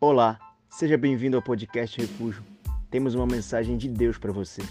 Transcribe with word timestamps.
Olá, 0.00 0.38
seja 0.70 0.96
bem-vindo 0.96 1.36
ao 1.36 1.42
podcast 1.42 2.00
Refúgio. 2.00 2.44
Temos 2.88 3.16
uma 3.16 3.26
mensagem 3.26 3.76
de 3.76 3.88
Deus 3.88 4.16
para 4.16 4.30
você. 4.30 4.62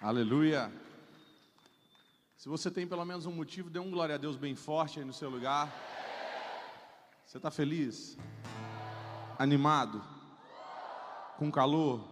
Aleluia. 0.00 0.72
Se 2.36 2.48
você 2.48 2.70
tem 2.70 2.86
pelo 2.86 3.04
menos 3.04 3.26
um 3.26 3.32
motivo, 3.32 3.68
dê 3.68 3.80
um 3.80 3.90
glória 3.90 4.14
a 4.14 4.18
Deus 4.18 4.36
bem 4.36 4.54
forte 4.54 5.00
aí 5.00 5.04
no 5.04 5.12
seu 5.12 5.28
lugar. 5.28 5.68
Você 7.26 7.38
está 7.38 7.50
feliz? 7.50 8.16
Animado? 9.36 10.00
Com 11.38 11.50
calor? 11.50 12.08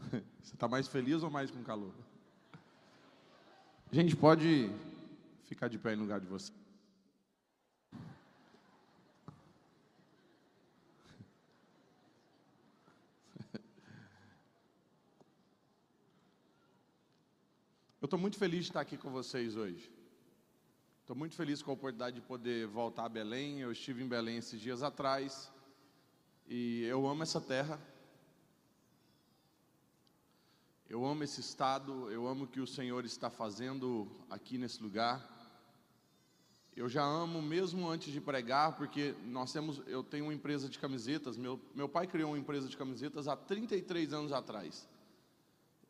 Você 0.42 0.54
está 0.54 0.66
mais 0.66 0.88
feliz 0.88 1.22
ou 1.22 1.30
mais 1.30 1.48
com 1.48 1.62
calor? 1.62 1.94
Gente, 3.92 4.14
pode 4.14 4.70
ficar 5.46 5.66
de 5.66 5.76
pé 5.76 5.96
no 5.96 6.02
lugar 6.02 6.20
de 6.20 6.26
você. 6.28 6.52
Eu 18.00 18.04
estou 18.04 18.16
muito 18.16 18.38
feliz 18.38 18.60
de 18.60 18.70
estar 18.70 18.80
aqui 18.80 18.96
com 18.96 19.10
vocês 19.10 19.56
hoje. 19.56 19.90
Estou 21.00 21.16
muito 21.16 21.34
feliz 21.34 21.60
com 21.60 21.72
a 21.72 21.74
oportunidade 21.74 22.14
de 22.14 22.22
poder 22.22 22.68
voltar 22.68 23.06
a 23.06 23.08
Belém. 23.08 23.58
Eu 23.58 23.72
estive 23.72 24.04
em 24.04 24.08
Belém 24.08 24.36
esses 24.36 24.60
dias 24.60 24.84
atrás 24.84 25.50
e 26.46 26.84
eu 26.84 27.08
amo 27.08 27.24
essa 27.24 27.40
terra. 27.40 27.89
Eu 30.90 31.06
amo 31.06 31.24
esse 31.24 31.40
estado, 31.40 32.10
eu 32.10 32.26
amo 32.26 32.44
o 32.44 32.46
que 32.46 32.60
o 32.60 32.66
Senhor 32.66 33.06
está 33.06 33.30
fazendo 33.30 34.06
aqui 34.28 34.58
nesse 34.58 34.82
lugar. 34.82 35.26
Eu 36.76 36.86
já 36.86 37.02
amo 37.02 37.40
mesmo 37.40 37.88
antes 37.88 38.12
de 38.12 38.20
pregar, 38.20 38.76
porque 38.76 39.14
nós 39.24 39.50
temos, 39.50 39.80
eu 39.86 40.04
tenho 40.04 40.26
uma 40.26 40.34
empresa 40.34 40.68
de 40.68 40.78
camisetas. 40.78 41.38
Meu, 41.38 41.58
meu 41.74 41.88
pai 41.88 42.06
criou 42.06 42.32
uma 42.32 42.38
empresa 42.38 42.68
de 42.68 42.76
camisetas 42.76 43.26
há 43.26 43.34
33 43.34 44.12
anos 44.12 44.32
atrás 44.32 44.86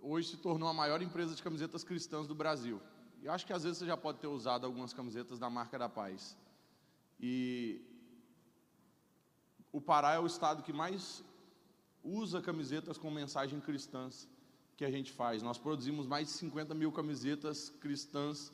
hoje 0.02 0.30
se 0.30 0.36
tornou 0.36 0.68
a 0.68 0.74
maior 0.74 1.02
empresa 1.02 1.34
de 1.34 1.42
camisetas 1.42 1.84
cristãs 1.84 2.26
do 2.26 2.34
Brasil. 2.34 2.80
E 3.22 3.28
acho 3.28 3.46
que 3.46 3.52
às 3.52 3.62
vezes 3.62 3.78
você 3.78 3.86
já 3.86 3.96
pode 3.96 4.18
ter 4.18 4.26
usado 4.26 4.64
algumas 4.64 4.92
camisetas 4.92 5.38
da 5.38 5.50
marca 5.50 5.78
da 5.78 5.88
Paz. 5.88 6.36
E 7.18 7.82
o 9.70 9.80
Pará 9.80 10.14
é 10.14 10.18
o 10.18 10.26
estado 10.26 10.62
que 10.62 10.72
mais 10.72 11.22
usa 12.02 12.40
camisetas 12.40 12.96
com 12.96 13.10
mensagem 13.10 13.60
cristãs 13.60 14.28
que 14.80 14.84
a 14.86 14.90
gente 14.90 15.12
faz. 15.12 15.42
Nós 15.42 15.58
produzimos 15.58 16.06
mais 16.06 16.28
de 16.28 16.32
50 16.32 16.74
mil 16.74 16.90
camisetas 16.90 17.70
cristãs 17.82 18.50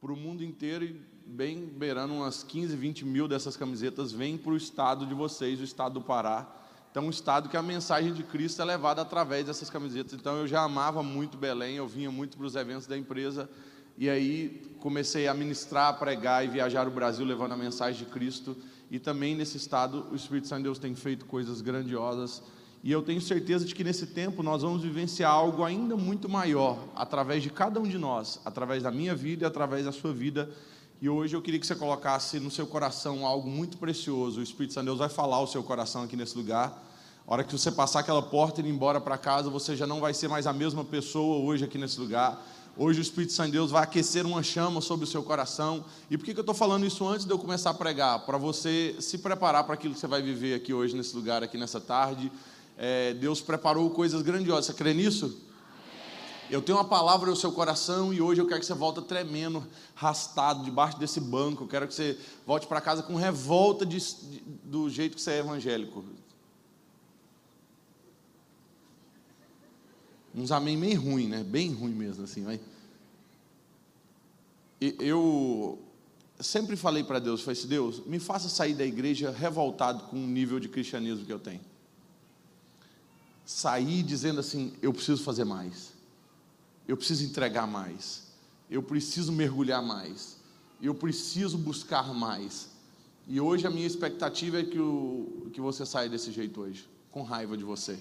para 0.00 0.12
o 0.12 0.16
mundo 0.16 0.44
inteiro 0.44 0.84
e 0.84 0.92
bem 1.26 1.66
beirando 1.66 2.14
umas 2.14 2.44
15, 2.44 2.76
20 2.76 3.04
mil 3.04 3.26
dessas 3.26 3.56
camisetas 3.56 4.12
vêm 4.12 4.38
para 4.38 4.52
o 4.52 4.56
estado 4.56 5.04
de 5.04 5.12
vocês, 5.12 5.58
o 5.58 5.64
estado 5.64 5.94
do 5.94 6.02
Pará. 6.02 6.48
Então, 6.92 7.04
um 7.04 7.10
estado 7.10 7.48
que 7.48 7.56
a 7.56 7.62
mensagem 7.62 8.12
de 8.12 8.22
Cristo 8.22 8.62
é 8.62 8.64
levada 8.64 9.02
através 9.02 9.44
dessas 9.44 9.68
camisetas. 9.68 10.12
Então, 10.12 10.36
eu 10.36 10.46
já 10.46 10.62
amava 10.62 11.02
muito 11.02 11.36
Belém, 11.36 11.74
eu 11.74 11.88
vinha 11.88 12.12
muito 12.12 12.36
para 12.36 12.46
os 12.46 12.54
eventos 12.54 12.86
da 12.86 12.96
empresa. 12.96 13.50
E 13.98 14.08
aí, 14.08 14.72
comecei 14.78 15.26
a 15.26 15.34
ministrar, 15.34 15.88
a 15.88 15.92
pregar 15.92 16.44
e 16.44 16.48
viajar 16.48 16.86
o 16.86 16.92
Brasil 16.92 17.26
levando 17.26 17.50
a 17.54 17.56
mensagem 17.56 18.04
de 18.04 18.08
Cristo. 18.08 18.56
E 18.88 19.00
também 19.00 19.34
nesse 19.34 19.56
estado, 19.56 20.06
o 20.12 20.14
Espírito 20.14 20.46
Santo 20.46 20.58
de 20.58 20.64
Deus 20.64 20.78
tem 20.78 20.94
feito 20.94 21.26
coisas 21.26 21.60
grandiosas. 21.60 22.40
E 22.82 22.90
eu 22.90 23.02
tenho 23.02 23.20
certeza 23.20 23.66
de 23.66 23.74
que 23.74 23.84
nesse 23.84 24.06
tempo 24.06 24.42
nós 24.42 24.62
vamos 24.62 24.82
vivenciar 24.82 25.30
algo 25.30 25.64
ainda 25.64 25.96
muito 25.96 26.30
maior, 26.30 26.78
através 26.96 27.42
de 27.42 27.50
cada 27.50 27.78
um 27.78 27.82
de 27.82 27.98
nós, 27.98 28.40
através 28.42 28.82
da 28.82 28.90
minha 28.90 29.14
vida 29.14 29.44
e 29.44 29.46
através 29.46 29.84
da 29.84 29.92
sua 29.92 30.14
vida. 30.14 30.50
E 30.98 31.06
hoje 31.06 31.36
eu 31.36 31.42
queria 31.42 31.60
que 31.60 31.66
você 31.66 31.74
colocasse 31.74 32.40
no 32.40 32.50
seu 32.50 32.66
coração 32.66 33.26
algo 33.26 33.50
muito 33.50 33.76
precioso. 33.76 34.40
O 34.40 34.42
Espírito 34.42 34.72
Santo 34.72 34.84
de 34.84 34.88
Deus 34.88 34.98
vai 34.98 35.10
falar 35.10 35.36
ao 35.36 35.46
seu 35.46 35.62
coração 35.62 36.04
aqui 36.04 36.16
nesse 36.16 36.36
lugar. 36.36 36.82
A 37.26 37.32
hora 37.34 37.44
que 37.44 37.52
você 37.52 37.70
passar 37.70 38.00
aquela 38.00 38.22
porta 38.22 38.62
e 38.62 38.64
ir 38.64 38.70
embora 38.70 38.98
para 38.98 39.18
casa, 39.18 39.50
você 39.50 39.76
já 39.76 39.86
não 39.86 40.00
vai 40.00 40.14
ser 40.14 40.28
mais 40.28 40.46
a 40.46 40.52
mesma 40.52 40.82
pessoa 40.82 41.44
hoje 41.44 41.64
aqui 41.64 41.76
nesse 41.76 42.00
lugar. 42.00 42.42
Hoje 42.76 42.98
o 42.98 43.02
Espírito 43.02 43.34
Santo 43.34 43.48
de 43.48 43.52
Deus 43.52 43.70
vai 43.70 43.82
aquecer 43.82 44.24
uma 44.24 44.42
chama 44.42 44.80
sobre 44.80 45.04
o 45.04 45.06
seu 45.06 45.22
coração. 45.22 45.84
E 46.10 46.16
por 46.16 46.24
que 46.24 46.32
eu 46.32 46.40
estou 46.40 46.54
falando 46.54 46.86
isso 46.86 47.06
antes 47.06 47.26
de 47.26 47.32
eu 47.32 47.38
começar 47.38 47.70
a 47.70 47.74
pregar? 47.74 48.20
Para 48.20 48.38
você 48.38 48.96
se 49.00 49.18
preparar 49.18 49.64
para 49.64 49.74
aquilo 49.74 49.92
que 49.92 50.00
você 50.00 50.06
vai 50.06 50.22
viver 50.22 50.54
aqui 50.54 50.72
hoje, 50.72 50.96
nesse 50.96 51.14
lugar, 51.14 51.42
aqui 51.42 51.58
nessa 51.58 51.80
tarde. 51.80 52.32
É, 52.82 53.12
Deus 53.12 53.42
preparou 53.42 53.90
coisas 53.90 54.22
grandiosas. 54.22 54.64
Você 54.64 54.72
crê 54.72 54.94
nisso? 54.94 55.38
Eu 56.48 56.62
tenho 56.62 56.78
uma 56.78 56.84
palavra 56.84 57.28
no 57.28 57.36
seu 57.36 57.52
coração 57.52 58.12
e 58.12 58.22
hoje 58.22 58.40
eu 58.40 58.46
quero 58.46 58.58
que 58.58 58.64
você 58.64 58.72
volte 58.72 59.02
tremendo, 59.02 59.64
rastado, 59.94 60.64
debaixo 60.64 60.98
desse 60.98 61.20
banco. 61.20 61.64
Eu 61.64 61.68
quero 61.68 61.86
que 61.86 61.92
você 61.92 62.18
volte 62.46 62.66
para 62.66 62.80
casa 62.80 63.02
com 63.02 63.14
revolta 63.16 63.84
de, 63.84 63.98
de, 63.98 64.40
do 64.64 64.88
jeito 64.88 65.14
que 65.14 65.20
você 65.20 65.32
é 65.32 65.38
evangélico. 65.40 66.02
Uns 70.34 70.50
amém 70.50 70.74
meio 70.74 70.98
ruim, 70.98 71.28
né? 71.28 71.44
Bem 71.44 71.74
ruim 71.74 71.92
mesmo, 71.92 72.24
assim, 72.24 72.44
vai. 72.44 72.58
Eu 74.80 75.78
sempre 76.40 76.76
falei 76.76 77.04
para 77.04 77.18
Deus, 77.18 77.42
falei 77.42 77.58
assim, 77.58 77.68
Deus, 77.68 78.06
me 78.06 78.18
faça 78.18 78.48
sair 78.48 78.72
da 78.72 78.86
igreja 78.86 79.30
revoltado 79.30 80.04
com 80.04 80.16
o 80.16 80.26
nível 80.26 80.58
de 80.58 80.68
cristianismo 80.68 81.26
que 81.26 81.32
eu 81.32 81.38
tenho. 81.38 81.60
Sair 83.50 84.04
dizendo 84.04 84.38
assim, 84.38 84.72
eu 84.80 84.92
preciso 84.92 85.24
fazer 85.24 85.42
mais. 85.42 85.92
Eu 86.86 86.96
preciso 86.96 87.24
entregar 87.24 87.66
mais. 87.66 88.28
Eu 88.70 88.80
preciso 88.80 89.32
mergulhar 89.32 89.82
mais. 89.82 90.36
Eu 90.80 90.94
preciso 90.94 91.58
buscar 91.58 92.14
mais. 92.14 92.68
E 93.26 93.40
hoje 93.40 93.66
a 93.66 93.70
minha 93.70 93.88
expectativa 93.88 94.60
é 94.60 94.62
que, 94.62 94.78
o, 94.78 95.50
que 95.52 95.60
você 95.60 95.84
saia 95.84 96.08
desse 96.08 96.30
jeito 96.30 96.60
hoje, 96.60 96.88
com 97.10 97.24
raiva 97.24 97.56
de 97.56 97.64
você. 97.64 98.00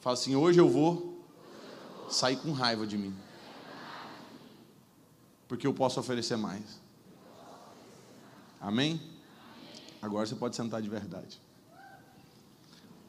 Fala 0.00 0.14
assim: 0.14 0.34
hoje 0.34 0.58
eu 0.58 0.70
vou 0.70 1.22
sair 2.08 2.38
com 2.38 2.50
raiva 2.50 2.86
de 2.86 2.96
mim. 2.96 3.14
Porque 5.46 5.66
eu 5.66 5.74
posso 5.74 6.00
oferecer 6.00 6.38
mais. 6.38 6.80
Amém? 8.58 8.98
Agora 10.00 10.24
você 10.24 10.34
pode 10.34 10.56
sentar 10.56 10.80
de 10.80 10.88
verdade. 10.88 11.43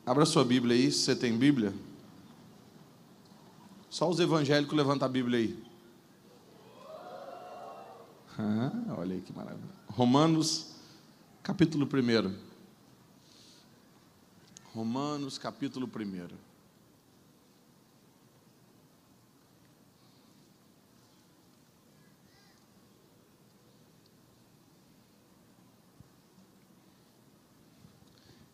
Abra 0.06 0.24
sua 0.24 0.46
Bíblia 0.46 0.76
aí, 0.76 0.92
se 0.92 1.00
você 1.00 1.16
tem 1.16 1.36
Bíblia. 1.36 1.74
Só 3.90 4.08
os 4.08 4.20
evangélicos 4.20 4.78
levantam 4.78 5.08
a 5.08 5.10
Bíblia 5.10 5.40
aí. 5.40 5.64
Ah, 8.38 8.72
olha 8.98 9.16
aí 9.16 9.22
que 9.22 9.34
maravilha. 9.34 9.68
Romanos, 9.88 10.76
capítulo 11.42 11.88
1. 11.88 12.36
Romanos, 14.74 15.40
capítulo 15.40 15.88
1. 15.88 16.28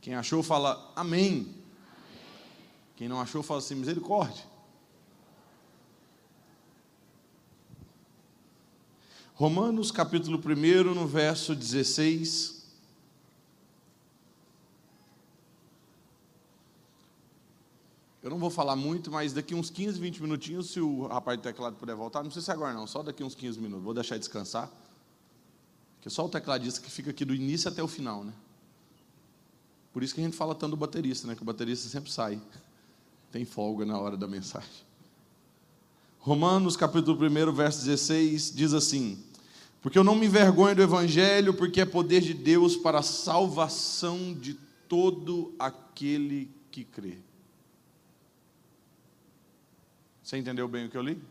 Quem 0.01 0.15
achou, 0.15 0.41
fala 0.41 0.91
amém. 0.95 1.53
Quem 2.95 3.07
não 3.07 3.21
achou, 3.21 3.43
fala 3.43 3.59
assim: 3.59 3.75
misericórdia. 3.75 4.43
Romanos 9.35 9.91
capítulo 9.91 10.39
1, 10.39 10.93
no 10.93 11.07
verso 11.07 11.55
16. 11.55 12.61
Eu 18.23 18.29
não 18.29 18.37
vou 18.37 18.51
falar 18.51 18.75
muito, 18.75 19.09
mas 19.09 19.33
daqui 19.33 19.55
uns 19.55 19.71
15, 19.71 19.99
20 19.99 20.21
minutinhos, 20.21 20.69
se 20.69 20.79
o 20.79 21.07
rapaz 21.07 21.39
do 21.39 21.41
teclado 21.41 21.75
puder 21.75 21.95
voltar, 21.95 22.19
não 22.19 22.27
precisa 22.27 22.45
ser 22.45 22.51
agora 22.51 22.71
não, 22.71 22.85
só 22.85 23.01
daqui 23.01 23.23
uns 23.23 23.33
15 23.33 23.59
minutos, 23.59 23.83
vou 23.83 23.95
deixar 23.95 24.17
descansar. 24.17 24.69
Porque 25.95 26.09
só 26.09 26.25
o 26.25 26.29
tecladista 26.29 26.79
que 26.81 26.91
fica 26.91 27.09
aqui 27.09 27.25
do 27.25 27.33
início 27.33 27.69
até 27.69 27.81
o 27.81 27.87
final, 27.87 28.23
né? 28.23 28.33
Por 29.93 30.03
isso 30.03 30.13
que 30.13 30.21
a 30.21 30.23
gente 30.23 30.37
fala 30.37 30.55
tanto 30.55 30.71
do 30.71 30.77
baterista, 30.77 31.27
né? 31.27 31.35
Que 31.35 31.41
o 31.41 31.45
baterista 31.45 31.87
sempre 31.89 32.11
sai. 32.11 32.41
Tem 33.31 33.43
folga 33.45 33.85
na 33.85 33.99
hora 33.99 34.15
da 34.15 34.27
mensagem. 34.27 34.69
Romanos 36.19 36.77
capítulo 36.77 37.17
1, 37.17 37.51
verso 37.51 37.83
16, 37.85 38.53
diz 38.53 38.73
assim: 38.73 39.21
Porque 39.81 39.97
eu 39.97 40.03
não 40.03 40.15
me 40.15 40.27
envergonho 40.27 40.75
do 40.75 40.81
Evangelho, 40.81 41.53
porque 41.53 41.81
é 41.81 41.85
poder 41.85 42.21
de 42.21 42.33
Deus 42.33 42.77
para 42.77 42.99
a 42.99 43.03
salvação 43.03 44.33
de 44.33 44.53
todo 44.87 45.53
aquele 45.57 46.49
que 46.69 46.83
crê. 46.83 47.17
Você 50.23 50.37
entendeu 50.37 50.67
bem 50.67 50.85
o 50.85 50.89
que 50.89 50.97
eu 50.97 51.01
li? 51.01 51.21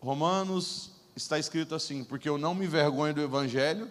Romanos 0.00 0.90
está 1.14 1.38
escrito 1.38 1.74
assim: 1.74 2.02
Porque 2.02 2.28
eu 2.28 2.38
não 2.38 2.54
me 2.54 2.64
envergonho 2.64 3.14
do 3.14 3.20
Evangelho, 3.20 3.90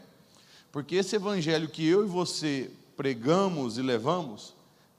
porque 0.71 0.95
esse 0.95 1.15
Evangelho 1.15 1.69
que 1.69 1.85
eu 1.85 2.03
e 2.03 2.07
você 2.07 2.71
pregamos 2.95 3.77
e 3.77 3.81
levamos, 3.81 4.53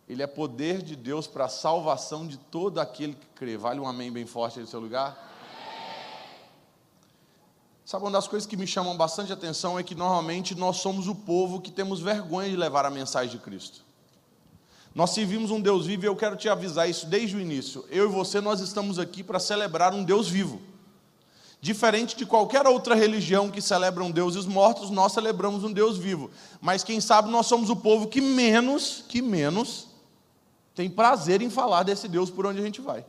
ele 0.09 0.23
é 0.23 0.27
poder 0.27 0.83
de 0.83 0.95
Deus 0.95 1.27
para 1.27 1.47
a 1.47 1.49
salvação 1.49 2.27
de 2.27 2.37
todo 2.37 2.81
aquele 2.81 3.15
que 3.15 3.27
crê. 3.35 3.57
Vale 3.57 3.81
um 3.81 3.89
amém 3.89 4.13
bem 4.13 4.27
forte 4.27 4.59
aí 4.59 4.65
no 4.65 4.71
seu 4.71 4.81
lugar? 4.81 5.25
Sabe, 7.85 8.05
uma 8.05 8.11
das 8.11 8.27
coisas 8.27 8.49
que 8.49 8.57
me 8.57 8.67
chamam 8.67 8.97
bastante 8.97 9.33
atenção 9.33 9.79
é 9.79 9.83
que 9.83 9.95
normalmente 9.95 10.55
nós 10.55 10.79
somos 10.79 11.07
o 11.07 11.15
povo 11.15 11.61
que 11.61 11.71
temos 11.71 12.01
vergonha 12.01 12.51
de 12.51 12.57
levar 12.57 12.85
a 12.85 12.91
mensagem 12.91 13.31
de 13.31 13.39
Cristo. 13.39 13.85
Nós 14.95 15.11
servimos 15.11 15.51
um 15.51 15.61
Deus 15.61 15.87
vivo 15.87 16.05
e 16.05 16.09
eu 16.09 16.17
quero 16.17 16.37
te 16.37 16.49
avisar 16.49 16.89
isso 16.89 17.07
desde 17.07 17.37
o 17.37 17.41
início. 17.41 17.85
Eu 17.91 18.09
e 18.09 18.13
você, 18.13 18.41
nós 18.41 18.61
estamos 18.61 18.99
aqui 18.99 19.23
para 19.23 19.39
celebrar 19.39 19.95
um 19.95 20.03
Deus 20.03 20.29
vivo. 20.29 20.61
Diferente 21.61 22.17
de 22.17 22.27
qualquer 22.27 22.67
outra 22.67 22.95
religião 22.95 23.51
que 23.51 23.61
celebram 23.61 24.11
deuses 24.11 24.47
mortos, 24.47 24.91
nós 24.91 25.13
celebramos 25.13 25.65
um 25.65 25.73
Deus 25.73 25.97
vivo. 25.97 26.31
Mas 26.61 26.85
quem 26.85 27.01
sabe 27.01 27.31
nós 27.31 27.47
somos 27.47 27.71
o 27.71 27.77
povo 27.77 28.09
que 28.09 28.21
menos, 28.21 29.05
que 29.09 29.23
menos, 29.23 29.89
tem 30.75 30.91
prazer 30.91 31.41
em 31.41 31.51
falar 31.51 31.83
desse 31.83 32.07
Deus 32.07 32.31
por 32.31 32.47
onde 32.47 32.61
a 32.61 32.63
gente 32.63 32.81
vai. 32.81 33.05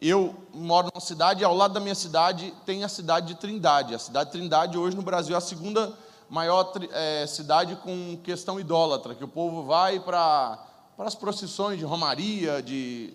Eu 0.00 0.34
moro 0.52 0.90
numa 0.92 1.00
cidade, 1.00 1.44
ao 1.44 1.54
lado 1.54 1.74
da 1.74 1.80
minha 1.80 1.94
cidade 1.94 2.52
tem 2.66 2.84
a 2.84 2.88
cidade 2.88 3.28
de 3.28 3.34
Trindade. 3.36 3.94
A 3.94 3.98
cidade 3.98 4.30
de 4.30 4.38
Trindade 4.38 4.76
hoje 4.76 4.96
no 4.96 5.02
Brasil 5.02 5.34
é 5.34 5.38
a 5.38 5.40
segunda 5.40 5.96
maior 6.28 6.72
é, 6.92 7.26
cidade 7.26 7.76
com 7.76 8.18
questão 8.22 8.58
idólatra, 8.58 9.14
que 9.14 9.22
o 9.22 9.28
povo 9.28 9.62
vai 9.62 10.00
para 10.00 10.58
as 10.98 11.14
procissões 11.14 11.78
de 11.78 11.84
Romaria, 11.84 12.62
de 12.62 13.14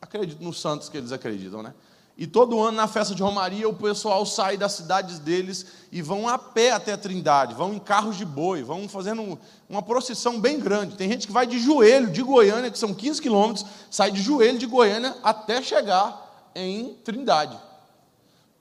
acredito 0.00 0.42
nos 0.42 0.60
santos 0.60 0.88
que 0.88 0.96
eles 0.96 1.12
acreditam, 1.12 1.62
né? 1.62 1.74
E 2.18 2.26
todo 2.26 2.60
ano 2.60 2.76
na 2.76 2.88
festa 2.88 3.14
de 3.14 3.22
Romaria 3.22 3.68
o 3.68 3.72
pessoal 3.72 4.26
sai 4.26 4.56
das 4.56 4.72
cidades 4.72 5.20
deles 5.20 5.64
e 5.92 6.02
vão 6.02 6.28
a 6.28 6.36
pé 6.36 6.72
até 6.72 6.92
a 6.92 6.98
Trindade, 6.98 7.54
vão 7.54 7.72
em 7.72 7.78
carros 7.78 8.16
de 8.16 8.24
boi, 8.24 8.60
vão 8.64 8.88
fazendo 8.88 9.38
uma 9.70 9.80
procissão 9.80 10.40
bem 10.40 10.58
grande. 10.58 10.96
Tem 10.96 11.08
gente 11.08 11.28
que 11.28 11.32
vai 11.32 11.46
de 11.46 11.60
joelho 11.60 12.10
de 12.10 12.20
Goiânia, 12.20 12.72
que 12.72 12.78
são 12.78 12.92
15 12.92 13.22
quilômetros, 13.22 13.64
sai 13.88 14.10
de 14.10 14.20
joelho 14.20 14.58
de 14.58 14.66
Goiânia 14.66 15.16
até 15.22 15.62
chegar 15.62 16.50
em 16.56 16.94
Trindade, 17.04 17.56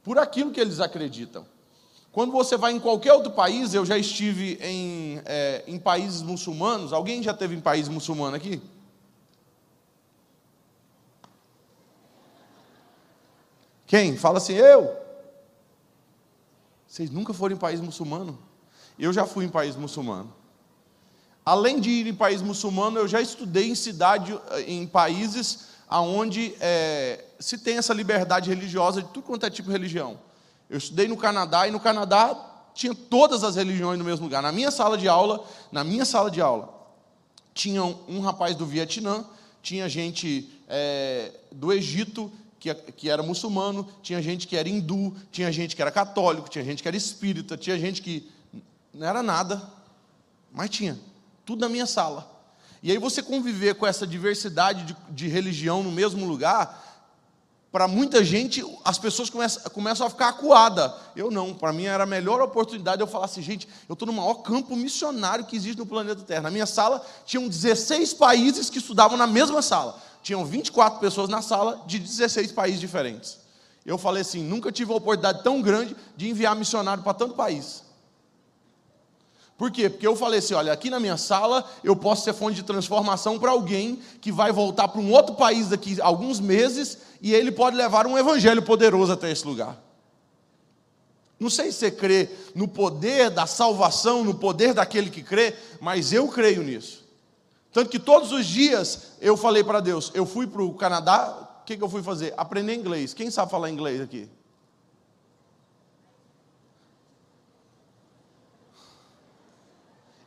por 0.04 0.20
aquilo 0.20 0.52
que 0.52 0.62
eles 0.62 0.80
acreditam. 0.80 1.44
Quando 2.12 2.32
você 2.32 2.58
vai 2.58 2.74
em 2.74 2.80
qualquer 2.80 3.14
outro 3.14 3.32
país, 3.32 3.74
eu 3.74 3.84
já 3.84 3.98
estive 3.98 4.60
em, 4.62 5.20
é, 5.26 5.64
em 5.66 5.80
países 5.80 6.22
muçulmanos. 6.22 6.94
Alguém 6.94 7.24
já 7.24 7.34
teve 7.34 7.56
em 7.56 7.60
país 7.60 7.88
muçulmano 7.88 8.36
aqui? 8.36 8.62
Quem? 13.88 14.18
Fala 14.18 14.38
assim, 14.38 14.54
eu. 14.54 14.94
Vocês 16.86 17.10
nunca 17.10 17.34
foram 17.34 17.56
em 17.56 17.60
país 17.60 17.80
muçulmano? 17.80 18.38
Eu 19.00 19.14
já 19.14 19.26
fui 19.26 19.46
em 19.46 19.50
país 19.50 19.76
muçulmano. 19.78 20.34
Além 21.46 21.80
de 21.80 21.90
ir 21.90 22.08
em 22.08 22.14
país 22.14 22.42
muçulmano, 22.42 23.00
eu 23.00 23.08
já 23.08 23.22
estudei 23.22 23.70
em 23.70 23.76
cidade, 23.76 24.38
em 24.68 24.86
países 24.86 25.68
aonde 25.88 26.54
é, 26.60 27.24
se 27.40 27.58
tem 27.58 27.78
essa 27.78 27.94
liberdade 27.94 28.50
religiosa 28.50 29.02
de 29.02 29.08
tudo 29.08 29.24
quanto 29.24 29.46
é 29.46 29.50
tipo 29.50 29.70
de 29.70 29.74
religião. 29.74 30.20
Eu 30.70 30.78
estudei 30.78 31.08
no 31.08 31.16
Canadá 31.16 31.66
e 31.66 31.72
no 31.72 31.80
Canadá 31.80 32.36
tinha 32.74 32.94
todas 32.94 33.44
as 33.46 33.56
religiões 33.56 33.98
no 33.98 34.04
mesmo 34.04 34.26
lugar. 34.26 34.44
Na 34.44 34.52
minha 34.52 34.70
sala 34.70 34.98
de 34.98 35.08
aula, 35.08 35.46
na 35.72 35.86
minha 35.86 36.04
sala 36.04 36.30
de 36.30 36.42
aula, 36.42 36.74
tinha 37.54 37.84
um 37.84 38.20
rapaz 38.20 38.54
do 38.54 38.66
Vietnã, 38.66 39.26
tinha 39.62 39.88
gente 39.88 40.52
é, 40.68 41.32
do 41.52 41.72
Egito 41.72 42.30
que, 42.60 42.74
que 42.74 43.10
era 43.10 43.22
muçulmano, 43.22 43.88
tinha 44.02 44.22
gente 44.22 44.48
que 44.48 44.56
era 44.56 44.68
hindu, 44.68 45.16
tinha 45.32 45.52
gente 45.52 45.76
que 45.76 45.82
era 45.82 45.92
católico, 45.92 46.50
tinha 46.50 46.64
gente 46.64 46.82
que 46.82 46.88
era 46.88 46.98
espírita, 46.98 47.58
tinha 47.58 47.78
gente 47.78 48.02
que 48.02 48.30
não 48.94 49.08
era 49.08 49.22
nada, 49.22 49.62
mas 50.52 50.70
tinha 50.70 50.98
tudo 51.46 51.62
na 51.62 51.70
minha 51.70 51.86
sala. 51.86 52.36
E 52.82 52.92
aí 52.92 52.98
você 52.98 53.22
conviver 53.22 53.76
com 53.76 53.86
essa 53.86 54.06
diversidade 54.06 54.84
de, 54.84 54.96
de 55.10 55.28
religião 55.28 55.84
no 55.84 55.92
mesmo 55.92 56.26
lugar, 56.26 56.84
para 57.72 57.88
muita 57.88 58.24
gente, 58.24 58.64
as 58.84 58.98
pessoas 58.98 59.30
começam, 59.30 59.62
começam 59.72 60.08
a 60.08 60.10
ficar 60.10 60.30
acuadas. 60.30 60.92
Eu 61.16 61.30
não, 61.30 61.54
para 61.54 61.74
mim 61.74 61.86
era 61.86 62.06
a 62.06 62.08
melhor 62.08 62.42
oportunidade 62.42 63.02
eu 63.02 63.08
falar 63.08 63.26
assim, 63.26 63.42
gente, 63.42 63.68
eu 63.90 63.94
estou 63.94 64.06
no 64.06 64.14
maior 64.14 64.36
campo 64.36 64.76
missionário 64.76 65.46
que 65.46 65.56
existe 65.56 65.78
no 65.78 65.86
planeta 65.86 66.24
Terra. 66.24 66.44
Na 66.44 66.52
minha 66.52 66.66
sala, 66.66 67.06
tinham 67.26 67.48
16 67.48 68.14
países 68.14 68.70
que 68.70 68.78
estudavam 68.78 69.18
na 69.18 69.28
mesma 69.28 69.62
sala. 69.62 70.02
Tinham 70.28 70.44
24 70.44 71.00
pessoas 71.00 71.30
na 71.30 71.42
sala 71.42 71.86
de 71.88 71.98
16 71.98 72.52
países 72.52 72.82
diferentes. 72.82 73.40
Eu 73.86 73.98
falei 73.98 74.24
assim, 74.24 74.44
nunca 74.44 74.74
tive 74.74 74.92
uma 74.92 74.98
oportunidade 74.98 75.42
tão 75.42 75.62
grande 75.62 75.96
de 76.18 76.28
enviar 76.28 76.54
missionário 76.54 77.02
para 77.02 77.14
tanto 77.14 77.34
país. 77.34 77.82
Por 79.58 79.72
quê? 79.72 79.90
Porque 79.90 80.06
eu 80.06 80.18
falei 80.18 80.40
assim: 80.40 80.54
olha, 80.54 80.74
aqui 80.74 80.90
na 80.90 81.00
minha 81.00 81.16
sala 81.16 81.66
eu 81.82 81.96
posso 81.96 82.26
ser 82.26 82.34
fonte 82.34 82.58
de 82.58 82.64
transformação 82.64 83.40
para 83.40 83.52
alguém 83.52 84.02
que 84.20 84.30
vai 84.30 84.52
voltar 84.52 84.90
para 84.90 85.00
um 85.00 85.14
outro 85.14 85.34
país 85.34 85.70
daqui 85.70 85.98
a 86.02 86.06
alguns 86.06 86.42
meses 86.42 86.98
e 87.22 87.34
ele 87.34 87.50
pode 87.50 87.78
levar 87.78 88.06
um 88.06 88.18
evangelho 88.18 88.62
poderoso 88.62 89.14
até 89.14 89.32
esse 89.32 89.48
lugar. 89.48 89.82
Não 91.40 91.50
sei 91.50 91.72
se 91.72 91.78
você 91.78 91.92
crê 91.92 92.30
no 92.54 92.68
poder 92.68 93.30
da 93.30 93.48
salvação, 93.48 94.26
no 94.26 94.36
poder 94.36 94.74
daquele 94.74 95.10
que 95.10 95.24
crê, 95.24 95.56
mas 95.80 96.12
eu 96.12 96.28
creio 96.28 96.64
nisso. 96.64 97.07
Tanto 97.78 97.92
que 97.92 98.00
todos 98.00 98.32
os 98.32 98.48
dias 98.48 99.12
eu 99.22 99.38
falei 99.38 99.64
para 99.64 99.80
Deus: 99.80 100.12
eu 100.16 100.26
fui 100.26 100.48
para 100.48 100.64
o 100.64 100.74
Canadá, 100.74 101.60
o 101.62 101.64
que, 101.64 101.78
que 101.78 101.84
eu 101.84 101.88
fui 101.88 102.02
fazer? 102.02 102.34
Aprender 102.36 102.74
inglês. 102.74 103.14
Quem 103.14 103.30
sabe 103.30 103.52
falar 103.52 103.70
inglês 103.70 104.02
aqui? 104.02 104.28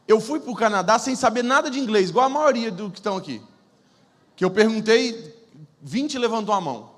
Eu 0.07 0.21
fui 0.21 0.39
para 0.39 0.53
o 0.53 0.55
Canadá 0.55 0.97
sem 0.97 1.17
saber 1.17 1.43
nada 1.43 1.69
de 1.69 1.81
inglês, 1.81 2.11
igual 2.11 2.27
a 2.27 2.29
maioria 2.29 2.71
do 2.71 2.89
que 2.89 3.01
estão 3.01 3.17
aqui. 3.17 3.43
Que 4.37 4.45
eu 4.45 4.51
perguntei, 4.53 5.35
20 5.83 6.19
levantou 6.21 6.55
a 6.55 6.61
mão. 6.61 6.93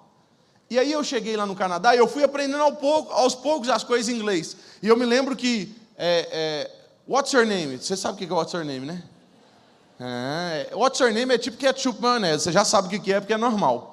E 0.68 0.78
aí 0.78 0.92
eu 0.92 1.02
cheguei 1.02 1.34
lá 1.34 1.46
no 1.46 1.56
Canadá 1.56 1.94
e 1.94 1.98
eu 1.98 2.06
fui 2.06 2.24
aprendendo 2.24 2.62
ao 2.62 2.76
pouco, 2.76 3.10
aos 3.10 3.34
poucos 3.34 3.70
as 3.70 3.82
coisas 3.82 4.10
em 4.10 4.18
inglês. 4.18 4.54
E 4.82 4.88
eu 4.88 4.98
me 4.98 5.06
lembro 5.06 5.34
que, 5.34 5.74
é, 5.96 6.28
é, 6.30 6.70
what's 7.08 7.32
your 7.32 7.46
name? 7.46 7.78
Você 7.78 7.96
sabe 7.96 8.16
o 8.16 8.18
que 8.18 8.30
é 8.30 8.36
what's 8.36 8.52
your 8.52 8.66
name, 8.66 8.84
né? 8.84 9.02
É, 10.04 10.70
what's 10.74 10.98
your 10.98 11.12
name 11.12 11.32
é 11.32 11.38
tipo 11.38 11.56
ketchup 11.56 12.00
maionese, 12.00 12.44
você 12.44 12.52
já 12.52 12.64
sabe 12.64 12.88
o 12.88 13.00
que 13.00 13.12
é 13.12 13.20
porque 13.20 13.34
é 13.34 13.36
normal. 13.36 13.90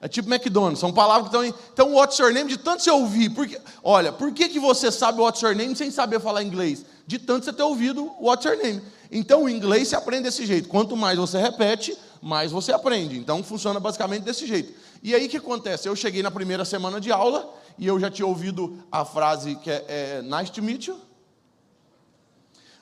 É 0.00 0.08
tipo 0.08 0.28
McDonald's, 0.32 0.80
são 0.80 0.92
palavras 0.92 1.30
que 1.30 1.36
estão. 1.36 1.58
Então, 1.72 1.94
what's 1.94 2.18
your 2.18 2.30
name, 2.30 2.50
de 2.50 2.58
tanto 2.58 2.82
você 2.82 2.90
ouvir. 2.90 3.30
Porque, 3.30 3.58
olha, 3.82 4.12
por 4.12 4.32
que, 4.34 4.50
que 4.50 4.60
você 4.60 4.92
sabe 4.92 5.20
what's 5.20 5.40
your 5.40 5.54
name 5.54 5.74
sem 5.74 5.90
saber 5.90 6.20
falar 6.20 6.42
inglês? 6.42 6.84
de 7.06 7.18
tanto 7.18 7.44
você 7.44 7.52
ter 7.52 7.62
ouvido 7.62 8.10
What's 8.20 8.44
Your 8.44 8.56
Name. 8.56 8.82
Então 9.10 9.44
o 9.44 9.48
inglês 9.48 9.88
se 9.88 9.96
aprende 9.96 10.24
desse 10.24 10.46
jeito. 10.46 10.68
Quanto 10.68 10.96
mais 10.96 11.18
você 11.18 11.38
repete, 11.38 11.96
mais 12.22 12.50
você 12.50 12.72
aprende. 12.72 13.18
Então 13.18 13.42
funciona 13.42 13.78
basicamente 13.78 14.22
desse 14.22 14.46
jeito. 14.46 14.72
E 15.02 15.14
aí 15.14 15.26
o 15.26 15.28
que 15.28 15.36
acontece? 15.36 15.88
Eu 15.88 15.94
cheguei 15.94 16.22
na 16.22 16.30
primeira 16.30 16.64
semana 16.64 17.00
de 17.00 17.12
aula 17.12 17.52
e 17.78 17.86
eu 17.86 18.00
já 18.00 18.10
tinha 18.10 18.26
ouvido 18.26 18.82
a 18.90 19.04
frase 19.04 19.56
que 19.56 19.70
é, 19.70 19.84
é 19.88 20.22
Nice 20.22 20.50
to 20.50 20.62
meet 20.62 20.86
you. 20.86 20.98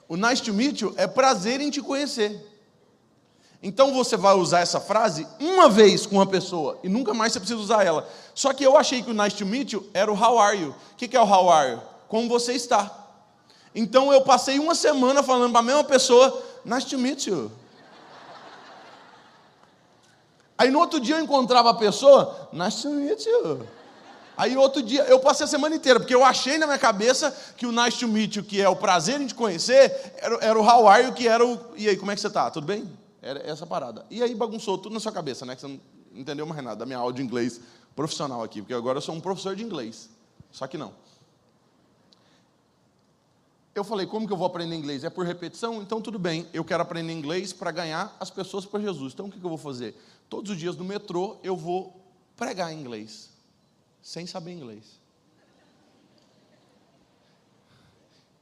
O 0.08 0.16
nice 0.16 0.42
to 0.42 0.52
meet 0.52 0.80
you 0.80 0.92
é 0.96 1.06
prazer 1.06 1.60
em 1.60 1.70
te 1.70 1.80
conhecer. 1.80 2.48
Então 3.62 3.94
você 3.94 4.16
vai 4.16 4.34
usar 4.34 4.60
essa 4.60 4.80
frase 4.80 5.26
uma 5.38 5.68
vez 5.68 6.04
com 6.04 6.16
uma 6.16 6.26
pessoa 6.26 6.78
e 6.82 6.88
nunca 6.88 7.14
mais 7.14 7.32
você 7.32 7.38
precisa 7.38 7.60
usar 7.60 7.84
ela. 7.84 8.08
Só 8.34 8.52
que 8.52 8.64
eu 8.64 8.76
achei 8.76 9.02
que 9.02 9.10
o 9.10 9.14
nice 9.14 9.36
to 9.36 9.46
meet 9.46 9.72
you 9.72 9.88
era 9.94 10.12
o 10.12 10.14
how 10.14 10.38
are 10.38 10.58
you. 10.58 10.74
O 10.92 10.96
que 10.96 11.16
é 11.16 11.20
o 11.20 11.24
how 11.24 11.48
are 11.48 11.72
you? 11.72 11.82
Como 12.08 12.28
você 12.28 12.54
está. 12.54 12.90
Então 13.74 14.12
eu 14.12 14.20
passei 14.22 14.58
uma 14.58 14.74
semana 14.74 15.22
falando 15.22 15.52
para 15.52 15.60
a 15.60 15.64
mesma 15.64 15.84
pessoa, 15.84 16.42
nice 16.64 16.86
to 16.86 16.98
meet 16.98 17.26
you. 17.26 17.50
Aí 20.58 20.70
no 20.70 20.80
outro 20.80 21.00
dia 21.00 21.16
eu 21.16 21.20
encontrava 21.20 21.70
a 21.70 21.74
pessoa, 21.74 22.48
nice 22.52 22.82
to 22.82 22.90
meet 22.90 23.24
you. 23.24 23.66
Aí 24.36 24.56
outro 24.56 24.82
dia, 24.82 25.02
eu 25.04 25.20
passei 25.20 25.44
a 25.44 25.48
semana 25.48 25.76
inteira, 25.76 26.00
porque 26.00 26.14
eu 26.14 26.24
achei 26.24 26.58
na 26.58 26.66
minha 26.66 26.78
cabeça 26.78 27.30
que 27.56 27.66
o 27.66 27.72
nice 27.72 27.98
to 27.98 28.08
meet 28.08 28.36
you, 28.36 28.44
que 28.44 28.60
é 28.60 28.68
o 28.68 28.76
prazer 28.76 29.20
em 29.20 29.26
te 29.26 29.34
conhecer, 29.34 30.14
era, 30.16 30.36
era 30.36 30.58
o 30.58 30.62
how 30.62 30.88
are 30.88 31.04
you, 31.04 31.12
que 31.12 31.28
era 31.28 31.44
o, 31.46 31.58
e 31.76 31.88
aí, 31.88 31.96
como 31.96 32.10
é 32.10 32.14
que 32.14 32.20
você 32.20 32.28
está? 32.28 32.50
Tudo 32.50 32.66
bem? 32.66 32.90
Era 33.20 33.40
essa 33.48 33.66
parada. 33.66 34.04
E 34.10 34.22
aí 34.22 34.34
bagunçou 34.34 34.78
tudo 34.78 34.92
na 34.92 35.00
sua 35.00 35.12
cabeça, 35.12 35.44
né? 35.44 35.54
Que 35.54 35.60
você 35.60 35.68
não 35.68 35.80
entendeu 36.14 36.46
mais 36.46 36.62
nada 36.62 36.76
da 36.76 36.86
minha 36.86 36.98
aula 36.98 37.12
de 37.12 37.22
inglês 37.22 37.60
profissional 37.94 38.42
aqui, 38.42 38.60
porque 38.60 38.74
agora 38.74 38.98
eu 38.98 39.02
sou 39.02 39.14
um 39.14 39.20
professor 39.20 39.54
de 39.54 39.62
inglês. 39.62 40.08
Só 40.50 40.66
que 40.66 40.76
não. 40.76 40.92
Eu 43.74 43.84
falei, 43.84 44.06
como 44.06 44.26
que 44.26 44.32
eu 44.32 44.36
vou 44.36 44.46
aprender 44.46 44.76
inglês? 44.76 45.02
É 45.02 45.08
por 45.08 45.24
repetição? 45.24 45.80
Então 45.80 46.00
tudo 46.00 46.18
bem, 46.18 46.46
eu 46.52 46.62
quero 46.62 46.82
aprender 46.82 47.12
inglês 47.12 47.52
para 47.54 47.70
ganhar 47.70 48.14
as 48.20 48.30
pessoas 48.30 48.66
para 48.66 48.80
Jesus. 48.80 49.14
Então 49.14 49.26
o 49.26 49.30
que, 49.30 49.40
que 49.40 49.44
eu 49.44 49.48
vou 49.48 49.58
fazer? 49.58 49.96
Todos 50.28 50.50
os 50.50 50.58
dias 50.58 50.76
no 50.76 50.84
metrô 50.84 51.38
eu 51.42 51.56
vou 51.56 51.98
pregar 52.36 52.72
inglês, 52.72 53.30
sem 54.02 54.26
saber 54.26 54.52
inglês. 54.52 55.00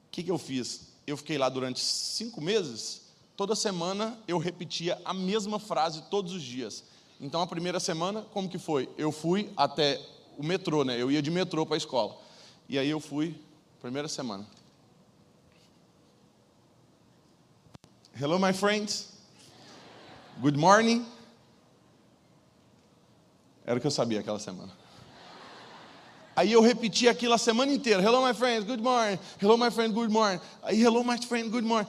O 0.07 0.11
que, 0.11 0.25
que 0.25 0.31
eu 0.31 0.38
fiz? 0.38 0.88
Eu 1.07 1.17
fiquei 1.17 1.38
lá 1.38 1.49
durante 1.49 1.81
cinco 1.81 2.40
meses, 2.40 3.02
toda 3.37 3.55
semana 3.55 4.19
eu 4.26 4.38
repetia 4.38 5.00
a 5.05 5.14
mesma 5.14 5.59
frase 5.59 6.02
todos 6.11 6.33
os 6.33 6.43
dias. 6.43 6.85
Então 7.21 7.43
a 7.43 7.47
primeira 7.47 7.79
semana, 7.79 8.23
como 8.33 8.49
que 8.49 8.59
foi? 8.59 8.88
Eu 8.97 9.12
fui 9.12 9.52
até 9.57 10.00
o 10.38 10.43
metrô, 10.43 10.85
né? 10.85 11.00
Eu 11.00 11.11
ia 11.11 11.21
de 11.21 11.31
metrô 11.31 11.67
para 11.67 11.76
a 11.76 11.79
escola. 11.79 12.19
E 12.69 12.79
aí 12.79 12.88
eu 12.88 12.99
fui, 12.99 13.38
primeira 13.81 14.09
semana. 14.09 14.47
Hello, 18.19 18.38
my 18.38 18.52
friends. 18.52 19.12
Good 20.40 20.59
morning. 20.59 21.07
Era 23.64 23.79
o 23.79 23.81
que 23.81 23.87
eu 23.87 23.90
sabia 23.90 24.21
aquela 24.21 24.38
semana. 24.38 24.80
Aí 26.37 26.53
eu 26.53 26.63
repeti 26.63 27.09
aquilo 27.09 27.35
a 27.35 27.39
semana 27.39 27.73
inteira. 27.73 28.01
Hello, 28.01 28.27
my 28.27 28.33
friends, 28.33 28.65
good 28.65 28.83
morning. 28.83 29.19
Hello, 29.41 29.57
my 29.57 29.71
friend, 29.71 29.93
good 29.93 30.11
morning. 30.11 30.41
Aí, 30.63 30.81
hello, 30.81 31.03
my 31.03 31.19
friend, 31.19 31.51
good 31.51 31.65
morning. 31.65 31.89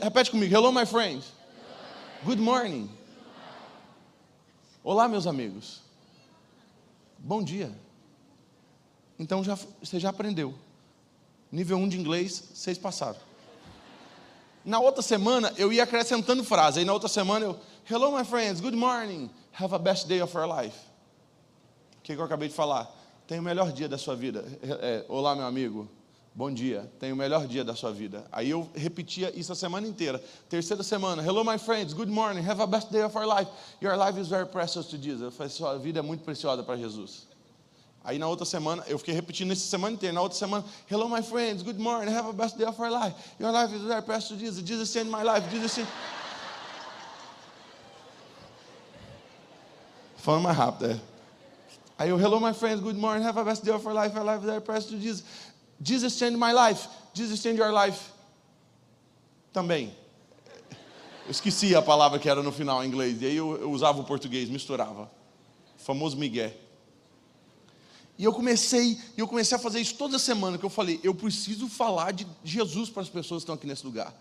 Repete 0.00 0.30
comigo. 0.30 0.50
Hello, 0.50 0.70
my 0.72 0.86
friends. 0.86 1.32
Good 2.24 2.40
morning. 2.40 2.88
Olá, 4.84 5.08
meus 5.08 5.26
amigos. 5.26 5.80
Bom 7.18 7.42
dia. 7.42 7.70
Então 9.18 9.44
já, 9.44 9.56
você 9.80 10.00
já 10.00 10.10
aprendeu. 10.10 10.54
Nível 11.50 11.76
1 11.78 11.88
de 11.88 11.98
inglês, 11.98 12.42
vocês 12.54 12.78
passaram. 12.78 13.18
Na 14.64 14.80
outra 14.80 15.02
semana 15.02 15.52
eu 15.56 15.72
ia 15.72 15.82
acrescentando 15.82 16.42
frase. 16.44 16.80
Aí 16.80 16.84
na 16.84 16.92
outra 16.92 17.08
semana 17.08 17.44
eu, 17.44 17.60
hello 17.88 18.16
my 18.16 18.24
friends, 18.24 18.60
good 18.60 18.76
morning, 18.76 19.28
have 19.52 19.74
a 19.74 19.78
best 19.78 20.08
day 20.08 20.20
of 20.20 20.34
your 20.34 20.46
life. 20.46 20.76
O 21.98 22.02
que, 22.02 22.14
que 22.14 22.20
eu 22.20 22.24
acabei 22.24 22.48
de 22.48 22.54
falar? 22.54 22.90
Tenha 23.32 23.40
o 23.40 23.44
melhor 23.44 23.72
dia 23.72 23.88
da 23.88 23.96
sua 23.96 24.14
vida. 24.14 24.44
É, 24.62 25.06
Olá 25.08 25.34
meu 25.34 25.46
amigo, 25.46 25.88
bom 26.34 26.52
dia. 26.52 26.92
Tenha 27.00 27.14
o 27.14 27.16
melhor 27.16 27.46
dia 27.46 27.64
da 27.64 27.74
sua 27.74 27.90
vida. 27.90 28.26
Aí 28.30 28.50
eu 28.50 28.68
repetia 28.74 29.32
isso 29.34 29.50
a 29.50 29.54
semana 29.54 29.88
inteira. 29.88 30.22
Terceira 30.50 30.82
semana, 30.82 31.22
hello 31.22 31.42
my 31.42 31.56
friends, 31.56 31.94
good 31.94 32.12
morning, 32.12 32.42
have 32.46 32.60
a 32.60 32.66
best 32.66 32.92
day 32.92 33.02
of 33.02 33.14
your 33.14 33.26
life. 33.26 33.50
Your 33.80 33.96
life 33.96 34.20
is 34.20 34.28
very 34.28 34.44
precious 34.44 34.84
to 34.88 34.98
Jesus. 34.98 35.22
Eu 35.22 35.30
falei, 35.30 35.48
sua 35.48 35.78
vida 35.78 36.00
é 36.00 36.02
muito 36.02 36.22
preciosa 36.22 36.62
para 36.62 36.76
Jesus. 36.76 37.26
Aí 38.04 38.18
na 38.18 38.28
outra 38.28 38.44
semana, 38.44 38.84
eu 38.86 38.98
fiquei 38.98 39.14
repetindo 39.14 39.50
essa 39.50 39.64
semana 39.64 39.94
inteira. 39.94 40.12
Na 40.12 40.20
outra 40.20 40.36
semana, 40.36 40.62
hello 40.90 41.08
my 41.08 41.22
friends, 41.22 41.62
good 41.62 41.80
morning, 41.80 42.12
have 42.12 42.28
a 42.28 42.34
best 42.34 42.58
day 42.58 42.66
of 42.66 42.78
your 42.78 42.90
life. 42.90 43.14
Your 43.40 43.50
life 43.50 43.74
is 43.74 43.80
very 43.80 44.02
precious 44.02 44.28
to 44.28 44.36
Jesus. 44.36 44.62
Jesus 44.62 44.92
changed 44.92 45.10
my 45.10 45.22
life. 45.22 45.50
Jesus 45.50 45.74
changed... 45.74 45.90
Falando 50.18 50.42
mais 50.42 50.54
rápido, 50.54 50.90
é. 50.90 51.11
Aí 52.02 52.10
eu, 52.10 52.18
hello 52.18 52.40
my 52.40 52.52
friends, 52.52 52.80
good 52.80 52.98
morning, 52.98 53.22
have 53.22 53.38
a 53.38 53.44
best 53.44 53.64
day 53.64 53.70
of 53.70 53.84
your 53.84 53.94
life. 53.94 54.12
Your 54.12 54.24
life 54.24 54.40
very 54.40 54.60
precious 54.60 54.90
to 54.90 54.98
Jesus. 54.98 55.22
Jesus 55.80 56.18
changed 56.18 56.36
my 56.36 56.50
life. 56.50 56.88
Jesus 57.14 57.40
changed 57.40 57.60
your 57.60 57.70
life. 57.70 58.10
Também. 59.52 59.94
Eu 61.24 61.30
esqueci 61.30 61.76
a 61.76 61.80
palavra 61.80 62.18
que 62.18 62.28
era 62.28 62.42
no 62.42 62.50
final 62.50 62.82
em 62.82 62.88
inglês. 62.88 63.22
E 63.22 63.26
aí 63.26 63.36
eu, 63.36 63.56
eu 63.56 63.70
usava 63.70 64.00
o 64.00 64.04
português, 64.04 64.48
misturava. 64.48 65.08
O 65.78 65.84
famoso 65.84 66.16
Miguel. 66.16 66.52
E 68.18 68.24
eu 68.24 68.32
comecei, 68.32 68.98
eu 69.16 69.28
comecei 69.28 69.56
a 69.56 69.60
fazer 69.60 69.78
isso 69.78 69.94
toda 69.94 70.18
semana, 70.18 70.58
que 70.58 70.64
eu 70.64 70.70
falei, 70.70 70.98
eu 71.04 71.14
preciso 71.14 71.68
falar 71.68 72.12
de 72.12 72.26
Jesus 72.42 72.90
para 72.90 73.02
as 73.02 73.08
pessoas 73.08 73.42
que 73.42 73.44
estão 73.44 73.54
aqui 73.54 73.66
nesse 73.68 73.86
lugar. 73.86 74.12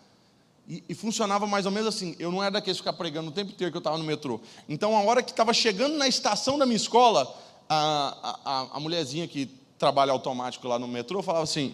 E, 0.70 0.84
e, 0.88 0.94
funcionava 0.94 1.48
mais 1.48 1.66
ou 1.66 1.72
menos 1.72 1.88
assim. 1.88 2.16
Eu 2.20 2.32
não 2.32 2.44
era 2.44 2.52
daqueles 2.52 2.78
ficar 2.78 2.94
pregando 2.94 3.30
o 3.30 3.32
tempo 3.32 3.52
inteiro 3.52 3.72
que 3.72 3.78
eu 3.78 3.80
estava 3.80 3.98
no 3.98 4.04
metrô. 4.04 4.40
Então, 4.70 4.96
a 4.96 5.02
hora 5.02 5.24
que 5.24 5.32
estava 5.32 5.52
chegando 5.52 5.98
na 5.98 6.08
estação 6.08 6.60
da 6.60 6.66
minha 6.68 6.78
escola, 6.78 7.28
a, 7.70 8.38
a, 8.46 8.68
a 8.74 8.80
mulherzinha 8.80 9.28
que 9.28 9.46
trabalha 9.78 10.12
automático 10.12 10.68
lá 10.68 10.78
no 10.78 10.88
metrô 10.88 11.22
falava 11.24 11.44
assim. 11.44 11.74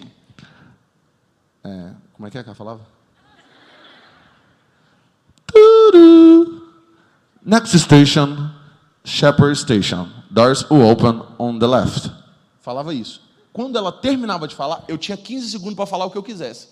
É, 1.64 1.92
como 2.14 2.28
é 2.28 2.32
que 2.32 2.38
é 2.38 2.44
que 2.44 2.50
ela 2.50 2.56
falava? 2.56 2.82
Next 7.44 7.78
station, 7.80 8.52
Shepherd 9.04 9.58
Station. 9.58 10.10
Doors 10.30 10.70
will 10.70 10.90
open 10.90 11.22
on 11.40 11.60
the 11.60 11.68
left. 11.68 12.12
Falava 12.62 12.94
isso. 12.94 13.22
Quando 13.54 13.78
ela 13.78 13.92
terminava 13.92 14.48
de 14.48 14.54
falar, 14.54 14.84
eu 14.88 14.98
tinha 14.98 15.18
15 15.18 15.50
segundos 15.50 15.76
para 15.76 15.86
falar 15.86 16.06
o 16.06 16.12
que 16.12 16.18
eu 16.18 16.24
quisesse. 16.24 16.68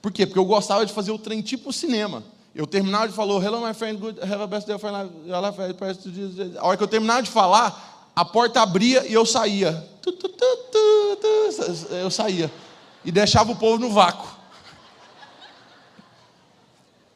Por 0.00 0.10
quê? 0.10 0.26
Porque 0.26 0.38
eu 0.38 0.44
gostava 0.44 0.84
de 0.86 0.92
fazer 0.92 1.10
o 1.10 1.18
trem 1.18 1.42
tipo 1.42 1.72
cinema. 1.72 2.22
Eu 2.54 2.66
terminava 2.66 3.06
de 3.06 3.14
falar, 3.14 3.42
hello 3.44 3.64
my 3.64 3.74
friend, 3.74 4.00
good, 4.00 4.20
have 4.20 4.42
a 4.42 4.46
best 4.46 4.66
day 4.66 4.74
of 4.74 4.84
your 4.84 5.40
life. 5.40 6.58
A 6.58 6.66
hora 6.66 6.76
que 6.76 6.82
eu 6.82 6.88
terminava 6.88 7.22
de 7.22 7.30
falar, 7.30 7.99
a 8.14 8.24
porta 8.24 8.60
abria 8.60 9.06
e 9.06 9.12
eu 9.12 9.24
saía. 9.24 9.88
Eu 11.90 12.10
saía. 12.10 12.50
E 13.04 13.10
deixava 13.10 13.52
o 13.52 13.56
povo 13.56 13.78
no 13.78 13.90
vácuo. 13.90 14.28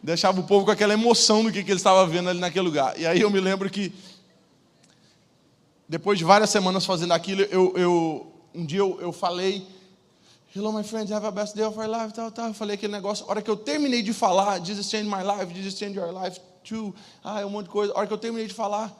Deixava 0.02 0.38
o 0.40 0.44
povo 0.44 0.66
com 0.66 0.70
aquela 0.70 0.92
emoção 0.92 1.42
do 1.42 1.50
que, 1.50 1.64
que 1.64 1.70
ele 1.70 1.78
estava 1.78 2.06
vendo 2.06 2.28
ali 2.28 2.38
naquele 2.38 2.66
lugar. 2.66 2.98
E 2.98 3.06
aí 3.06 3.20
eu 3.20 3.30
me 3.30 3.40
lembro 3.40 3.70
que 3.70 3.92
depois 5.88 6.18
de 6.18 6.24
várias 6.24 6.50
semanas 6.50 6.84
fazendo 6.84 7.12
aquilo, 7.12 7.42
eu, 7.42 7.72
eu 7.76 8.32
um 8.54 8.64
dia 8.64 8.80
eu, 8.80 8.98
eu, 9.00 9.12
falei, 9.12 9.66
Hello, 10.54 10.72
my 10.72 10.84
friends, 10.84 11.10
have 11.10 11.26
a 11.26 11.30
best 11.30 11.56
day 11.56 11.64
of 11.64 11.76
your 11.76 11.88
life, 11.88 12.12
tal, 12.14 12.30
tal. 12.30 12.48
Eu 12.48 12.54
falei 12.54 12.74
aquele 12.74 12.92
negócio. 12.92 13.26
A 13.26 13.30
hora 13.30 13.42
que 13.42 13.50
eu 13.50 13.56
terminei 13.56 14.02
de 14.02 14.12
falar, 14.12 14.64
Jesus 14.64 14.88
changed 14.88 15.10
my 15.10 15.22
life, 15.22 15.52
Jesus 15.52 15.76
changed 15.76 15.96
your 15.96 16.12
life 16.12 16.40
too. 16.62 16.94
Ah, 17.22 17.44
um 17.44 17.50
monte 17.50 17.64
de 17.64 17.72
coisa. 17.72 17.92
A 17.92 17.98
hora 17.98 18.06
que 18.06 18.12
eu 18.12 18.18
terminei 18.18 18.46
de 18.46 18.54
falar, 18.54 18.92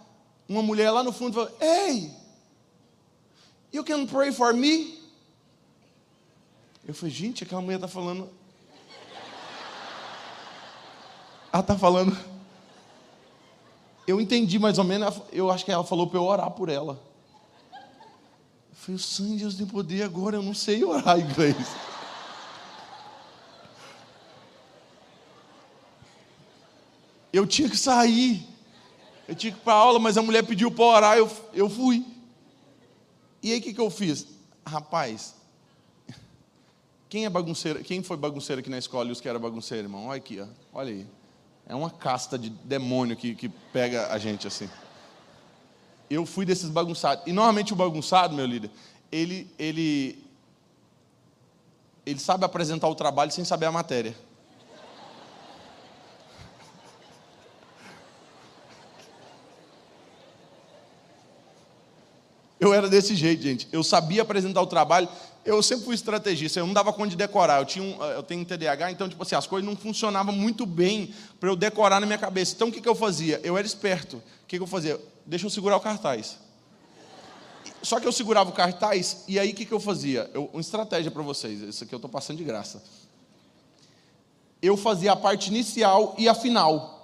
uma 0.49 0.63
mulher 0.63 0.91
lá 0.91 1.03
no 1.03 1.13
fundo 1.13 1.35
falou, 1.35 1.57
Hey, 1.61 2.11
you 3.73 3.85
can 3.85 4.07
pray 4.07 4.33
for 4.33 4.53
me? 4.55 5.03
Eu 6.87 6.95
falei, 6.95 7.15
gente, 7.15 7.45
aquela 7.45 7.63
mulher 7.63 7.77
está 7.77 7.89
falando. 7.89 8.29
Ela 11.53 11.61
está 11.61 11.79
falando 11.79 12.35
eu 14.07 14.21
entendi 14.21 14.59
mais 14.59 14.79
ou 14.79 14.85
menos, 14.85 15.23
eu 15.33 15.51
acho 15.51 15.65
que 15.65 15.73
ela 15.73 15.85
falou 15.85 16.07
para 16.07 16.19
eu 16.19 16.25
orar 16.25 16.51
por 16.51 16.69
ela. 16.69 17.01
Eu 17.73 18.77
falei, 18.77 18.97
o 18.97 18.99
sangue 18.99 19.37
de 19.37 19.39
Deus 19.41 19.55
tem 19.55 19.67
poder 19.67 20.03
agora, 20.03 20.37
eu 20.37 20.43
não 20.43 20.55
sei 20.55 20.85
orar 20.85 21.19
inglês. 21.19 21.57
Eu 27.33 27.47
tinha 27.47 27.69
que 27.69 27.77
sair, 27.77 28.47
eu 29.27 29.35
tinha 29.35 29.53
que 29.53 29.59
ir 29.59 29.63
para 29.63 29.75
aula, 29.75 29.99
mas 29.99 30.17
a 30.17 30.23
mulher 30.23 30.45
pediu 30.45 30.71
para 30.71 30.85
orar, 30.85 31.19
eu, 31.19 31.31
eu 31.53 31.69
fui. 31.69 32.05
E 33.43 33.53
aí 33.53 33.59
o 33.59 33.63
que, 33.63 33.75
que 33.75 33.81
eu 33.81 33.91
fiz? 33.91 34.27
Rapaz, 34.67 35.35
quem 37.09 37.25
é 37.25 37.31
bagunceiro? 37.31 37.85
Quem 37.85 38.03
foi 38.03 38.17
bagunceiro 38.17 38.61
aqui 38.61 38.69
na 38.69 38.79
escola 38.79 39.09
e 39.09 39.13
os 39.13 39.21
que 39.21 39.29
eram 39.29 39.39
bagunceiros, 39.39 39.85
irmão? 39.85 40.07
Olha 40.07 40.17
aqui, 40.17 40.41
ó. 40.41 40.47
olha 40.73 40.93
aí. 40.93 41.07
É 41.67 41.75
uma 41.75 41.91
casta 41.91 42.39
de 42.39 42.51
demônio 42.51 43.17
que, 43.17 43.35
que 43.35 43.49
pega 43.49 44.13
a 44.13 44.19
gente 44.19 44.47
assim. 44.47 44.69
Eu 46.11 46.27
fui 46.27 46.45
desses 46.45 46.69
bagunçados. 46.69 47.25
E 47.27 47.33
normalmente 47.33 47.73
o 47.73 47.77
bagunçado, 47.77 48.35
meu 48.35 48.45
líder, 48.45 48.71
ele, 49.11 49.51
ele, 49.59 50.23
ele 52.05 52.19
sabe 52.19 52.45
apresentar 52.45 52.89
o 52.89 52.95
trabalho 52.95 53.31
sem 53.31 53.45
saber 53.45 53.67
a 53.67 53.73
matéria. 53.73 54.15
Eu 62.65 62.73
era 62.73 62.89
desse 62.89 63.15
jeito, 63.15 63.43
gente. 63.43 63.69
Eu 63.71 63.85
sabia 63.85 64.23
apresentar 64.23 64.63
o 64.63 64.67
trabalho 64.67 65.09
eu 65.45 65.63
sempre 65.63 65.85
fui 65.85 65.95
estrategista, 65.95 66.59
eu 66.59 66.67
não 66.67 66.73
dava 66.73 66.93
conta 66.93 67.11
de 67.11 67.17
decorar. 67.17 67.61
Eu, 67.61 67.67
tinha 67.67 67.85
um, 67.85 68.03
eu 68.03 68.23
tenho 68.23 68.45
TDAH, 68.45 68.91
então, 68.91 69.09
tipo 69.09 69.23
assim, 69.23 69.35
as 69.35 69.47
coisas 69.47 69.69
não 69.69 69.77
funcionavam 69.77 70.35
muito 70.35 70.65
bem 70.65 71.15
para 71.39 71.51
eu 71.51 71.57
decorar 71.57 72.01
na 72.01 72.07
minha 72.07 72.19
cabeça. 72.19 72.55
Então, 72.55 72.69
o 72.69 72.73
que, 72.73 72.81
que 72.81 72.89
eu 72.89 72.95
fazia? 72.95 73.41
Eu 73.45 73.59
era 73.59 73.67
esperto. 73.67 74.17
O 74.17 74.47
que, 74.47 74.57
que 74.57 74.63
eu 74.63 74.67
fazia? 74.67 74.99
Deixa 75.27 75.45
eu 75.45 75.51
segurar 75.51 75.77
o 75.77 75.81
cartaz. 75.81 76.39
Só 77.83 78.01
que 78.01 78.07
eu 78.07 78.13
segurava 78.13 78.49
o 78.49 78.55
cartaz, 78.55 79.25
e 79.29 79.39
aí 79.39 79.51
o 79.51 79.55
que, 79.55 79.67
que 79.67 79.73
eu 79.73 79.81
fazia? 79.81 80.31
Eu, 80.33 80.49
uma 80.51 80.63
estratégia 80.63 81.11
para 81.11 81.23
vocês, 81.23 81.61
isso 81.61 81.85
aqui 81.85 81.95
eu 81.95 81.99
estou 81.99 82.11
passando 82.11 82.39
de 82.39 82.45
graça. 82.45 82.83
Eu 84.63 84.79
fazia 84.79 85.13
a 85.13 85.17
parte 85.17 85.49
inicial 85.49 86.15
e 86.17 86.27
a 86.27 86.35
final. 86.35 87.04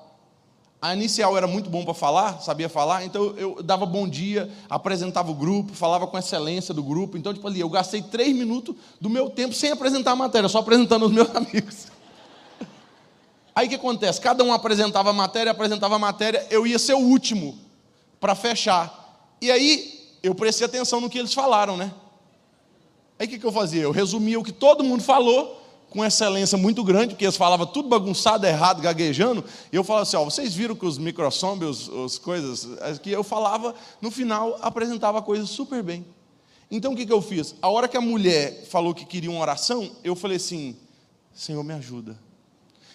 A 0.82 0.94
inicial 0.94 1.36
era 1.36 1.46
muito 1.46 1.68
bom 1.68 1.84
para 1.84 1.92
falar, 1.92 2.40
sabia 2.40 2.68
falar, 2.68 3.04
então 3.04 3.34
eu 3.36 3.62
dava 3.62 3.84
bom 3.84 4.08
dia, 4.08 4.50
apresentava 4.68 5.30
o 5.30 5.34
grupo, 5.34 5.74
falava 5.74 6.06
com 6.06 6.16
excelência 6.16 6.72
do 6.72 6.82
grupo. 6.82 7.18
Então, 7.18 7.34
tipo 7.34 7.46
ali, 7.46 7.60
eu 7.60 7.68
gastei 7.68 8.00
três 8.00 8.34
minutos 8.34 8.74
do 8.98 9.10
meu 9.10 9.28
tempo 9.28 9.54
sem 9.54 9.70
apresentar 9.70 10.12
a 10.12 10.16
matéria, 10.16 10.48
só 10.48 10.60
apresentando 10.60 11.04
os 11.04 11.12
meus 11.12 11.28
amigos. 11.36 11.88
Aí 13.54 13.66
o 13.66 13.68
que 13.68 13.76
acontece? 13.76 14.18
Cada 14.22 14.42
um 14.42 14.54
apresentava 14.54 15.10
a 15.10 15.12
matéria, 15.12 15.52
apresentava 15.52 15.96
a 15.96 15.98
matéria, 15.98 16.46
eu 16.50 16.66
ia 16.66 16.78
ser 16.78 16.94
o 16.94 17.00
último 17.00 17.58
para 18.18 18.34
fechar. 18.34 19.36
E 19.38 19.50
aí 19.50 20.16
eu 20.22 20.34
prestei 20.34 20.66
atenção 20.66 20.98
no 20.98 21.10
que 21.10 21.18
eles 21.18 21.34
falaram, 21.34 21.76
né? 21.76 21.92
Aí 23.18 23.26
o 23.26 23.28
que, 23.28 23.38
que 23.38 23.44
eu 23.44 23.52
fazia? 23.52 23.82
Eu 23.82 23.90
resumia 23.90 24.40
o 24.40 24.44
que 24.44 24.52
todo 24.52 24.82
mundo 24.82 25.02
falou 25.02 25.59
com 25.90 26.04
excelência 26.04 26.56
muito 26.56 26.84
grande, 26.84 27.08
porque 27.14 27.24
eles 27.24 27.36
falavam 27.36 27.66
tudo 27.66 27.88
bagunçado, 27.88 28.46
errado, 28.46 28.80
gaguejando, 28.80 29.44
e 29.72 29.76
eu 29.76 29.82
falava 29.82 30.04
assim, 30.04 30.16
ó, 30.16 30.24
vocês 30.24 30.54
viram 30.54 30.76
que 30.76 30.86
os 30.86 30.96
microsombios, 30.96 31.90
as 32.04 32.16
coisas, 32.16 32.68
que 33.02 33.10
eu 33.10 33.24
falava, 33.24 33.74
no 34.00 34.10
final, 34.10 34.56
apresentava 34.62 35.18
a 35.18 35.22
coisa 35.22 35.44
super 35.46 35.82
bem. 35.82 36.06
Então, 36.70 36.92
o 36.92 36.96
que, 36.96 37.04
que 37.04 37.12
eu 37.12 37.20
fiz? 37.20 37.56
A 37.60 37.68
hora 37.68 37.88
que 37.88 37.96
a 37.96 38.00
mulher 38.00 38.64
falou 38.66 38.94
que 38.94 39.04
queria 39.04 39.28
uma 39.28 39.40
oração, 39.40 39.90
eu 40.04 40.14
falei 40.14 40.36
assim, 40.36 40.76
Senhor, 41.34 41.64
me 41.64 41.74
ajuda. 41.74 42.16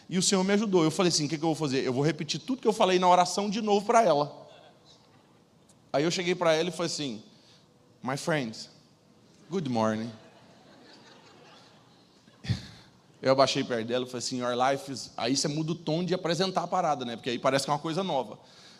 E 0.09 0.17
o 0.17 0.21
Senhor 0.21 0.43
me 0.45 0.53
ajudou. 0.53 0.83
Eu 0.83 0.91
falei 0.91 1.09
assim, 1.09 1.25
o 1.25 1.29
que, 1.29 1.37
que 1.37 1.43
eu 1.43 1.49
vou 1.49 1.55
fazer? 1.55 1.83
Eu 1.83 1.91
vou 1.91 2.03
repetir 2.03 2.39
tudo 2.39 2.61
que 2.61 2.67
eu 2.67 2.73
falei 2.73 2.97
na 2.97 3.09
oração 3.09 3.49
de 3.49 3.61
novo 3.61 3.85
para 3.85 4.01
ela. 4.01 4.47
Aí 5.91 6.03
eu 6.03 6.11
cheguei 6.11 6.35
para 6.35 6.53
ela 6.53 6.69
e 6.69 6.71
falei 6.71 6.91
assim, 6.91 7.21
My 8.01 8.15
friends, 8.15 8.69
good 9.49 9.69
morning. 9.69 10.11
Eu 13.25 13.31
abaixei 13.31 13.63
perto 13.63 13.87
dela 13.87 14.05
e 14.05 14.07
falei 14.07 14.19
assim, 14.19 14.39
Your 14.39 14.53
life. 14.55 15.09
Aí 15.17 15.35
você 15.35 15.47
muda 15.47 15.71
o 15.71 15.75
tom 15.75 16.05
de 16.05 16.13
apresentar 16.13 16.61
a 16.61 16.67
parada, 16.67 17.03
né? 17.03 17.15
Porque 17.15 17.31
aí 17.31 17.39
parece 17.39 17.65
que 17.65 17.71
é 17.71 17.73
uma 17.73 17.79
coisa 17.79 18.03
nova. 18.03 18.37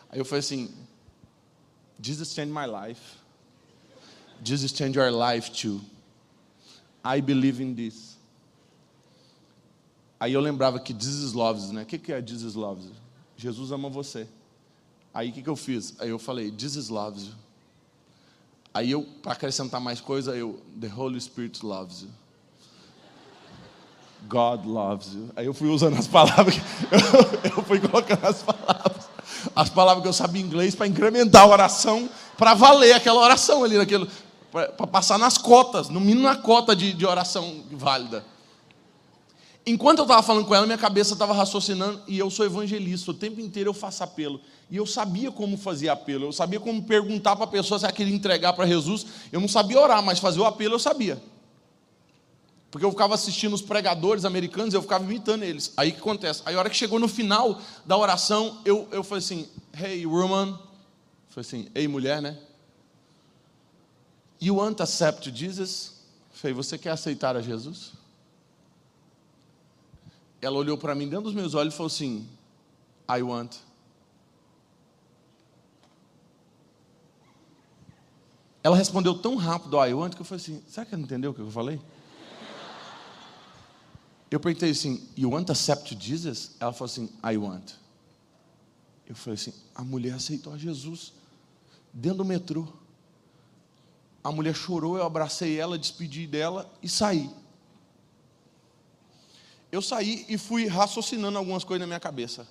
Aí 0.08 0.20
eu 0.20 0.24
falei 0.24 0.42
assim, 0.42 0.72
Jesus 2.00 2.32
changed 2.32 2.54
my 2.54 2.68
life. 2.68 3.02
Jesus 4.44 4.72
changed 4.72 5.00
your 5.00 5.10
life 5.10 5.50
too. 5.50 5.82
I 7.04 7.22
believe 7.22 7.60
in 7.60 7.74
this. 7.74 8.20
Aí 10.20 10.34
eu 10.34 10.42
lembrava 10.42 10.80
que 10.80 10.94
Jesus 10.94 11.34
loves, 11.34 11.72
né? 11.72 11.82
O 11.82 11.86
que, 11.88 11.98
que 11.98 12.14
é 12.14 12.22
Jesus 12.24 12.54
loves? 12.54 12.86
Jesus 13.36 13.72
ama 13.72 13.90
você. 13.90 14.28
Aí 15.12 15.32
o 15.32 15.34
que, 15.34 15.42
que 15.42 15.50
eu 15.50 15.56
fiz? 15.56 15.96
Aí 16.00 16.10
eu 16.10 16.20
falei, 16.20 16.54
Jesus 16.56 16.90
loves 16.90 17.30
you. 17.30 17.34
Aí 18.72 18.92
eu, 18.92 19.02
para 19.24 19.32
acrescentar 19.32 19.82
mais 19.82 20.00
coisa, 20.00 20.38
eu, 20.38 20.62
the 20.80 20.88
Holy 20.88 21.20
Spirit 21.20 21.66
loves 21.66 22.04
you. 22.04 22.25
God 24.27 24.65
loves 24.65 25.13
you. 25.13 25.29
Aí 25.36 25.46
eu 25.46 25.53
fui 25.53 25.70
usando 25.70 25.98
as 25.98 26.08
palavras, 26.08 26.55
eu, 26.91 27.51
eu 27.58 27.63
fui 27.63 27.79
colocando 27.79 28.25
as 28.25 28.41
palavras, 28.41 29.10
as 29.55 29.70
palavras 29.70 30.03
que 30.03 30.10
eu 30.10 30.13
sabia 30.13 30.41
em 30.41 30.46
inglês 30.46 30.75
para 30.75 30.88
incrementar 30.88 31.44
a 31.44 31.48
oração, 31.48 32.10
para 32.38 32.53
valer 32.53 32.94
aquela 32.94 33.22
oração 33.22 33.63
ali, 33.63 33.75
para 34.51 34.88
passar 34.88 35.17
nas 35.17 35.38
cotas, 35.38 35.89
no 35.89 36.00
mínimo 36.00 36.24
na 36.24 36.36
cota 36.36 36.75
de, 36.75 36.94
de 36.94 37.05
oração 37.05 37.63
válida. 37.72 38.25
Enquanto 39.67 40.00
eu 40.00 40.03
estava 40.03 40.22
falando 40.22 40.46
com 40.46 40.53
ela, 40.53 40.65
minha 40.65 40.77
cabeça 40.77 41.13
estava 41.13 41.34
raciocinando, 41.34 42.00
e 42.08 42.20
eu 42.20 42.29
sou 42.29 42.46
evangelista, 42.46 43.10
o 43.10 43.13
tempo 43.13 43.41
inteiro 43.41 43.72
eu 43.72 43.74
faço 43.74 44.03
apelo. 44.03 44.39
E 44.70 44.77
eu 44.77 44.86
sabia 44.86 45.32
como 45.32 45.58
fazer 45.58 45.89
apelo, 45.89 46.25
eu 46.25 46.32
sabia 46.32 46.60
como 46.60 46.84
perguntar 46.84 47.36
para 47.36 47.46
a 47.46 47.48
pessoa 47.48 47.79
se 47.79 47.86
ela 47.86 47.94
queria 47.94 48.13
entregar 48.13 48.53
para 48.53 48.67
Jesus. 48.67 49.08
Eu 49.32 49.39
não 49.39 49.48
sabia 49.48 49.79
orar, 49.79 50.03
mas 50.03 50.20
fazer 50.20 50.39
o 50.39 50.46
apelo 50.46 50.75
eu 50.75 50.79
sabia. 50.79 51.22
Porque 52.75 52.86
eu 52.86 52.91
ficava 52.91 53.15
assistindo 53.15 53.53
os 53.53 53.62
pregadores 53.62 54.25
americanos, 54.25 54.74
eu 54.74 54.82
ficava 54.82 55.01
imitando 55.01 55.44
eles. 55.44 55.72
Aí 55.77 55.91
o 55.91 55.94
que 55.94 56.00
acontece? 56.01 56.41
Aí 56.46 56.55
a 56.55 56.60
hora 56.60 56.70
que 56.70 56.75
chegou 56.75 57.00
no 57.00 57.08
final 57.08 57.62
da 57.86 57.96
oração, 57.96 58.62
eu, 58.65 58.86
eu 58.91 59.01
falei 59.01 59.24
assim, 59.24 59.48
hey 59.82 60.05
woman, 60.05 60.60
falei 61.29 61.48
assim, 61.48 61.70
ei 61.74 61.88
mulher, 61.88 62.22
né? 62.22 62.38
You 64.41 64.58
want 64.58 64.75
to 64.75 64.84
accept 64.84 65.34
Jesus? 65.34 66.01
Falei, 66.34 66.53
você 66.53 66.77
quer 66.77 66.89
aceitar 66.89 67.38
a 67.38 67.41
Jesus? 67.41 67.94
Ela 70.41 70.58
olhou 70.58 70.77
para 70.77 70.94
mim 70.94 71.08
dentro 71.08 71.24
dos 71.24 71.34
meus 71.34 71.53
olhos 71.53 71.74
e 71.74 71.77
falou 71.77 71.88
assim: 71.88 72.27
I 73.10 73.22
want. 73.22 73.55
Ela 78.62 78.75
respondeu 78.75 79.17
tão 79.17 79.38
rápido, 79.38 79.77
I 79.82 79.94
want, 79.94 80.13
que 80.13 80.22
eu 80.22 80.25
falei 80.25 80.44
assim: 80.44 80.62
será 80.67 80.86
que 80.86 80.94
ela 80.94 81.01
entendeu 81.01 81.32
o 81.32 81.34
que 81.34 81.39
eu 81.39 81.50
falei? 81.50 81.79
Eu 84.29 84.39
perguntei 84.39 84.72
assim: 84.72 85.08
You 85.17 85.32
want 85.32 85.48
to 85.48 85.51
accept 85.51 85.96
Jesus? 86.00 86.55
Ela 86.60 86.74
falou 86.74 86.91
assim: 86.91 87.10
I 87.24 87.38
want. 87.38 87.74
Eu 89.08 89.15
falei 89.15 89.36
assim: 89.36 89.53
a 89.74 89.84
mulher 89.84 90.13
aceitou 90.13 90.53
a 90.53 90.58
Jesus 90.58 91.13
dentro 91.94 92.20
do 92.20 92.25
metrô. 92.25 92.67
A 94.24 94.32
mulher 94.32 94.55
chorou, 94.55 94.98
eu 94.98 95.05
abracei 95.05 95.60
ela, 95.60 95.77
despedi 95.77 96.25
dela 96.25 96.72
e 96.82 96.89
saí. 96.89 97.29
Eu 99.72 99.82
saí 99.82 100.25
e 100.27 100.38
fui 100.38 100.65
raciocinando 100.65 101.38
algumas 101.38 101.63
coisas 101.63 101.82
na 101.82 101.88
minha 101.88 102.00
cabeça. 102.00 102.48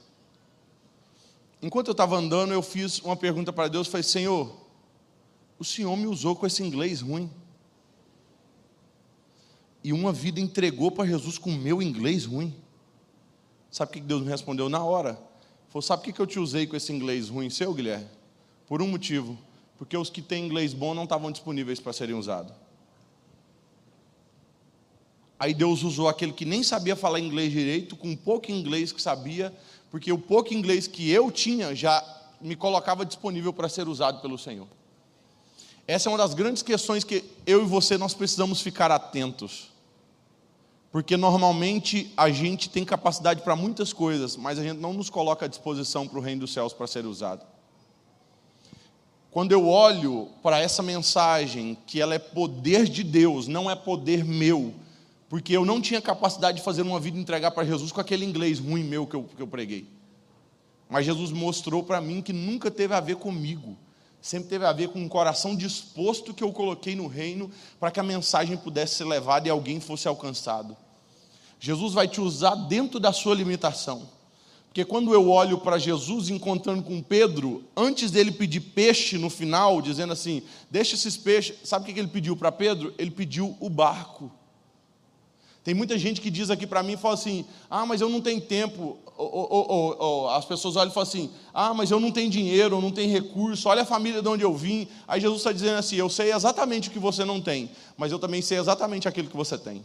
Enquanto 1.61 1.89
eu 1.89 1.93
estava 1.93 2.17
andando, 2.17 2.53
eu 2.53 2.63
fiz 2.63 3.01
uma 3.01 3.17
pergunta 3.17 3.53
para 3.53 3.69
Deus, 3.69 3.89
falei, 3.89 4.05
Senhor, 4.05 4.55
o 5.59 5.65
Senhor 5.65 5.97
me 5.97 6.07
usou 6.07 6.37
com 6.37 6.47
esse 6.47 6.63
inglês 6.63 7.01
ruim. 7.01 7.31
E 9.85 9.93
uma 9.93 10.13
vida 10.13 10.41
entregou 10.41 10.91
para 10.91 11.07
Jesus 11.07 11.39
com 11.39 11.51
o 11.51 11.57
meu 11.57 11.81
inglês 11.81 12.25
ruim. 12.25 12.53
Sabe 13.71 13.91
o 13.91 13.93
que 13.93 14.01
Deus 14.01 14.23
me 14.23 14.31
respondeu 14.31 14.69
na 14.69 14.83
hora? 14.83 15.21
Falou, 15.69 15.83
sabe 15.83 16.11
o 16.11 16.13
que 16.13 16.21
eu 16.21 16.27
te 16.27 16.41
usei 16.41 16.67
com 16.67 16.75
esse 16.75 16.93
inglês 16.93 17.29
ruim 17.29 17.51
seu, 17.51 17.73
Guilherme? 17.75 18.09
Por 18.67 18.81
um 18.81 18.89
motivo 18.89 19.39
porque 19.77 19.97
os 19.97 20.09
que 20.09 20.23
têm 20.23 20.47
inglês 20.47 20.73
bom 20.73 20.95
não 20.95 21.05
estavam 21.05 21.31
disponíveis 21.31 21.81
para 21.81 21.93
serem 21.93 22.15
usados. 22.15 22.53
Aí 25.39 25.53
Deus 25.53 25.83
usou 25.83 26.09
aquele 26.09 26.33
que 26.33 26.45
nem 26.45 26.63
sabia 26.63 26.95
falar 26.95 27.19
inglês 27.21 27.53
direito, 27.53 27.97
com 27.97 28.15
pouco 28.17 28.51
inglês 28.51 28.93
que 28.93 29.03
sabia, 29.03 29.53
porque 29.91 30.13
o 30.13 30.19
pouco 30.19 30.55
inglês 30.55 30.87
que 30.87 31.11
eu 31.11 31.31
tinha 31.31 31.75
já 31.75 32.03
me 32.41 32.55
colocava 32.55 33.05
disponível 33.05 33.53
para 33.53 33.69
ser 33.69 33.89
usado 33.89 34.21
pelo 34.23 34.39
Senhor. 34.39 34.67
Essa 35.87 36.09
é 36.09 36.13
uma 36.13 36.19
das 36.19 36.33
grandes 36.33 36.63
questões 36.63 37.05
que 37.05 37.25
eu 37.47 37.63
e 37.63 37.67
você 37.67 37.99
nós 37.99 38.15
precisamos 38.15 38.63
ficar 38.63 38.91
atentos. 38.91 39.74
Porque 40.95 41.17
normalmente 41.17 42.13
a 42.17 42.31
gente 42.31 42.71
tem 42.71 42.85
capacidade 42.85 43.43
para 43.43 43.57
muitas 43.57 43.93
coisas, 43.93 44.37
mas 44.37 44.61
a 44.61 44.63
gente 44.63 44.79
não 44.79 44.93
nos 44.93 45.11
coloca 45.11 45.45
à 45.45 45.49
disposição 45.49 46.07
para 46.07 46.21
o 46.21 46.23
reino 46.23 46.43
dos 46.43 46.53
céus 46.53 46.73
para 46.73 46.87
ser 46.87 47.05
usado. 47.05 47.45
Quando 49.29 49.51
eu 49.51 49.67
olho 49.67 50.29
para 50.41 50.61
essa 50.61 50.85
mensagem, 50.85 51.77
que 51.85 52.01
ela 52.01 52.15
é 52.15 52.21
poder 52.21 52.85
de 52.85 53.03
Deus, 53.03 53.49
não 53.49 53.69
é 53.69 53.75
poder 53.75 54.25
meu, 54.25 54.73
porque 55.29 55.57
eu 55.57 55.65
não 55.65 55.81
tinha 55.81 56.01
capacidade 56.01 56.59
de 56.59 56.65
fazer 56.65 56.83
uma 56.83 57.01
vida 57.01 57.19
entregar 57.19 57.51
para 57.51 57.65
Jesus 57.65 57.91
com 57.91 58.01
aquele 58.01 58.25
inglês 58.25 58.61
ruim 58.61 58.85
meu 58.85 59.05
que 59.05 59.17
eu, 59.17 59.25
que 59.25 59.43
eu 59.43 59.49
preguei. 59.49 59.89
Mas 60.89 61.07
Jesus 61.07 61.33
mostrou 61.33 61.83
para 61.83 62.01
mim 62.01 62.23
que 62.23 62.33
nunca 62.33 62.71
teve 62.71 62.95
a 62.95 63.01
ver 63.01 63.17
comigo, 63.17 63.77
sempre 64.25 64.49
teve 64.49 64.65
a 64.65 64.73
ver 64.73 64.89
com 64.89 64.99
um 64.99 65.07
coração 65.07 65.55
disposto 65.55 66.33
que 66.33 66.43
eu 66.43 66.51
coloquei 66.51 66.97
no 66.97 67.07
reino 67.07 67.51
para 67.79 67.91
que 67.91 68.01
a 68.01 68.03
mensagem 68.03 68.57
pudesse 68.57 68.95
ser 68.95 69.05
levada 69.05 69.47
e 69.47 69.51
alguém 69.51 69.81
fosse 69.81 70.09
alcançado. 70.09 70.75
Jesus 71.61 71.93
vai 71.93 72.09
te 72.09 72.23
usar 72.23 72.55
dentro 72.55 72.99
da 72.99 73.13
sua 73.13 73.35
limitação. 73.35 74.09
Porque 74.65 74.83
quando 74.83 75.13
eu 75.13 75.29
olho 75.29 75.59
para 75.59 75.77
Jesus 75.77 76.31
encontrando 76.31 76.83
com 76.83 77.03
Pedro, 77.03 77.65
antes 77.77 78.11
dele 78.11 78.33
pedir 78.33 78.61
peixe 78.61 79.19
no 79.19 79.29
final, 79.29 79.83
dizendo 79.83 80.15
assim: 80.15 80.43
deixa 80.71 80.95
esses 80.95 81.19
peixes, 81.19 81.57
sabe 81.63 81.85
o 81.85 81.95
que 81.95 82.01
ele 82.01 82.09
pediu 82.09 82.35
para 82.35 82.51
Pedro? 82.51 82.95
Ele 82.97 83.11
pediu 83.11 83.55
o 83.61 83.69
barco. 83.69 84.33
Tem 85.63 85.75
muita 85.75 85.99
gente 85.99 86.23
que 86.23 86.31
diz 86.31 86.49
aqui 86.49 86.67
para 86.67 86.83
mim 86.83 86.95
e 86.95 86.97
fala 86.97 87.13
assim: 87.13 87.45
ah, 87.69 87.85
mas 87.85 88.01
eu 88.01 88.09
não 88.09 88.23
tenho 88.23 88.41
tempo. 88.41 88.99
Ou, 89.17 89.47
ou, 89.51 89.97
ou, 89.99 90.31
as 90.31 90.45
pessoas 90.45 90.75
olham 90.75 90.91
e 90.91 90.95
falam 90.95 91.09
assim: 91.09 91.31
ah, 91.53 91.73
mas 91.73 91.91
eu 91.91 92.01
não 92.01 92.11
tenho 92.11 92.29
dinheiro, 92.29 92.77
eu 92.77 92.81
não 92.81 92.91
tenho 92.91 93.13
recurso, 93.13 93.69
olha 93.69 93.83
a 93.83 93.87
família 93.87 94.21
de 94.21 94.29
onde 94.29 94.43
eu 94.43 94.53
vim. 94.53 94.89
Aí 95.07 95.21
Jesus 95.21 95.39
está 95.39 95.53
dizendo 95.53 95.79
assim: 95.79 95.97
eu 95.97 96.09
sei 96.09 96.33
exatamente 96.33 96.89
o 96.89 96.93
que 96.93 96.99
você 96.99 97.25
não 97.25 97.41
tem, 97.41 97.71
mas 97.97 98.11
eu 98.11 98.19
também 98.19 98.43
sei 98.43 98.59
exatamente 98.59 99.07
aquilo 99.07 99.29
que 99.29 99.37
você 99.37 99.57
tem. 99.57 99.85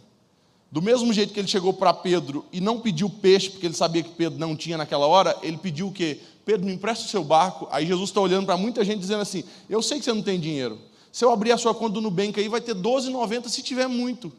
Do 0.72 0.82
mesmo 0.82 1.12
jeito 1.12 1.34
que 1.34 1.40
ele 1.40 1.48
chegou 1.48 1.74
para 1.74 1.94
Pedro 1.94 2.46
e 2.52 2.62
não 2.62 2.80
pediu 2.80 3.10
peixe, 3.10 3.50
porque 3.50 3.66
ele 3.66 3.74
sabia 3.74 4.04
que 4.04 4.10
Pedro 4.10 4.40
não 4.40 4.56
tinha 4.56 4.78
naquela 4.78 5.08
hora, 5.08 5.36
ele 5.42 5.58
pediu 5.58 5.88
o 5.88 5.92
quê? 5.92 6.20
Pedro, 6.46 6.66
me 6.66 6.74
empresta 6.74 7.06
o 7.06 7.08
seu 7.08 7.24
barco. 7.24 7.68
Aí 7.72 7.86
Jesus 7.86 8.10
está 8.10 8.22
olhando 8.22 8.46
para 8.46 8.58
muita 8.58 8.84
gente 8.84 9.00
dizendo 9.00 9.22
assim: 9.22 9.44
Eu 9.70 9.82
sei 9.82 10.00
que 10.00 10.06
você 10.06 10.14
não 10.14 10.24
tem 10.24 10.40
dinheiro. 10.40 10.80
Se 11.12 11.24
eu 11.24 11.32
abrir 11.32 11.52
a 11.52 11.58
sua 11.58 11.74
conta 11.74 11.94
do 11.94 12.02
Nubank 12.02 12.40
aí, 12.40 12.48
vai 12.48 12.62
ter 12.62 12.76
12,90 12.76 13.48
se 13.48 13.62
tiver 13.62 13.88
muito. 13.88 14.32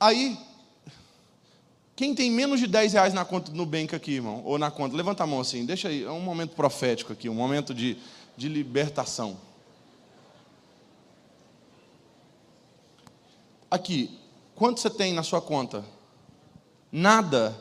Aí, 0.00 0.38
quem 1.94 2.14
tem 2.14 2.30
menos 2.30 2.58
de 2.58 2.66
10 2.66 2.94
reais 2.94 3.12
na 3.12 3.26
conta 3.26 3.50
do 3.50 3.56
Nubank 3.58 3.94
aqui, 3.94 4.12
irmão? 4.12 4.42
Ou 4.46 4.58
na 4.58 4.70
conta? 4.70 4.96
Levanta 4.96 5.22
a 5.22 5.26
mão 5.26 5.38
assim, 5.38 5.66
deixa 5.66 5.88
aí, 5.88 6.02
é 6.02 6.10
um 6.10 6.22
momento 6.22 6.56
profético 6.56 7.12
aqui, 7.12 7.28
um 7.28 7.34
momento 7.34 7.74
de, 7.74 7.98
de 8.34 8.48
libertação. 8.48 9.36
Aqui, 13.70 14.18
quanto 14.54 14.80
você 14.80 14.88
tem 14.88 15.12
na 15.12 15.22
sua 15.22 15.42
conta? 15.42 15.84
Nada. 16.90 17.54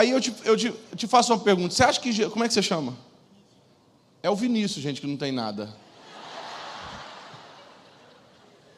Aí 0.00 0.12
eu 0.12 0.18
te, 0.18 0.32
eu, 0.44 0.56
te, 0.56 0.72
te 0.96 1.06
faço 1.06 1.30
uma 1.30 1.38
pergunta. 1.38 1.74
Você 1.74 1.84
acha 1.84 2.00
que. 2.00 2.26
Como 2.30 2.42
é 2.42 2.48
que 2.48 2.54
você 2.54 2.62
chama? 2.62 2.96
É 4.22 4.30
o 4.30 4.34
Vinícius, 4.34 4.82
gente, 4.82 4.98
que 4.98 5.06
não 5.06 5.18
tem 5.18 5.30
nada. 5.30 5.76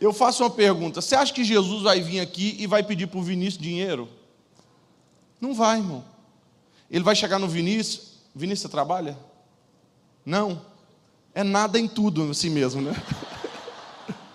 Eu 0.01 0.13
faço 0.13 0.43
uma 0.43 0.51
pergunta. 0.51 1.01
Você 1.01 1.15
acha 1.15 1.33
que 1.33 1.45
Jesus 1.45 1.85
vai 1.85 2.01
vir 2.01 2.19
aqui 2.19 2.57
e 2.59 2.67
vai 2.67 2.83
pedir 2.83 3.07
para 3.07 3.21
o 3.21 3.23
Vinícius 3.23 3.63
dinheiro? 3.63 4.09
Não 5.41 5.55
vai, 5.55 5.79
irmão. 5.79 6.05
Ele 6.91 7.05
vai 7.05 7.15
chegar 7.15 7.39
no 7.39 7.47
Vinícius. 7.47 8.15
Vinícius, 8.35 8.63
você 8.63 8.69
trabalha? 8.69 9.17
Não. 10.27 10.61
É 11.33 11.45
nada 11.45 11.79
em 11.79 11.87
tudo 11.87 12.33
assim 12.33 12.51
mesmo, 12.51 12.83
né? 12.83 13.01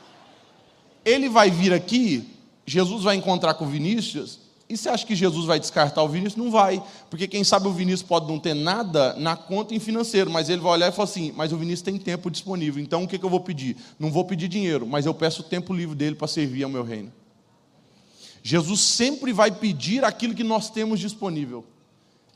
Ele 1.03 1.27
vai 1.27 1.51
vir 1.51 1.73
aqui, 1.73 2.33
Jesus 2.65 3.03
vai 3.03 3.17
encontrar 3.17 3.55
com 3.55 3.65
o 3.65 3.69
Vinícius, 3.69 4.46
e 4.69 4.75
você 4.75 4.89
acha 4.89 5.05
que 5.05 5.15
Jesus 5.15 5.45
vai 5.45 5.59
descartar 5.59 6.03
o 6.03 6.09
Vinícius? 6.09 6.35
Não 6.35 6.51
vai, 6.51 6.83
porque 7.09 7.25
quem 7.25 7.41
sabe 7.43 7.69
o 7.69 7.71
Vinícius 7.71 8.03
pode 8.03 8.27
não 8.27 8.37
ter 8.37 8.53
nada 8.53 9.13
na 9.17 9.35
conta 9.35 9.73
em 9.73 9.79
financeiro, 9.79 10.29
mas 10.29 10.49
ele 10.49 10.59
vai 10.59 10.73
olhar 10.73 10.89
e 10.89 10.91
falar 10.91 11.05
assim: 11.05 11.31
mas 11.35 11.53
o 11.53 11.57
Vinícius 11.57 11.83
tem 11.83 11.97
tempo 11.97 12.29
disponível, 12.29 12.83
então 12.83 13.03
o 13.03 13.07
que, 13.07 13.17
que 13.17 13.23
eu 13.23 13.29
vou 13.29 13.39
pedir? 13.39 13.77
Não 13.97 14.11
vou 14.11 14.25
pedir 14.25 14.49
dinheiro, 14.49 14.85
mas 14.85 15.05
eu 15.05 15.13
peço 15.13 15.41
o 15.41 15.45
tempo 15.45 15.73
livre 15.73 15.95
dele 15.95 16.15
para 16.15 16.27
servir 16.27 16.63
ao 16.63 16.69
meu 16.69 16.83
reino. 16.83 17.13
Jesus 18.43 18.81
sempre 18.81 19.31
vai 19.31 19.51
pedir 19.51 20.03
aquilo 20.03 20.33
que 20.33 20.43
nós 20.43 20.69
temos 20.69 20.99
disponível. 20.99 21.65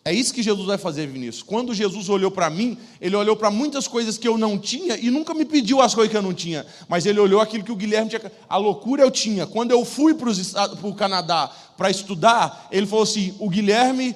É 0.03 0.11
isso 0.11 0.33
que 0.33 0.41
Jesus 0.41 0.65
vai 0.65 0.79
fazer, 0.79 1.05
Vinícius. 1.05 1.43
Quando 1.43 1.75
Jesus 1.75 2.09
olhou 2.09 2.31
para 2.31 2.49
mim, 2.49 2.75
ele 2.99 3.15
olhou 3.15 3.35
para 3.35 3.51
muitas 3.51 3.87
coisas 3.87 4.17
que 4.17 4.27
eu 4.27 4.35
não 4.35 4.57
tinha 4.57 4.97
e 4.97 5.11
nunca 5.11 5.31
me 5.31 5.45
pediu 5.45 5.79
as 5.79 5.93
coisas 5.93 6.09
que 6.09 6.17
eu 6.17 6.23
não 6.23 6.33
tinha, 6.33 6.65
mas 6.89 7.05
ele 7.05 7.19
olhou 7.19 7.39
aquilo 7.39 7.63
que 7.63 7.71
o 7.71 7.75
Guilherme 7.75 8.09
tinha. 8.09 8.31
A 8.49 8.57
loucura 8.57 9.03
eu 9.03 9.11
tinha. 9.11 9.45
Quando 9.45 9.69
eu 9.69 9.85
fui 9.85 10.15
para 10.15 10.31
o 10.81 10.95
Canadá 10.95 11.51
para 11.81 11.89
estudar, 11.89 12.67
ele 12.71 12.85
falou 12.85 13.01
assim: 13.01 13.33
o 13.39 13.49
Guilherme, 13.49 14.15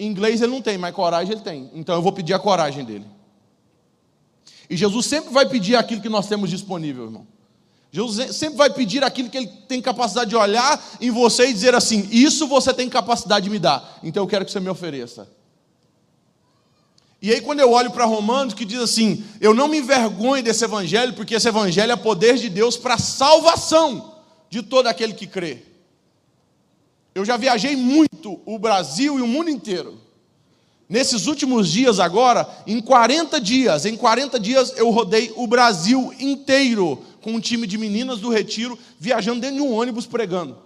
inglês 0.00 0.40
ele 0.40 0.52
não 0.52 0.62
tem, 0.62 0.78
mas 0.78 0.94
coragem 0.94 1.34
ele 1.34 1.42
tem. 1.42 1.70
Então 1.74 1.94
eu 1.94 2.00
vou 2.00 2.12
pedir 2.12 2.32
a 2.32 2.38
coragem 2.38 2.82
dele. 2.82 3.04
E 4.70 4.74
Jesus 4.74 5.04
sempre 5.04 5.30
vai 5.30 5.46
pedir 5.46 5.76
aquilo 5.76 6.00
que 6.00 6.08
nós 6.08 6.26
temos 6.26 6.48
disponível, 6.48 7.04
irmão. 7.04 7.26
Jesus 7.90 8.34
sempre 8.34 8.56
vai 8.56 8.70
pedir 8.70 9.04
aquilo 9.04 9.28
que 9.28 9.36
ele 9.36 9.48
tem 9.68 9.82
capacidade 9.82 10.30
de 10.30 10.36
olhar 10.36 10.82
em 10.98 11.10
você 11.10 11.50
e 11.50 11.52
dizer 11.52 11.74
assim: 11.74 12.08
Isso 12.10 12.48
você 12.48 12.72
tem 12.72 12.88
capacidade 12.88 13.44
de 13.44 13.50
me 13.50 13.58
dar, 13.58 13.98
então 14.02 14.22
eu 14.22 14.26
quero 14.26 14.46
que 14.46 14.50
você 14.50 14.58
me 14.58 14.70
ofereça. 14.70 15.28
E 17.20 17.30
aí, 17.30 17.42
quando 17.42 17.60
eu 17.60 17.70
olho 17.70 17.90
para 17.90 18.06
Romanos, 18.06 18.54
que 18.54 18.64
diz 18.64 18.80
assim: 18.80 19.22
Eu 19.42 19.52
não 19.52 19.68
me 19.68 19.76
envergonho 19.76 20.42
desse 20.42 20.64
evangelho, 20.64 21.12
porque 21.12 21.34
esse 21.34 21.46
evangelho 21.46 21.92
é 21.92 21.96
poder 21.96 22.38
de 22.38 22.48
Deus 22.48 22.78
para 22.78 22.94
a 22.94 22.98
salvação 22.98 24.14
de 24.48 24.62
todo 24.62 24.86
aquele 24.86 25.12
que 25.12 25.26
crê. 25.26 25.71
Eu 27.14 27.24
já 27.24 27.36
viajei 27.36 27.76
muito 27.76 28.40
o 28.46 28.58
Brasil 28.58 29.18
e 29.18 29.22
o 29.22 29.26
mundo 29.26 29.50
inteiro. 29.50 30.00
Nesses 30.88 31.26
últimos 31.26 31.70
dias 31.70 31.98
agora, 31.98 32.48
em 32.66 32.80
40 32.80 33.40
dias, 33.40 33.86
em 33.86 33.96
40 33.96 34.38
dias 34.38 34.74
eu 34.76 34.90
rodei 34.90 35.32
o 35.36 35.46
Brasil 35.46 36.12
inteiro 36.18 37.02
com 37.22 37.32
um 37.32 37.40
time 37.40 37.66
de 37.66 37.78
meninas 37.78 38.20
do 38.20 38.28
retiro, 38.28 38.78
viajando 38.98 39.40
dentro 39.40 39.56
de 39.56 39.62
um 39.62 39.72
ônibus 39.72 40.06
pregando. 40.06 40.58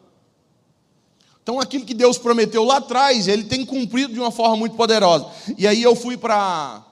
Então 1.42 1.60
aquilo 1.60 1.84
que 1.84 1.94
Deus 1.94 2.18
prometeu 2.18 2.64
lá 2.64 2.78
atrás, 2.78 3.28
ele 3.28 3.44
tem 3.44 3.64
cumprido 3.64 4.12
de 4.12 4.18
uma 4.18 4.32
forma 4.32 4.56
muito 4.56 4.74
poderosa. 4.74 5.28
E 5.56 5.64
aí 5.64 5.80
eu 5.80 5.94
fui 5.94 6.16
para. 6.16 6.84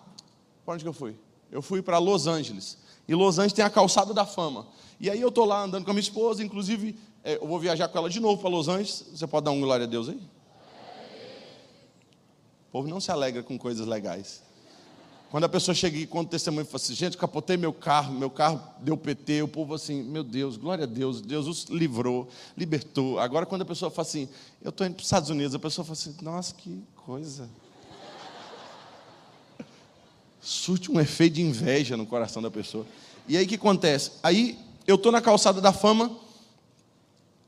Para 0.65 0.75
onde 0.75 0.85
que 0.85 0.89
eu 0.89 0.93
fui? 0.93 1.17
Eu 1.51 1.61
fui 1.61 1.83
para 1.83 1.99
Los 1.99 2.29
Angeles. 2.29 2.79
E 3.09 3.15
Los 3.17 3.39
Angeles 3.39 3.53
tem 3.53 3.65
a 3.65 3.71
calçada 3.71 4.15
da 4.15 4.25
fama. 4.25 4.67
E 5.01 5.11
aí 5.11 5.21
eu 5.21 5.29
estou 5.29 5.45
lá 5.45 5.65
andando 5.65 5.85
com 5.85 5.91
a 5.91 5.95
minha 5.95 6.01
esposa, 6.01 6.43
inclusive 6.43 6.97
eu 7.25 7.47
vou 7.47 7.59
viajar 7.59 7.89
com 7.89 7.99
ela 7.99 8.11
de 8.11 8.21
novo 8.21 8.41
para 8.41 8.51
Los 8.51 8.69
Angeles. 8.69 9.05
Você 9.15 9.27
pode 9.27 9.45
dar 9.45 9.51
um 9.51 9.61
glória 9.61 9.85
a 9.85 9.89
Deus 9.89 10.09
aí? 10.09 10.21
O 12.69 12.73
povo 12.73 12.89
não 12.89 13.01
se 13.01 13.11
alegra 13.11 13.43
com 13.43 13.57
coisas 13.57 13.87
legais. 13.87 14.43
Quando 15.31 15.45
a 15.45 15.49
pessoa 15.49 15.75
chega 15.75 15.97
e 15.97 16.07
conta 16.07 16.31
testemunho 16.31 16.63
e 16.63 16.65
fala 16.65 16.77
assim, 16.77 16.95
gente, 16.95 17.17
capotei 17.17 17.57
meu 17.57 17.73
carro, 17.73 18.15
meu 18.15 18.31
carro 18.31 18.63
deu 18.81 18.97
PT, 18.97 19.43
o 19.43 19.49
povo 19.49 19.75
assim, 19.75 20.01
meu 20.01 20.23
Deus, 20.23 20.57
glória 20.57 20.85
a 20.85 20.87
Deus, 20.87 21.21
Deus 21.21 21.49
os 21.49 21.65
livrou, 21.65 22.29
libertou. 22.57 23.19
Agora 23.19 23.45
quando 23.45 23.63
a 23.63 23.65
pessoa 23.65 23.91
fala 23.91 24.07
assim, 24.07 24.29
eu 24.63 24.69
estou 24.69 24.87
indo 24.87 24.95
para 24.95 25.01
os 25.01 25.07
Estados 25.07 25.31
Unidos, 25.31 25.53
a 25.55 25.59
pessoa 25.59 25.85
fala 25.85 25.95
assim, 25.95 26.15
nossa, 26.23 26.55
que 26.55 26.85
coisa. 26.95 27.49
Surte 30.41 30.93
um 30.93 31.01
efeito 31.01 31.35
de 31.35 31.43
inveja 31.43 31.97
no 31.97 32.07
coração 32.07 32.41
da 32.41 32.51
pessoa. 32.51 32.87
E 33.27 33.37
aí 33.37 33.45
o 33.45 33.49
que 33.49 33.57
acontece? 33.57 34.13
Aí 34.23 34.57
eu 34.87 34.95
estou 34.95 35.11
na 35.11 35.21
calçada 35.21 35.61
da 35.61 35.73
fama, 35.73 36.17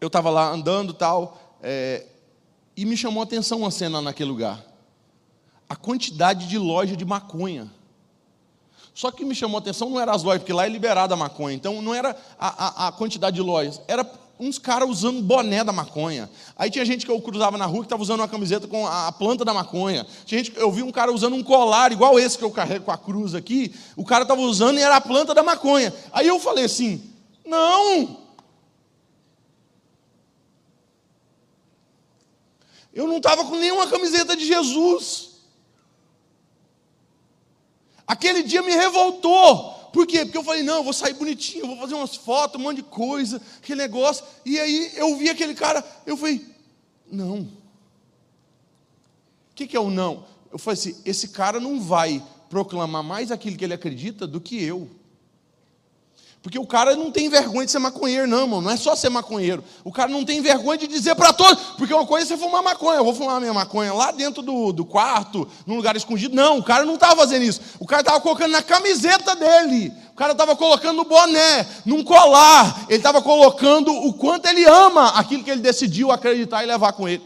eu 0.07 0.09
estava 0.09 0.31
lá 0.31 0.51
andando 0.51 0.93
tal, 0.93 1.39
é, 1.63 2.07
e 2.77 2.85
me 2.85 2.97
chamou 2.97 3.21
a 3.21 3.25
atenção 3.25 3.59
uma 3.59 3.71
cena 3.71 4.01
naquele 4.01 4.31
lugar 4.31 4.77
a 5.69 5.75
quantidade 5.75 6.49
de 6.49 6.59
loja 6.59 6.97
de 6.97 7.05
maconha. 7.05 7.71
Só 8.95 9.11
que 9.11 9.25
me 9.25 9.35
chamou 9.35 9.59
a 9.59 9.61
atenção 9.61 9.91
não 9.91 10.01
era 10.01 10.13
as 10.13 10.23
lojas, 10.23 10.41
porque 10.41 10.53
lá 10.53 10.65
é 10.65 10.69
liberada 10.69 11.15
a 11.15 11.17
maconha. 11.17 11.55
Então 11.55 11.83
não 11.83 11.95
era 11.95 12.17
a, 12.39 12.85
a, 12.85 12.89
a 12.89 12.93
quantidade 12.93 13.37
de 13.37 13.43
lojas, 13.43 13.81
era 13.87 14.09
uns 14.39 14.59
caras 14.59 14.89
usando 14.89 15.23
boné 15.23 15.65
da 15.65 15.73
maconha. 15.73 16.31
Aí 16.57 16.71
tinha 16.71 16.85
gente 16.85 17.05
que 17.05 17.11
eu 17.11 17.21
cruzava 17.21 17.59
na 17.59 17.67
rua 17.67 17.81
que 17.81 17.87
estava 17.87 18.03
usando 18.03 18.21
uma 18.21 18.29
camiseta 18.29 18.67
com 18.67 18.87
a 18.87 19.11
planta 19.13 19.45
da 19.45 19.53
maconha. 19.53 20.07
Tinha 20.25 20.43
gente, 20.43 20.57
eu 20.59 20.71
vi 20.71 20.83
um 20.83 20.93
cara 20.93 21.13
usando 21.13 21.35
um 21.35 21.43
colar 21.43 21.91
igual 21.93 22.19
esse 22.19 22.39
que 22.39 22.45
eu 22.45 22.51
carrego 22.51 22.85
com 22.85 22.91
a 22.91 22.99
cruz 22.99 23.35
aqui. 23.35 23.75
O 23.97 24.05
cara 24.05 24.23
estava 24.23 24.41
usando 24.41 24.79
e 24.79 24.83
era 24.83 24.97
a 24.97 25.01
planta 25.01 25.35
da 25.35 25.43
maconha. 25.43 25.93
Aí 26.13 26.27
eu 26.27 26.39
falei 26.39 26.65
assim: 26.65 27.03
não. 27.45 28.26
Eu 32.97 33.07
não 33.07 33.19
estava 33.19 33.45
com 33.45 33.57
nenhuma 33.57 33.87
camiseta 33.87 34.35
de 34.35 34.47
Jesus. 34.47 35.33
Aquele 38.07 38.43
dia 38.43 38.63
me 38.63 38.73
revoltou. 38.73 39.75
Por 39.93 40.07
quê? 40.07 40.25
Porque 40.25 40.39
eu 40.39 40.43
falei, 40.43 40.63
não, 40.63 40.77
eu 40.77 40.83
vou 40.83 40.95
sair 40.95 41.13
bonitinho, 41.13 41.67
vou 41.67 41.77
fazer 41.77 41.95
umas 41.95 42.17
fotos, 42.17 42.59
um 42.59 42.65
monte 42.65 42.79
de 42.79 42.85
coisa, 42.85 43.41
aquele 43.59 43.83
negócio. 43.83 44.25
E 44.47 44.59
aí 44.59 44.93
eu 44.95 45.15
vi 45.15 45.29
aquele 45.29 45.55
cara, 45.55 45.85
eu 46.07 46.17
falei, 46.17 46.43
não. 47.13 47.41
O 47.41 47.49
que, 49.55 49.67
que 49.67 49.77
é 49.77 49.81
o 49.81 49.91
não? 49.91 50.25
Eu 50.51 50.59
falei 50.59 50.81
assim, 50.81 50.97
esse 51.05 51.29
cara 51.29 51.61
não 51.61 51.79
vai 51.79 52.25
proclamar 52.49 53.03
mais 53.03 53.31
aquilo 53.31 53.59
que 53.59 53.65
ele 53.65 53.75
acredita 53.75 54.27
do 54.27 54.41
que 54.41 54.63
eu. 54.63 54.89
Porque 56.47 56.61
o 56.61 56.65
cara 56.65 56.95
não 56.95 57.11
tem 57.11 57.29
vergonha 57.29 57.67
de 57.67 57.73
ser 57.73 57.81
maconheiro, 57.81 58.25
não, 58.25 58.43
irmão. 58.43 58.61
Não 58.61 58.71
é 58.71 58.77
só 58.77 58.95
ser 58.95 59.09
maconheiro. 59.09 59.65
O 59.83 59.91
cara 59.91 60.09
não 60.09 60.25
tem 60.25 60.41
vergonha 60.41 60.79
de 60.79 60.87
dizer 60.87 61.17
para 61.17 61.33
todos. 61.33 61.61
Porque 61.77 61.93
uma 61.93 62.07
coisa 62.07 62.25
é 62.25 62.37
você 62.37 62.41
fumar 62.41 62.63
maconha. 62.63 62.99
Eu 62.99 63.05
vou 63.05 63.13
fumar 63.13 63.41
minha 63.41 63.53
maconha 63.53 63.93
lá 63.93 64.13
dentro 64.13 64.43
do, 64.43 64.73
do 64.73 64.85
quarto, 64.85 65.49
num 65.67 65.75
lugar 65.75 65.97
escondido. 65.97 66.37
Não, 66.37 66.59
o 66.59 66.63
cara 66.63 66.85
não 66.85 66.95
estava 66.95 67.17
fazendo 67.17 67.43
isso. 67.43 67.61
O 67.81 67.85
cara 67.85 68.03
estava 68.03 68.21
colocando 68.21 68.53
na 68.53 68.63
camiseta 68.63 69.35
dele. 69.35 69.93
O 70.13 70.15
cara 70.15 70.31
estava 70.31 70.55
colocando 70.55 70.99
no 70.99 71.05
boné, 71.05 71.67
num 71.85 72.05
colar. 72.05 72.85
Ele 72.89 72.99
estava 72.99 73.21
colocando 73.21 73.93
o 73.93 74.13
quanto 74.13 74.47
ele 74.47 74.65
ama 74.67 75.19
aquilo 75.19 75.43
que 75.43 75.51
ele 75.51 75.61
decidiu 75.61 76.13
acreditar 76.13 76.63
e 76.63 76.67
levar 76.67 76.93
com 76.93 77.09
ele. 77.09 77.25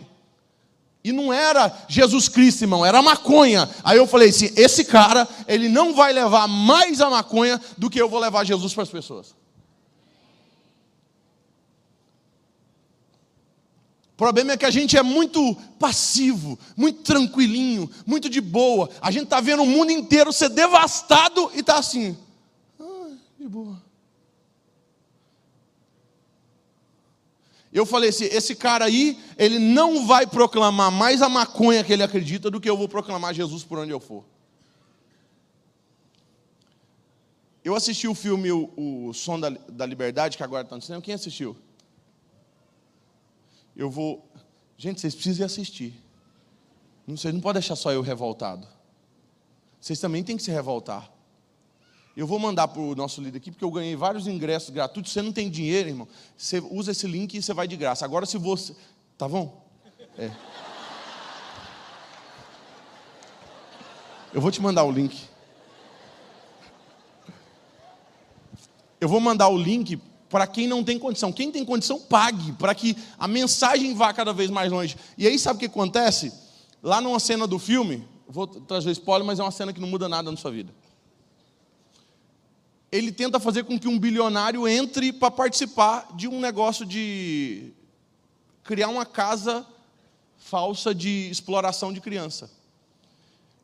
E 1.03 1.13
não 1.13 1.33
era 1.33 1.75
Jesus 1.89 2.29
Cristo, 2.29 2.63
irmão, 2.63 2.85
era 2.85 3.01
maconha. 3.01 3.69
Aí 3.83 3.97
eu 3.97 4.07
falei 4.07 4.29
assim: 4.29 4.51
esse 4.55 4.85
cara, 4.85 5.27
ele 5.49 5.69
não 5.69 5.95
vai 5.95 6.13
levar 6.13 6.47
mais 6.47 7.01
a 7.01 7.09
maconha 7.09 7.61
do 7.79 7.89
que 7.89 8.01
eu 8.01 8.09
vou 8.09 8.21
levar 8.21 8.45
Jesus 8.45 8.75
para 8.75 8.83
as 8.83 8.91
pessoas. 8.91 9.35
O 14.13 14.17
problema 14.21 14.53
é 14.53 14.57
que 14.59 14.67
a 14.67 14.71
gente 14.71 14.99
é 14.99 15.03
muito 15.03 15.57
passivo, 15.79 16.59
muito 16.77 17.01
tranquilinho, 17.01 17.91
muito 18.05 18.29
de 18.29 18.43
boa. 18.43 18.91
A 19.01 19.11
gente 19.11 19.25
está 19.25 19.41
vendo 19.41 19.63
o 19.63 19.67
mundo 19.67 19.91
inteiro 19.91 20.31
ser 20.31 20.51
devastado 20.51 21.51
e 21.55 21.61
está 21.61 21.79
assim, 21.79 22.15
ah, 22.79 23.09
de 23.39 23.49
boa. 23.49 23.90
Eu 27.73 27.87
falei 27.87 28.11
assim: 28.11 28.25
esse 28.25 28.55
cara 28.57 28.85
aí, 28.85 29.19
ele 29.37 29.59
não 29.59 30.07
vai 30.07 30.27
proclamar 30.27 30.91
mais 30.91 31.23
a 31.23 31.29
maconha 31.29 31.85
que 31.85 31.93
ele 31.93 32.03
acredita 32.03 32.51
do 32.51 32.61
que 32.61 32.69
eu 32.69 32.77
vou 32.77 32.89
proclamar 32.89 33.33
Jesus 33.33 33.63
por 33.63 33.79
onde 33.79 33.93
eu 33.93 34.01
for. 34.01 34.25
Eu 37.63 37.75
assisti 37.75 38.09
o 38.09 38.15
filme 38.15 38.51
O, 38.51 39.13
Som 39.13 39.39
da, 39.39 39.51
da, 39.51 39.87
Liberdade, 39.87 40.37
que 40.37 40.43
agora 40.43 40.65
está 40.65 40.75
no 40.75 40.83
cinema. 40.83 41.03
Quem 41.03 41.15
assistiu? 41.15 41.57
Eu 43.77 43.91
vou. 43.91 44.27
Gente, 44.77 45.01
vocês 45.01 45.15
precisam 45.15 45.47
assistir. 45.47 45.95
Vocês 47.07 47.35
não 47.35 47.41
podem 47.41 47.61
deixar 47.61 47.77
só 47.77 47.93
eu 47.93 48.01
revoltado. 48.01 48.67
Vocês 49.81 50.01
também 50.01 50.25
têm 50.25 50.37
que 50.37 50.43
se 50.43 50.51
revoltar. 50.51 51.11
Eu 52.21 52.27
vou 52.27 52.39
mandar 52.39 52.69
para 52.69 52.83
o 52.83 52.95
nosso 52.95 53.19
líder 53.23 53.39
aqui, 53.39 53.51
porque 53.51 53.65
eu 53.65 53.71
ganhei 53.71 53.97
vários 53.97 54.27
ingressos 54.27 54.69
gratuitos. 54.69 55.11
Você 55.11 55.23
não 55.23 55.33
tem 55.33 55.49
dinheiro, 55.49 55.89
irmão. 55.89 56.07
Você 56.37 56.63
usa 56.71 56.91
esse 56.91 57.07
link 57.07 57.33
e 57.33 57.41
você 57.41 57.55
vai 57.55 57.67
de 57.67 57.79
graça. 57.79 58.05
Agora, 58.05 58.27
se 58.27 58.37
você. 58.37 58.77
Tá 59.17 59.27
bom? 59.27 59.67
É. 60.19 60.31
Eu 64.35 64.43
vou 64.43 64.51
te 64.51 64.61
mandar 64.61 64.85
o 64.85 64.93
link. 64.93 65.19
Eu 69.01 69.09
vou 69.09 69.19
mandar 69.19 69.49
o 69.49 69.57
link 69.57 69.97
para 70.29 70.47
quem 70.47 70.67
não 70.67 70.85
tem 70.85 70.99
condição. 70.99 71.33
Quem 71.33 71.51
tem 71.51 71.65
condição, 71.65 71.99
pague, 71.99 72.53
para 72.53 72.75
que 72.75 72.95
a 73.19 73.27
mensagem 73.27 73.95
vá 73.95 74.13
cada 74.13 74.35
vez 74.35 74.51
mais 74.51 74.71
longe. 74.71 74.95
E 75.17 75.27
aí, 75.27 75.39
sabe 75.39 75.57
o 75.57 75.61
que 75.61 75.65
acontece? 75.75 76.31
Lá 76.83 77.01
numa 77.01 77.19
cena 77.19 77.47
do 77.47 77.59
filme, 77.59 78.07
vou 78.29 78.47
trazer 78.47 78.91
spoiler, 78.91 79.27
mas 79.27 79.41
é 79.41 79.43
uma 79.43 79.51
cena 79.51 79.73
que 79.73 79.81
não 79.81 79.89
muda 79.89 80.07
nada 80.07 80.31
na 80.31 80.37
sua 80.37 80.51
vida 80.51 80.80
ele 82.93 83.13
tenta 83.13 83.39
fazer 83.39 83.65
com 83.65 83.79
que 83.79 83.87
um 83.87 83.99
bilionário 83.99 84.67
entre 84.67 85.13
para 85.13 85.31
participar 85.31 86.09
de 86.15 86.27
um 86.27 86.41
negócio 86.41 86.85
de 86.85 87.73
criar 88.65 88.89
uma 88.89 89.07
casa 89.07 89.65
falsa 90.37 90.95
de 90.95 91.31
exploração 91.31 91.93
de 91.93 92.01
criança. 92.01 92.51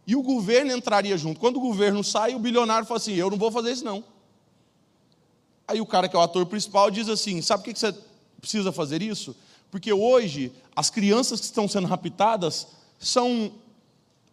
E 0.06 0.14
o 0.14 0.22
governo 0.22 0.72
entraria 0.72 1.18
junto. 1.18 1.40
Quando 1.40 1.56
o 1.56 1.60
governo 1.60 2.04
sai, 2.04 2.34
o 2.34 2.38
bilionário 2.38 2.86
fala 2.86 2.98
assim: 2.98 3.14
Eu 3.14 3.28
não 3.28 3.36
vou 3.36 3.50
fazer 3.50 3.72
isso, 3.72 3.84
não. 3.84 4.04
Aí 5.66 5.80
o 5.80 5.86
cara 5.86 6.08
que 6.08 6.14
é 6.14 6.18
o 6.18 6.22
ator 6.22 6.46
principal 6.46 6.90
diz 6.90 7.08
assim: 7.08 7.42
Sabe 7.42 7.64
por 7.64 7.72
que 7.72 7.78
você 7.78 7.92
precisa 8.40 8.70
fazer 8.70 9.02
isso? 9.02 9.34
Porque 9.68 9.92
hoje 9.92 10.52
as 10.76 10.90
crianças 10.90 11.40
que 11.40 11.46
estão 11.46 11.66
sendo 11.66 11.88
raptadas 11.88 12.68
são 13.00 13.52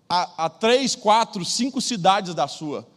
a, 0.07 0.45
a 0.45 0.49
três, 0.49 0.95
quatro, 0.95 1.43
cinco 1.43 1.81
cidades 1.81 2.35
da 2.35 2.47
sua. 2.47 2.87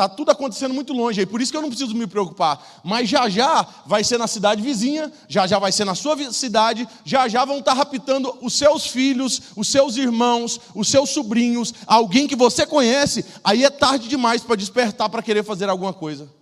Está 0.00 0.08
tudo 0.08 0.30
acontecendo 0.30 0.72
muito 0.72 0.94
longe, 0.94 1.20
aí 1.20 1.26
por 1.26 1.42
isso 1.42 1.52
que 1.52 1.58
eu 1.58 1.60
não 1.60 1.68
preciso 1.68 1.94
me 1.94 2.06
preocupar. 2.06 2.80
Mas 2.82 3.06
já 3.06 3.28
já 3.28 3.66
vai 3.84 4.02
ser 4.02 4.16
na 4.16 4.26
cidade 4.26 4.62
vizinha, 4.62 5.12
já 5.28 5.46
já 5.46 5.58
vai 5.58 5.70
ser 5.70 5.84
na 5.84 5.94
sua 5.94 6.32
cidade, 6.32 6.88
já 7.04 7.28
já 7.28 7.44
vão 7.44 7.58
estar 7.58 7.72
tá 7.72 7.76
raptando 7.76 8.34
os 8.40 8.54
seus 8.54 8.86
filhos, 8.86 9.42
os 9.54 9.68
seus 9.68 9.98
irmãos, 9.98 10.58
os 10.74 10.88
seus 10.88 11.10
sobrinhos, 11.10 11.74
alguém 11.86 12.26
que 12.26 12.34
você 12.34 12.64
conhece. 12.64 13.26
Aí 13.44 13.62
é 13.62 13.68
tarde 13.68 14.08
demais 14.08 14.42
para 14.42 14.56
despertar 14.56 15.10
para 15.10 15.20
querer 15.20 15.44
fazer 15.44 15.68
alguma 15.68 15.92
coisa. 15.92 16.32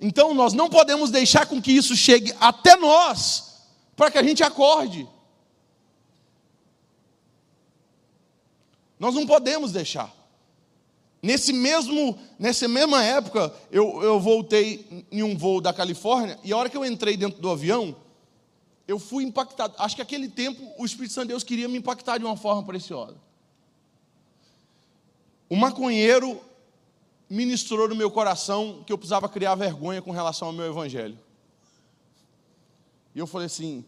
Então 0.00 0.32
nós 0.32 0.54
não 0.54 0.70
podemos 0.70 1.10
deixar 1.10 1.44
com 1.44 1.60
que 1.60 1.72
isso 1.72 1.94
chegue 1.94 2.34
até 2.40 2.74
nós, 2.74 3.66
para 3.94 4.10
que 4.10 4.16
a 4.16 4.22
gente 4.22 4.42
acorde. 4.42 5.06
Nós 8.98 9.14
não 9.14 9.26
podemos 9.26 9.70
deixar. 9.70 10.23
Nesse 11.24 11.54
mesmo, 11.54 12.18
nessa 12.38 12.68
mesma 12.68 13.02
época, 13.02 13.50
eu, 13.72 14.02
eu 14.02 14.20
voltei 14.20 15.06
em 15.10 15.22
um 15.22 15.34
voo 15.34 15.58
da 15.58 15.72
Califórnia, 15.72 16.38
e 16.44 16.52
a 16.52 16.56
hora 16.58 16.68
que 16.68 16.76
eu 16.76 16.84
entrei 16.84 17.16
dentro 17.16 17.40
do 17.40 17.48
avião, 17.48 17.96
eu 18.86 18.98
fui 18.98 19.24
impactado. 19.24 19.74
Acho 19.78 19.96
que 19.96 20.02
aquele 20.02 20.28
tempo 20.28 20.60
o 20.76 20.84
Espírito 20.84 21.14
Santo 21.14 21.28
de 21.28 21.28
Deus 21.28 21.42
queria 21.42 21.66
me 21.66 21.78
impactar 21.78 22.18
de 22.18 22.26
uma 22.26 22.36
forma 22.36 22.62
preciosa. 22.62 23.16
O 25.48 25.56
maconheiro 25.56 26.38
ministrou 27.30 27.88
no 27.88 27.96
meu 27.96 28.10
coração 28.10 28.84
que 28.86 28.92
eu 28.92 28.98
precisava 28.98 29.26
criar 29.26 29.54
vergonha 29.54 30.02
com 30.02 30.10
relação 30.10 30.48
ao 30.48 30.52
meu 30.52 30.66
evangelho. 30.66 31.18
E 33.14 33.18
eu 33.18 33.26
falei 33.26 33.46
assim: 33.46 33.82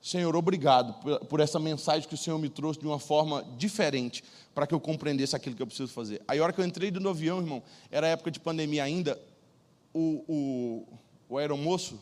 Senhor, 0.00 0.34
obrigado 0.36 0.94
por 1.26 1.40
essa 1.40 1.58
mensagem 1.58 2.08
que 2.08 2.14
o 2.14 2.18
Senhor 2.18 2.38
me 2.38 2.48
trouxe 2.48 2.78
de 2.78 2.86
uma 2.86 2.98
forma 2.98 3.44
diferente 3.56 4.22
para 4.54 4.66
que 4.66 4.74
eu 4.74 4.80
compreendesse 4.80 5.34
aquilo 5.34 5.56
que 5.56 5.62
eu 5.62 5.66
preciso 5.66 5.92
fazer. 5.92 6.22
Aí, 6.26 6.38
a 6.38 6.42
hora 6.42 6.52
que 6.52 6.60
eu 6.60 6.64
entrei 6.64 6.90
no 6.90 7.10
avião, 7.10 7.38
irmão, 7.38 7.62
era 7.90 8.06
época 8.06 8.30
de 8.30 8.38
pandemia 8.38 8.84
ainda, 8.84 9.20
o, 9.92 10.24
o, 10.28 10.98
o 11.28 11.38
aeromoço, 11.38 11.98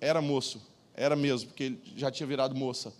era 0.00 0.20
moço, 0.20 0.60
era 0.94 1.16
mesmo, 1.16 1.48
porque 1.48 1.64
ele 1.64 1.80
já 1.96 2.10
tinha 2.10 2.26
virado 2.26 2.54
moça. 2.54 2.92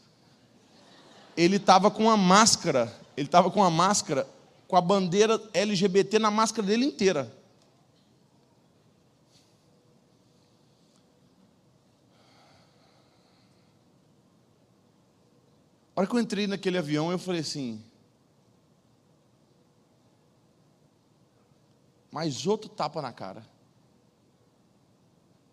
Ele 1.37 1.57
estava 1.57 1.91
com 1.91 2.11
a 2.11 2.17
máscara, 2.17 2.93
ele 3.17 3.27
estava 3.27 3.51
com 3.51 3.63
a 3.63 3.71
máscara, 3.71 4.27
com 4.69 4.77
a 4.77 4.81
bandeira 4.81 5.41
LGBT 5.53 6.19
na 6.19 6.31
máscara 6.31 6.67
dele 6.67 6.85
inteira. 6.85 7.33
Hora 16.03 16.11
que 16.11 16.17
eu 16.17 16.21
entrei 16.21 16.49
naquele 16.49 16.79
avião, 16.79 17.13
eu 17.13 17.19
falei 17.19 17.43
assim: 17.43 17.81
mais 22.11 22.45
outro 22.45 22.69
tapa 22.69 23.01
na 23.01 23.13
cara. 23.13 23.47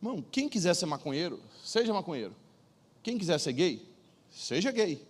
Irmão, 0.01 0.25
quem 0.31 0.49
quiser 0.49 0.73
ser 0.73 0.87
maconheiro, 0.87 1.39
seja 1.63 1.93
maconheiro. 1.93 2.35
Quem 3.03 3.17
quiser 3.17 3.39
ser 3.39 3.53
gay, 3.53 3.87
seja 4.31 4.71
gay. 4.71 5.05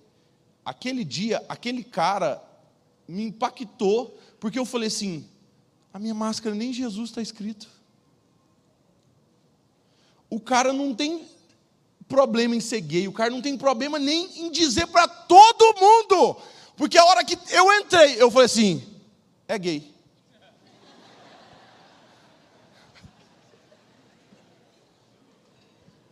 Aquele 0.66 1.06
dia, 1.06 1.44
aquele 1.48 1.84
cara 1.86 2.44
me 3.08 3.24
impactou, 3.24 4.20
porque 4.42 4.60
eu 4.60 4.66
falei 4.66 4.90
assim: 4.90 5.26
a 5.94 6.00
minha 6.00 6.14
máscara 6.14 6.54
nem 6.54 6.74
Jesus 6.74 7.12
está 7.12 7.22
escrito. 7.22 7.70
O 10.30 10.40
cara 10.40 10.74
não 10.74 10.94
tem 10.94 11.26
problema 12.10 12.56
em 12.56 12.60
ser 12.60 12.82
gay, 12.82 13.08
o 13.08 13.14
cara 13.14 13.30
não 13.30 13.42
tem 13.42 13.56
problema 13.56 14.00
nem 14.00 14.44
em 14.44 14.52
dizer 14.52 14.88
para 14.88 15.08
todo 15.08 15.80
mundo, 15.80 16.36
porque 16.76 16.98
a 16.98 17.06
hora 17.06 17.24
que 17.24 17.38
eu 17.52 17.72
entrei, 17.74 18.16
eu 18.18 18.32
falei 18.32 18.48
assim: 18.48 18.84
é 19.48 19.58
gay. 19.58 19.94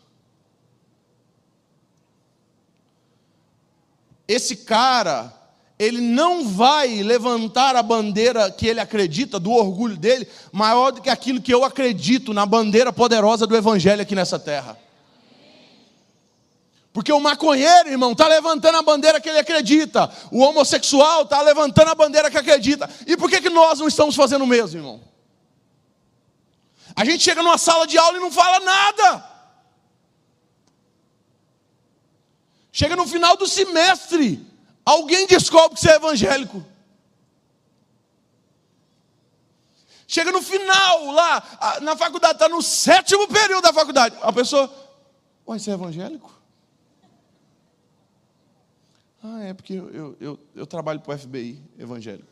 esse 4.28 4.58
cara, 4.58 5.34
ele 5.80 6.02
não 6.02 6.48
vai 6.48 7.02
levantar 7.02 7.76
a 7.76 7.84
bandeira 7.84 8.52
que 8.52 8.67
ele 8.67 8.80
acredita, 8.80 9.39
do 9.39 9.52
orgulho 9.52 9.96
dele, 9.96 10.28
maior 10.52 10.91
do 10.91 11.02
que 11.02 11.10
aquilo 11.10 11.41
que 11.41 11.54
eu 11.54 11.63
acredito 11.63 12.34
na 12.34 12.46
bandeira 12.46 12.91
poderosa 12.91 13.48
do 13.48 13.56
Evangelho 13.56 14.02
aqui 14.02 14.13
nessa 14.13 14.38
terra. 14.38 14.78
Porque 16.97 17.13
o 17.13 17.19
maconheiro, 17.19 17.89
irmão, 17.89 18.13
está 18.13 18.27
levantando 18.27 18.79
a 18.79 18.81
bandeira 18.81 19.21
que 19.21 19.29
ele 19.29 19.38
acredita, 19.38 20.12
o 20.31 20.39
homossexual 20.39 21.21
está 21.21 21.39
levantando 21.43 21.91
a 21.91 21.93
bandeira 21.93 22.31
que 22.31 22.39
acredita. 22.39 22.89
E 23.05 23.15
por 23.15 23.29
que, 23.29 23.39
que 23.39 23.51
nós 23.51 23.77
não 23.77 23.88
estamos 23.88 24.15
fazendo 24.15 24.43
o 24.43 24.47
mesmo, 24.47 24.79
irmão? 24.79 25.03
A 26.95 27.05
gente 27.05 27.23
chega 27.23 27.43
numa 27.43 27.60
sala 27.60 27.86
de 27.86 27.99
aula 27.99 28.17
e 28.17 28.19
não 28.19 28.31
fala 28.31 28.60
nada. 28.62 29.29
Chega 32.71 32.95
no 32.95 33.05
final 33.05 33.38
do 33.38 33.45
semestre, 33.45 34.43
alguém 34.83 35.27
descobre 35.27 35.75
que 35.75 35.81
você 35.81 35.91
é 35.91 35.95
evangélico. 35.97 36.65
Chega 40.07 40.31
no 40.31 40.41
final, 40.41 41.12
lá, 41.12 41.77
na 41.83 41.95
faculdade, 41.95 42.33
está 42.33 42.49
no 42.49 42.63
sétimo 42.63 43.27
período 43.27 43.62
da 43.62 43.71
faculdade. 43.71 44.17
A 44.19 44.33
pessoa, 44.33 44.67
ué, 45.47 45.60
você 45.60 45.69
é 45.69 45.73
evangélico? 45.75 46.37
Ah, 49.23 49.43
é 49.43 49.53
porque 49.53 49.73
eu, 49.73 50.15
eu, 50.19 50.39
eu, 50.56 50.67
trabalho 50.67 50.99
para 50.99 51.15
o 51.15 51.17
FBI 51.17 51.62
evangélico. 51.77 52.27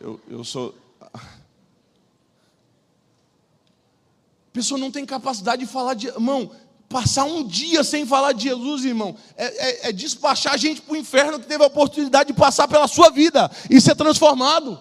Eu, 0.00 0.20
eu 0.28 0.44
sou. 0.44 0.74
A 1.00 1.20
pessoa 4.52 4.78
não 4.78 4.90
tem 4.90 5.04
capacidade 5.04 5.64
de 5.64 5.70
falar 5.70 5.94
de. 5.94 6.08
Irmão, 6.08 6.50
Passar 6.92 7.24
um 7.24 7.42
dia 7.42 7.82
sem 7.82 8.04
falar 8.04 8.32
de 8.32 8.42
Jesus, 8.42 8.84
irmão, 8.84 9.16
é, 9.34 9.86
é, 9.86 9.88
é 9.88 9.92
despachar 9.92 10.52
a 10.52 10.56
gente 10.58 10.82
para 10.82 10.92
o 10.92 10.96
inferno 10.96 11.40
que 11.40 11.46
teve 11.46 11.64
a 11.64 11.66
oportunidade 11.66 12.26
de 12.26 12.38
passar 12.38 12.68
pela 12.68 12.86
sua 12.86 13.08
vida 13.08 13.50
e 13.70 13.80
ser 13.80 13.96
transformado. 13.96 14.78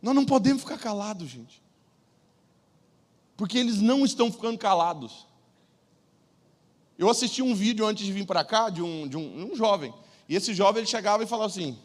Nós 0.00 0.14
não 0.14 0.24
podemos 0.24 0.62
ficar 0.62 0.78
calados, 0.78 1.28
gente. 1.28 1.62
Porque 3.36 3.58
eles 3.58 3.82
não 3.82 4.02
estão 4.02 4.32
ficando 4.32 4.56
calados. 4.56 5.26
Eu 7.00 7.08
assisti 7.08 7.40
um 7.40 7.54
vídeo 7.54 7.86
antes 7.86 8.04
de 8.04 8.12
vir 8.12 8.26
para 8.26 8.44
cá 8.44 8.68
de 8.68 8.82
um, 8.82 9.08
de 9.08 9.16
um, 9.16 9.50
um 9.50 9.56
jovem. 9.56 9.90
E 10.28 10.36
esse 10.36 10.52
jovem 10.52 10.80
ele 10.80 10.86
chegava 10.86 11.22
e 11.22 11.26
falava 11.26 11.48
assim: 11.48 11.78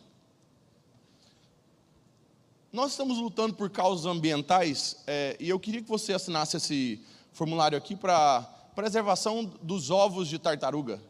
nós 2.69 2.91
estamos 2.91 3.17
lutando 3.17 3.53
por 3.53 3.69
causas 3.69 4.05
ambientais 4.05 4.97
é, 5.07 5.37
e 5.39 5.47
eu 5.47 5.57
queria 5.57 5.81
que 5.81 5.87
você 5.87 6.11
assinasse 6.11 6.57
esse 6.57 7.01
formulário 7.31 7.77
aqui 7.77 7.95
para 7.95 8.41
preservação 8.75 9.45
dos 9.61 9.89
ovos 9.89 10.27
de 10.27 10.37
tartaruga. 10.37 11.01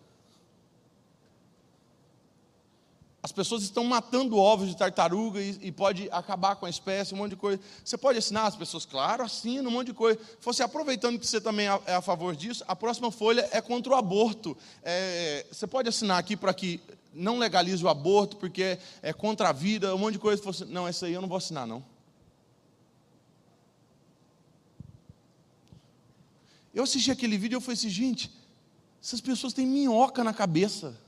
As 3.25 3.31
pessoas 3.31 3.63
estão 3.63 3.83
matando 3.83 4.37
ovos 4.37 4.67
de 4.67 4.77
tartaruga 4.77 5.41
e, 5.41 5.57
e, 5.59 5.71
pode 5.71 6.07
acabar 6.11 6.55
com 6.57 6.67
a 6.67 6.69
espécie, 6.69 7.11
um 7.15 7.17
monte 7.17 7.31
de 7.31 7.35
coisa. 7.35 7.59
Você 7.83 7.97
pode 7.97 8.19
assinar 8.19 8.45
as 8.45 8.55
pessoas? 8.55 8.85
Claro, 8.85 9.23
assina 9.23 9.67
um 9.67 9.71
monte 9.71 9.87
de 9.87 9.93
coisa. 9.95 10.19
Fosse 10.39 10.61
aproveitando 10.61 11.17
que 11.17 11.25
você 11.25 11.41
também 11.41 11.65
é 11.87 11.95
a 11.95 12.03
favor 12.03 12.35
disso, 12.35 12.63
a 12.67 12.75
próxima 12.75 13.09
folha 13.09 13.49
é 13.51 13.59
contra 13.61 13.93
o 13.93 13.95
aborto. 13.95 14.55
É, 14.83 15.43
você 15.51 15.65
pode 15.65 15.89
assinar 15.89 16.19
aqui 16.19 16.37
para 16.37 16.53
que 16.53 16.79
não 17.15 17.39
legalize 17.39 17.83
o 17.83 17.89
aborto 17.89 18.37
porque 18.37 18.77
é 19.01 19.11
contra 19.11 19.49
a 19.49 19.51
vida, 19.51 19.95
um 19.95 19.97
monte 19.97 20.13
de 20.13 20.19
coisa. 20.19 20.43
Fosse, 20.43 20.63
não, 20.63 20.87
essa 20.87 21.07
aí 21.07 21.13
eu 21.13 21.21
não 21.21 21.27
vou 21.27 21.39
assinar, 21.39 21.65
não. 21.65 21.83
Eu 26.71 26.83
assisti 26.83 27.09
aquele 27.09 27.39
vídeo 27.39 27.55
e 27.55 27.57
eu 27.57 27.61
falei 27.61 27.73
assim, 27.73 27.89
gente, 27.89 28.31
essas 29.01 29.19
pessoas 29.19 29.51
têm 29.51 29.65
minhoca 29.65 30.23
na 30.23 30.31
cabeça. 30.31 31.03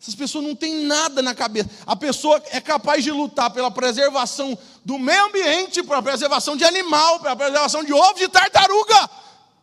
Essas 0.00 0.14
pessoas 0.14 0.44
não 0.44 0.54
têm 0.54 0.84
nada 0.84 1.22
na 1.22 1.34
cabeça. 1.34 1.70
A 1.86 1.96
pessoa 1.96 2.42
é 2.50 2.60
capaz 2.60 3.02
de 3.02 3.10
lutar 3.10 3.50
pela 3.50 3.70
preservação 3.70 4.56
do 4.84 4.98
meio 4.98 5.26
ambiente, 5.26 5.82
pela 5.82 6.02
preservação 6.02 6.56
de 6.56 6.64
animal, 6.64 7.20
pela 7.20 7.34
preservação 7.34 7.82
de 7.82 7.92
ovo, 7.92 8.14
de 8.14 8.28
tartaruga, 8.28 9.10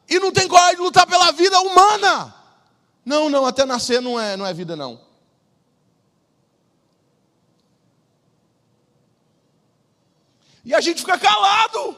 e 0.10 0.20
não 0.20 0.32
tem 0.32 0.48
coragem 0.48 0.78
de 0.78 0.82
lutar 0.82 1.06
pela 1.06 1.32
vida 1.32 1.60
humana. 1.60 2.34
Não, 3.06 3.30
não, 3.30 3.46
até 3.46 3.66
nascer 3.66 4.02
não 4.02 4.20
é, 4.20 4.36
não 4.36 4.46
é 4.46 4.54
vida, 4.54 4.76
não. 4.76 5.00
E 10.64 10.74
a 10.74 10.82
gente 10.82 11.02
fica 11.02 11.18
calado. 11.18 11.98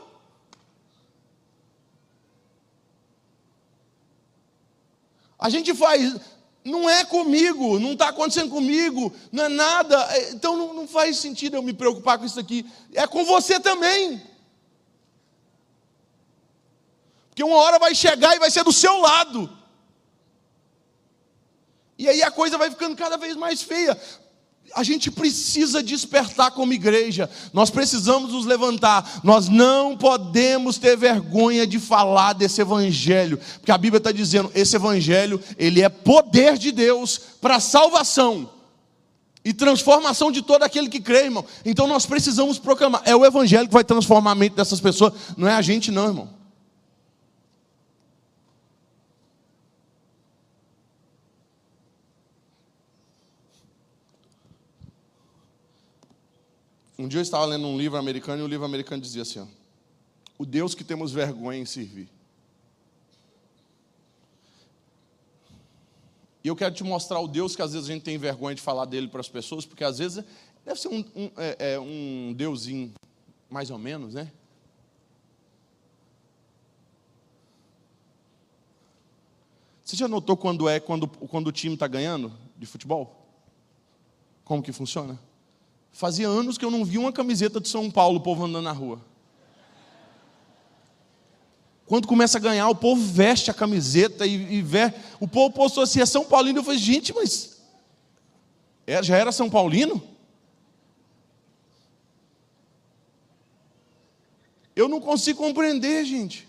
A 5.38 5.50
gente 5.50 5.74
faz 5.74 6.16
não 6.64 6.90
é 6.90 7.04
comigo, 7.04 7.80
não 7.80 7.94
está 7.94 8.10
acontecendo 8.10 8.50
comigo, 8.50 9.14
não 9.32 9.46
é 9.46 9.50
nada, 9.50 9.96
é, 10.16 10.32
então 10.32 10.56
não, 10.56 10.74
não 10.74 10.88
faz 10.88 11.18
sentido 11.18 11.56
eu 11.56 11.64
me 11.64 11.74
preocupar 11.74 12.18
com 12.18 12.26
isso 12.26 12.40
aqui, 12.40 12.66
é 12.94 13.06
com 13.06 13.26
você 13.26 13.60
também. 13.60 14.22
Porque 17.30 17.44
uma 17.44 17.58
hora 17.58 17.80
vai 17.80 17.96
chegar 17.96 18.36
e 18.36 18.40
vai 18.40 18.52
ser 18.52 18.64
do 18.64 18.72
seu 18.72 19.00
lado. 19.00 19.50
E 21.98 22.08
aí 22.08 22.22
a 22.22 22.32
coisa 22.32 22.58
vai 22.58 22.70
ficando 22.70 22.96
cada 22.96 23.18
vez 23.18 23.36
mais 23.36 23.62
feia 23.62 24.00
a 24.76 24.84
gente 24.84 25.12
precisa 25.12 25.84
despertar 25.84 26.52
como 26.52 26.74
igreja, 26.74 27.30
nós 27.52 27.70
precisamos 27.70 28.32
nos 28.32 28.46
levantar, 28.46 29.22
nós 29.24 29.48
não 29.48 29.96
podemos 29.96 30.78
ter 30.78 30.98
vergonha 30.98 31.66
de 31.68 31.80
falar 31.80 32.34
desse 32.34 32.62
evangelho, 32.62 33.40
porque 33.60 33.72
a 33.72 33.78
Bíblia 33.78 34.00
está 34.00 34.12
dizendo: 34.12 34.52
esse 34.56 34.76
evangelho, 34.76 35.40
ele 35.58 35.82
é 35.82 35.90
poder 35.90 36.58
de 36.58 36.72
Deus 36.72 37.20
para 37.40 37.60
salvação 37.60 38.50
e 39.46 39.54
transformação 39.54 40.32
de 40.32 40.42
todo 40.42 40.64
aquele 40.64 40.90
que 40.90 41.00
crê, 41.02 41.26
irmão. 41.26 41.46
Então 41.66 41.88
nós 41.88 42.06
precisamos 42.06 42.58
proclamar, 42.58 43.02
é 43.06 43.16
o 43.16 43.26
evangelho 43.26 43.68
que 43.68 43.74
vai 43.74 43.84
transformar 43.84 44.32
a 44.32 44.36
mente 44.36 44.56
dessas 44.56 44.80
pessoas, 44.80 45.14
não 45.38 45.48
é 45.48 45.54
a 45.54 45.62
gente, 45.62 45.92
não, 45.92 46.08
irmão. 46.08 46.43
Um 57.04 57.08
dia 57.10 57.20
eu 57.20 57.24
estava 57.24 57.44
lendo 57.44 57.68
um 57.68 57.78
livro 57.78 57.98
americano 57.98 58.42
e 58.42 58.46
o 58.46 58.48
livro 58.48 58.66
americano 58.66 59.02
dizia 59.02 59.24
assim: 59.24 59.40
ó, 59.40 59.46
O 60.38 60.46
Deus 60.46 60.74
que 60.74 60.86
temos 60.86 61.12
vergonha 61.12 61.60
em 61.60 61.66
servir. 61.66 62.08
E 66.42 66.48
eu 66.48 66.56
quero 66.56 66.74
te 66.74 66.82
mostrar 66.82 67.20
o 67.20 67.28
Deus 67.28 67.58
que 67.58 67.62
às 67.62 67.74
vezes 67.74 67.90
a 67.90 67.94
gente 67.94 68.04
tem 68.04 68.18
vergonha 68.18 68.56
de 68.56 68.62
falar 68.62 68.86
dele 68.86 69.10
para 69.10 69.20
as 69.20 69.28
pessoas, 69.28 69.66
porque 69.66 69.84
às 69.84 69.98
vezes 69.98 70.24
deve 70.64 70.80
ser 70.80 70.88
um, 70.88 71.04
um, 71.14 71.30
é, 71.36 71.74
é, 71.74 71.80
um 71.80 72.34
deusinho 72.34 72.94
mais 73.50 73.70
ou 73.70 73.78
menos, 73.78 74.14
né? 74.14 74.32
Você 79.84 79.98
já 79.98 80.08
notou 80.08 80.38
quando 80.38 80.70
é 80.70 80.80
quando, 80.80 81.10
quando 81.10 81.48
o 81.48 81.52
time 81.52 81.74
está 81.74 81.86
ganhando 81.86 82.32
de 82.58 82.66
futebol? 82.66 83.28
Como 84.46 84.64
que 84.64 84.72
funciona? 84.72 85.20
Fazia 85.94 86.28
anos 86.28 86.58
que 86.58 86.66
eu 86.66 86.72
não 86.72 86.84
vi 86.84 86.98
uma 86.98 87.14
camiseta 87.14 87.62
de 87.62 87.70
São 87.70 87.90
Paulo, 87.90 88.18
o 88.18 88.22
povo 88.22 88.44
andando 88.44 88.64
na 88.64 88.72
rua. 88.72 89.00
Quando 91.86 92.08
começa 92.08 92.40
a 92.40 92.42
ganhar, 92.42 92.68
o 92.70 92.76
povo 92.76 93.00
veste 93.00 93.52
a 93.52 93.54
camiseta 93.54 94.26
e, 94.26 94.56
e 94.56 94.62
vê. 94.64 94.92
O 95.20 95.28
povo 95.28 95.54
postou 95.54 95.84
assim: 95.84 96.02
é 96.02 96.06
São 96.06 96.26
Paulino. 96.26 96.60
Eu 96.60 96.64
falei, 96.64 96.80
gente, 96.80 97.14
mas. 97.14 97.62
É, 98.88 99.02
já 99.04 99.16
era 99.16 99.32
São 99.32 99.50
Paulino? 99.50 100.02
Eu 104.76 104.90
não 104.90 105.00
consigo 105.00 105.38
compreender, 105.38 106.04
gente. 106.04 106.48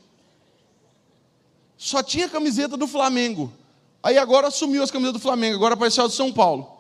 Só 1.77 2.03
tinha 2.03 2.29
camiseta 2.31 2.79
do 2.79 2.87
Flamengo. 2.87 3.53
Aí 4.03 4.17
agora 4.17 4.51
sumiu 4.51 4.83
as 4.83 4.91
camisetas 4.91 5.21
do 5.21 5.23
Flamengo, 5.23 5.57
agora 5.57 5.75
apareceu 5.75 6.05
a 6.05 6.07
do 6.07 6.13
São 6.15 6.33
Paulo. 6.33 6.74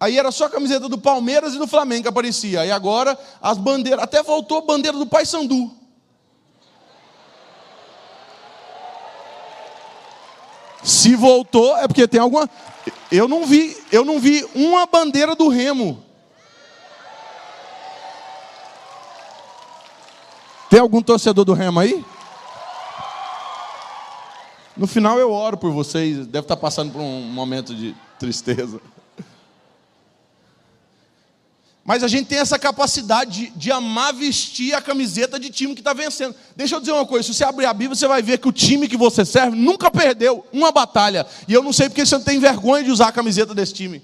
Aí 0.00 0.18
era 0.18 0.32
só 0.32 0.46
a 0.46 0.50
camiseta 0.50 0.88
do 0.88 0.96
Palmeiras 0.96 1.54
e 1.54 1.58
do 1.58 1.66
Flamengo 1.66 2.04
que 2.04 2.08
aparecia. 2.08 2.62
Aí 2.62 2.72
agora 2.72 3.18
as 3.42 3.58
bandeiras, 3.58 4.02
até 4.02 4.22
voltou 4.22 4.56
a 4.56 4.62
bandeira 4.62 4.96
do 4.96 5.04
Paysandu. 5.06 5.70
Se 10.82 11.14
voltou 11.14 11.76
é 11.76 11.86
porque 11.86 12.08
tem 12.08 12.18
alguma 12.18 12.48
Eu 13.12 13.28
não 13.28 13.44
vi, 13.44 13.76
eu 13.92 14.02
não 14.02 14.18
vi 14.18 14.42
uma 14.54 14.86
bandeira 14.86 15.34
do 15.34 15.48
Remo. 15.48 16.02
Tem 20.70 20.80
algum 20.80 21.02
torcedor 21.02 21.44
do 21.44 21.52
Remo 21.52 21.78
aí? 21.78 22.02
No 24.74 24.86
final 24.86 25.18
eu 25.18 25.30
oro 25.30 25.58
por 25.58 25.72
vocês, 25.72 26.26
deve 26.26 26.44
estar 26.44 26.56
passando 26.56 26.90
por 26.90 27.02
um 27.02 27.20
momento 27.20 27.74
de 27.74 27.94
tristeza. 28.18 28.80
Mas 31.84 32.04
a 32.04 32.08
gente 32.08 32.26
tem 32.26 32.38
essa 32.38 32.58
capacidade 32.58 33.46
de, 33.46 33.50
de 33.50 33.72
amar 33.72 34.12
vestir 34.12 34.74
a 34.74 34.82
camiseta 34.82 35.40
de 35.40 35.50
time 35.50 35.74
que 35.74 35.80
está 35.80 35.92
vencendo. 35.92 36.34
Deixa 36.54 36.76
eu 36.76 36.80
dizer 36.80 36.92
uma 36.92 37.06
coisa: 37.06 37.26
se 37.26 37.34
você 37.34 37.44
abrir 37.44 37.66
a 37.66 37.72
Bíblia, 37.72 37.96
você 37.96 38.06
vai 38.06 38.22
ver 38.22 38.38
que 38.38 38.48
o 38.48 38.52
time 38.52 38.86
que 38.86 38.96
você 38.96 39.24
serve 39.24 39.56
nunca 39.56 39.90
perdeu 39.90 40.44
uma 40.52 40.70
batalha. 40.70 41.26
E 41.48 41.52
eu 41.52 41.62
não 41.62 41.72
sei 41.72 41.88
porque 41.88 42.04
você 42.04 42.16
não 42.16 42.24
tem 42.24 42.38
vergonha 42.38 42.84
de 42.84 42.90
usar 42.90 43.08
a 43.08 43.12
camiseta 43.12 43.54
desse 43.54 43.72
time. 43.72 44.02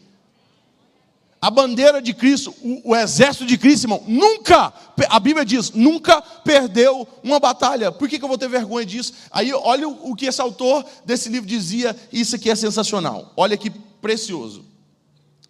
A 1.41 1.51
bandeira 1.51 2.01
de 2.01 2.15
Cristo, 2.15 2.53
o, 2.63 2.91
o, 2.91 2.97
exército 2.97 3.45
de 3.45 3.59
Cristo, 3.59 3.85
irmão, 3.85 4.03
nunca, 4.09 4.73
a 5.09 5.21
Bíblia 5.21 5.45
diz, 5.45 5.71
nunca 5.71 6.21
perdeu 6.23 7.07
uma 7.23 7.39
batalha. 7.39 7.93
Por 7.93 8.09
que, 8.09 8.19
que 8.19 8.25
eu 8.25 8.29
vou 8.29 8.39
ter 8.39 8.49
vergonha 8.49 8.87
disso? 8.87 9.13
Aí, 9.31 9.53
olha 9.53 9.87
o, 9.87 10.11
o 10.11 10.17
que 10.17 10.27
esse 10.27 10.41
autor 10.41 10.85
desse 11.05 11.29
livro 11.29 11.47
dizia, 11.47 11.95
isso 12.11 12.35
aqui 12.35 12.51
é 12.51 12.55
sensacional. 12.55 13.33
Olha 13.37 13.57
que 13.57 13.71
precioso. 13.71 14.65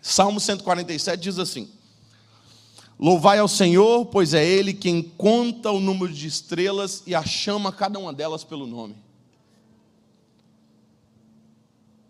Salmo 0.03 0.41
147 0.41 1.21
diz 1.21 1.39
assim: 1.39 1.69
Louvai 2.99 3.39
ao 3.39 3.49
Senhor, 3.49 4.07
pois 4.07 4.33
é 4.33 4.45
Ele 4.45 4.73
quem 4.73 5.03
conta 5.03 5.71
o 5.71 5.81
número 5.81 6.13
de 6.13 6.27
estrelas 6.27 7.03
e 7.07 7.15
a 7.15 7.25
chama 7.25 7.71
cada 7.71 7.99
uma 7.99 8.13
delas 8.13 8.43
pelo 8.43 8.67
nome. 8.67 8.97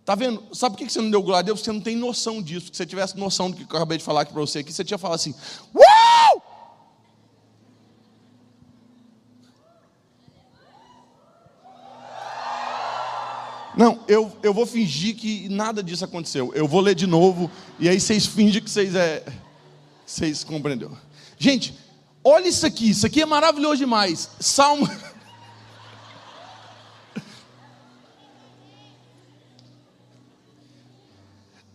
Está 0.01 0.15
vendo? 0.15 0.41
Sabe 0.53 0.77
por 0.77 0.85
que 0.85 0.93
você 0.93 1.01
não 1.01 1.11
deu 1.11 1.21
glória 1.21 1.41
a 1.41 1.43
Deus? 1.43 1.61
Você 1.61 1.73
não 1.73 1.81
tem 1.81 1.97
noção 1.97 2.41
disso. 2.41 2.67
Se 2.67 2.77
você 2.77 2.87
tivesse 2.87 3.19
noção 3.19 3.51
do 3.51 3.57
que 3.57 3.63
eu 3.63 3.77
acabei 3.77 3.99
de 3.99 4.05
falar 4.05 4.21
aqui 4.21 4.33
para 4.33 4.41
você 4.41 4.61
aqui, 4.61 4.73
você 4.73 4.85
tinha 4.85 4.97
falado 4.97 5.17
assim: 5.17 5.35
Uau! 5.75 6.43
Não, 13.77 13.99
eu, 14.07 14.31
eu 14.45 14.55
vou 14.55 14.65
fingir 14.65 15.17
que 15.17 15.49
nada 15.49 15.83
disso 15.83 16.05
aconteceu. 16.05 16.53
Eu 16.55 16.69
vou 16.69 16.81
ler 16.81 16.95
de 16.95 17.09
novo, 17.09 17.51
e 17.81 17.89
aí 17.89 18.01
vocês 18.01 18.25
fingem 18.25 18.63
que 18.63 18.71
vocês 18.71 18.95
é. 18.95 19.25
Vocês 20.07 20.45
compreenderam? 20.45 20.97
Gente, 21.37 21.75
olha 22.23 22.47
isso 22.47 22.65
aqui, 22.65 22.91
isso 22.91 23.05
aqui 23.05 23.21
é 23.21 23.27
maravilhoso 23.27 23.79
demais. 23.79 24.31
Salmo. 24.39 24.89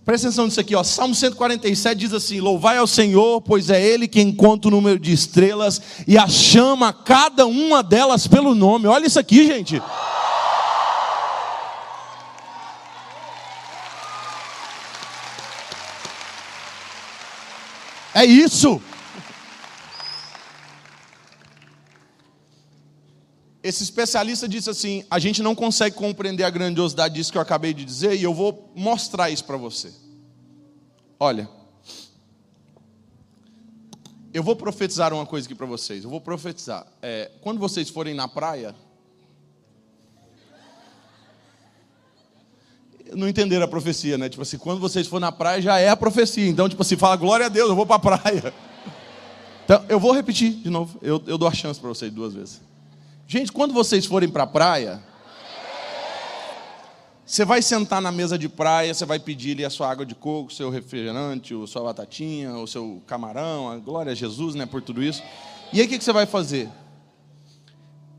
Presta 0.04 0.28
atenção 0.28 0.46
nisso 0.46 0.60
aqui, 0.60 0.74
ó. 0.76 0.84
Salmo 0.84 1.14
147 1.14 2.00
diz 2.00 2.14
assim: 2.14 2.40
Louvai 2.40 2.78
ao 2.78 2.88
Senhor, 2.88 3.42
pois 3.42 3.70
é 3.70 3.86
Ele 3.86 4.08
quem 4.08 4.34
conta 4.34 4.70
o 4.70 4.72
número 4.72 4.98
de 4.98 5.12
estrelas 5.12 5.82
e 6.08 6.18
a 6.18 6.28
chama 6.28 6.92
cada 6.92 7.46
uma 7.46 7.84
delas 7.84 8.28
pelo 8.28 8.56
nome. 8.56 8.88
Olha 8.88 9.06
isso 9.06 9.20
aqui, 9.20 9.46
gente. 9.46 9.82
É 18.22 18.26
isso. 18.26 18.80
Esse 23.64 23.82
especialista 23.82 24.48
disse 24.48 24.70
assim: 24.70 25.04
a 25.10 25.18
gente 25.18 25.42
não 25.42 25.56
consegue 25.56 25.96
compreender 25.96 26.44
a 26.44 26.50
grandiosidade 26.52 27.16
disso 27.16 27.32
que 27.32 27.38
eu 27.40 27.42
acabei 27.42 27.74
de 27.74 27.84
dizer, 27.84 28.16
e 28.16 28.22
eu 28.22 28.32
vou 28.32 28.72
mostrar 28.76 29.32
isso 29.32 29.44
para 29.44 29.58
você. 29.58 29.92
Olha, 31.20 31.50
eu 34.32 34.44
vou 34.44 34.56
profetizar 34.56 35.12
uma 35.16 35.26
coisa 35.26 35.48
aqui 35.48 35.56
para 35.56 35.66
vocês. 35.66 36.04
Eu 36.04 36.10
vou 36.12 36.22
profetizar. 36.22 36.86
É, 37.02 37.32
quando 37.42 37.60
vocês 37.60 37.90
forem 37.90 38.14
na 38.14 38.28
praia, 38.28 38.76
não 43.16 43.28
entenderam 43.28 43.66
a 43.66 43.68
profecia, 43.68 44.18
né? 44.18 44.30
Tipo 44.30 44.42
assim, 44.42 44.58
quando 44.58 44.80
vocês 44.80 45.08
for 45.08 45.20
na 45.20 45.32
praia 45.32 45.62
já 45.62 45.80
é 45.80 45.90
a 45.90 45.98
profecia. 45.98 46.48
Então, 46.48 46.68
tipo 46.68 46.82
assim, 46.82 46.96
fala 46.96 47.16
glória 47.16 47.46
a 47.46 47.50
Deus, 47.50 47.70
eu 47.70 47.76
vou 47.76 47.86
para 47.86 47.96
a 47.96 48.00
praia. 48.00 48.54
Então, 49.64 49.86
eu 49.88 50.00
vou 50.00 50.12
repetir 50.12 50.52
de 50.52 50.70
novo. 50.70 51.00
Eu, 51.02 51.24
eu 51.28 51.38
dou 51.38 51.48
a 51.48 51.54
chance 51.54 51.80
para 51.80 51.88
vocês 51.88 52.12
duas 52.12 52.34
vezes. 52.34 52.60
Gente, 53.26 53.54
quando 53.54 53.74
vocês 53.74 54.06
forem 54.06 54.28
para 54.28 54.44
a 54.44 54.48
praia, 54.48 55.02
você 57.26 57.46
vai 57.46 57.62
sentar 57.62 58.02
na 58.02 58.12
mesa 58.12 58.38
de 58.38 58.50
praia, 58.50 58.94
você 58.94 59.06
vai 59.06 59.18
pedir 59.18 59.54
ali 59.54 59.64
a 59.64 59.70
sua 59.70 59.90
água 59.90 60.06
de 60.06 60.14
coco, 60.14 60.52
seu 60.52 60.70
refrigerante, 60.70 61.54
a 61.54 61.68
sua 61.68 61.84
batatinha, 61.84 62.58
o 62.58 62.68
seu 62.68 63.02
camarão, 63.08 63.70
a 63.70 63.78
glória 63.78 64.12
a 64.12 64.16
Jesus, 64.16 64.56
né, 64.56 64.66
por 64.66 64.82
tudo 64.82 65.02
isso. 65.02 65.24
E 65.72 65.80
aí 65.80 65.86
o 65.86 65.90
que, 65.90 65.98
que 65.98 66.04
você 66.04 66.12
vai 66.12 66.26
fazer? 66.26 66.70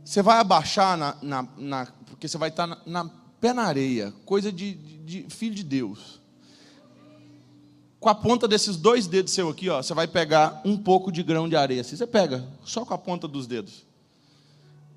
Você 0.03 0.23
vai 0.23 0.39
abaixar 0.39 0.97
na, 0.97 1.17
na, 1.21 1.49
na 1.59 1.89
porque 2.07 2.27
você 2.27 2.39
vai 2.39 2.49
estar 2.49 2.67
na, 2.67 2.79
na 2.87 3.11
pé 3.43 3.53
na 3.53 3.65
areia, 3.65 4.15
coisa 4.25 4.53
de, 4.53 4.73
de, 4.73 5.25
de 5.25 5.35
filho 5.35 5.57
de 5.57 5.65
Deus. 5.65 6.21
com 7.99 8.09
a 8.09 8.15
ponta 8.15 8.47
desses 8.47 8.77
dois 8.77 9.09
dedos 9.09 9.33
seu 9.33 9.49
aqui, 9.49 9.69
ó, 9.69 9.83
você 9.83 9.93
vai 9.93 10.07
pegar 10.07 10.63
um 10.65 10.77
pouco 10.77 11.11
de 11.11 11.25
grão 11.25 11.49
de 11.49 11.57
areia. 11.57 11.81
Assim, 11.81 11.97
você 11.97 12.07
pega, 12.07 12.49
só 12.65 12.85
com 12.85 12.95
a 12.95 12.99
ponta 12.99 13.27
dos 13.27 13.49
dedos. 13.49 13.85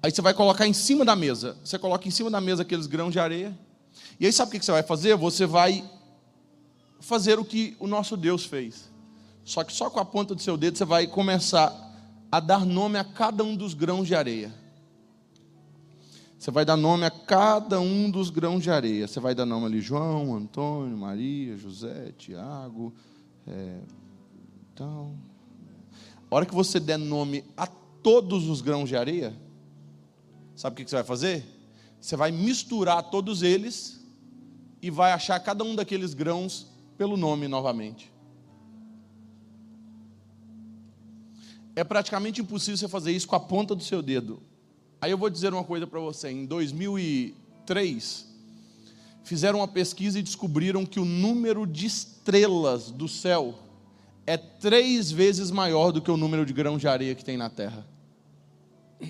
Aí 0.01 0.11
você 0.11 0.21
vai 0.21 0.35
colocar 0.35 0.67
em 0.67 0.73
cima 0.73 1.03
da 1.03 1.15
mesa. 1.15 1.57
Você 1.63 1.79
coloca 1.79 2.07
em 2.07 2.11
cima 2.11 2.29
da 2.29 2.39
mesa 2.39 2.61
aqueles 2.61 2.85
grãos 2.85 3.11
de 3.11 3.19
areia. 3.19 3.57
E 4.19 4.27
aí 4.27 4.31
sabe 4.31 4.49
o 4.55 4.59
que 4.59 4.63
você 4.63 4.71
vai 4.71 4.83
fazer? 4.83 5.15
Você 5.15 5.47
vai 5.47 5.83
fazer 6.99 7.39
o 7.39 7.45
que 7.45 7.75
o 7.79 7.87
nosso 7.87 8.15
Deus 8.15 8.45
fez. 8.45 8.91
Só 9.43 9.63
que 9.63 9.73
só 9.73 9.89
com 9.89 9.99
a 9.99 10.05
ponta 10.05 10.35
do 10.35 10.41
seu 10.41 10.55
dedo 10.55 10.77
você 10.77 10.85
vai 10.85 11.07
começar 11.07 11.73
a 12.31 12.39
dar 12.39 12.63
nome 12.63 12.99
a 12.99 13.03
cada 13.03 13.43
um 13.43 13.55
dos 13.55 13.73
grãos 13.73 14.07
de 14.07 14.13
areia. 14.13 14.53
Você 16.45 16.51
vai 16.51 16.63
dar 16.63 16.77
nome 16.77 17.03
a 17.03 17.09
cada 17.09 17.79
um 17.79 18.07
dos 18.07 18.29
grãos 18.29 18.61
de 18.61 18.69
areia. 18.69 19.07
Você 19.07 19.19
vai 19.19 19.33
dar 19.33 19.47
nome 19.47 19.65
ali 19.65 19.81
João, 19.81 20.35
Antônio, 20.35 20.95
Maria, 20.95 21.57
José, 21.57 22.13
Tiago. 22.19 22.93
É, 23.47 23.79
então, 24.71 25.17
a 26.29 26.35
hora 26.35 26.45
que 26.45 26.53
você 26.53 26.79
der 26.79 26.99
nome 26.99 27.43
a 27.57 27.65
todos 27.65 28.47
os 28.47 28.61
grãos 28.61 28.87
de 28.87 28.95
areia, 28.95 29.35
sabe 30.55 30.75
o 30.75 30.85
que 30.85 30.87
você 30.87 30.97
vai 30.97 31.03
fazer? 31.03 31.43
Você 31.99 32.15
vai 32.15 32.29
misturar 32.31 33.09
todos 33.09 33.41
eles 33.41 34.05
e 34.83 34.91
vai 34.91 35.13
achar 35.13 35.39
cada 35.39 35.63
um 35.63 35.73
daqueles 35.73 36.13
grãos 36.13 36.67
pelo 36.95 37.17
nome 37.17 37.47
novamente. 37.47 38.13
É 41.75 41.83
praticamente 41.83 42.39
impossível 42.39 42.77
você 42.77 42.87
fazer 42.87 43.13
isso 43.13 43.27
com 43.27 43.35
a 43.35 43.39
ponta 43.39 43.73
do 43.73 43.83
seu 43.83 44.03
dedo. 44.03 44.43
Aí 45.05 45.11
eu 45.11 45.19
vou 45.19 45.29
dizer 45.29 45.53
uma 45.53 45.63
coisa 45.63 45.85
para 45.85 45.99
você. 45.99 46.31
Em 46.31 46.47
2003, 46.47 48.25
fizeram 49.23 49.59
uma 49.59 49.67
pesquisa 49.67 50.17
e 50.17 50.23
descobriram 50.23 50.83
que 50.83 50.99
o 50.99 51.05
número 51.05 51.67
de 51.67 51.85
estrelas 51.85 52.89
do 52.89 53.07
céu 53.07 53.53
é 54.25 54.35
três 54.35 55.11
vezes 55.11 55.51
maior 55.51 55.91
do 55.91 56.01
que 56.01 56.09
o 56.09 56.17
número 56.17 56.43
de 56.43 56.53
grãos 56.53 56.81
de 56.81 56.87
areia 56.87 57.13
que 57.13 57.23
tem 57.23 57.37
na 57.37 57.51
Terra. 57.51 57.85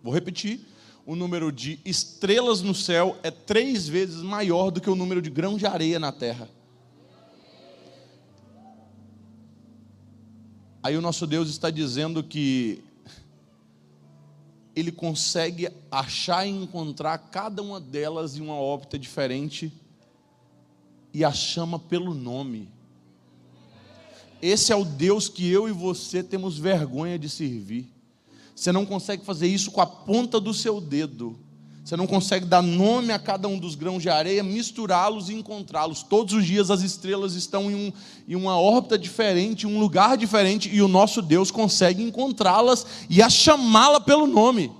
Vou 0.00 0.14
repetir. 0.14 0.60
O 1.04 1.16
número 1.16 1.50
de 1.50 1.80
estrelas 1.84 2.62
no 2.62 2.72
céu 2.72 3.18
é 3.24 3.32
três 3.32 3.88
vezes 3.88 4.22
maior 4.22 4.70
do 4.70 4.80
que 4.80 4.88
o 4.88 4.94
número 4.94 5.20
de 5.20 5.28
grãos 5.28 5.58
de 5.58 5.66
areia 5.66 5.98
na 5.98 6.12
Terra. 6.12 6.48
Aí 10.80 10.96
o 10.96 11.02
nosso 11.02 11.26
Deus 11.26 11.48
está 11.48 11.68
dizendo 11.68 12.22
que 12.22 12.84
ele 14.78 14.92
consegue 14.92 15.68
achar 15.90 16.46
e 16.46 16.50
encontrar 16.50 17.18
cada 17.18 17.62
uma 17.62 17.80
delas 17.80 18.36
em 18.36 18.40
uma 18.40 18.54
órbita 18.54 18.98
diferente 18.98 19.72
e 21.12 21.24
a 21.24 21.32
chama 21.32 21.78
pelo 21.78 22.14
nome. 22.14 22.68
Esse 24.40 24.72
é 24.72 24.76
o 24.76 24.84
Deus 24.84 25.28
que 25.28 25.50
eu 25.50 25.68
e 25.68 25.72
você 25.72 26.22
temos 26.22 26.58
vergonha 26.58 27.18
de 27.18 27.28
servir. 27.28 27.90
Você 28.54 28.70
não 28.70 28.86
consegue 28.86 29.24
fazer 29.24 29.48
isso 29.48 29.70
com 29.70 29.80
a 29.80 29.86
ponta 29.86 30.40
do 30.40 30.54
seu 30.54 30.80
dedo. 30.80 31.38
Você 31.88 31.96
não 31.96 32.06
consegue 32.06 32.44
dar 32.44 32.60
nome 32.60 33.14
a 33.14 33.18
cada 33.18 33.48
um 33.48 33.58
dos 33.58 33.74
grãos 33.74 34.02
de 34.02 34.10
areia, 34.10 34.42
misturá-los 34.42 35.30
e 35.30 35.32
encontrá-los. 35.32 36.02
Todos 36.02 36.34
os 36.34 36.44
dias 36.44 36.70
as 36.70 36.82
estrelas 36.82 37.32
estão 37.32 37.70
em, 37.70 37.74
um, 37.74 37.92
em 38.28 38.36
uma 38.36 38.60
órbita 38.60 38.98
diferente, 38.98 39.66
em 39.66 39.74
um 39.74 39.80
lugar 39.80 40.18
diferente, 40.18 40.68
e 40.68 40.82
o 40.82 40.86
nosso 40.86 41.22
Deus 41.22 41.50
consegue 41.50 42.02
encontrá-las 42.02 42.84
e 43.08 43.22
a 43.22 43.30
chamá-la 43.30 44.02
pelo 44.02 44.26
nome. 44.26 44.70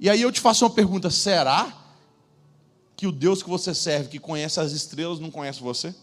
E 0.00 0.08
aí 0.08 0.22
eu 0.22 0.32
te 0.32 0.40
faço 0.40 0.64
uma 0.64 0.70
pergunta: 0.70 1.10
será 1.10 1.76
que 2.96 3.06
o 3.06 3.12
Deus 3.12 3.42
que 3.42 3.50
você 3.50 3.74
serve, 3.74 4.08
que 4.08 4.18
conhece 4.18 4.58
as 4.60 4.72
estrelas, 4.72 5.20
não 5.20 5.30
conhece 5.30 5.60
você? 5.60 5.94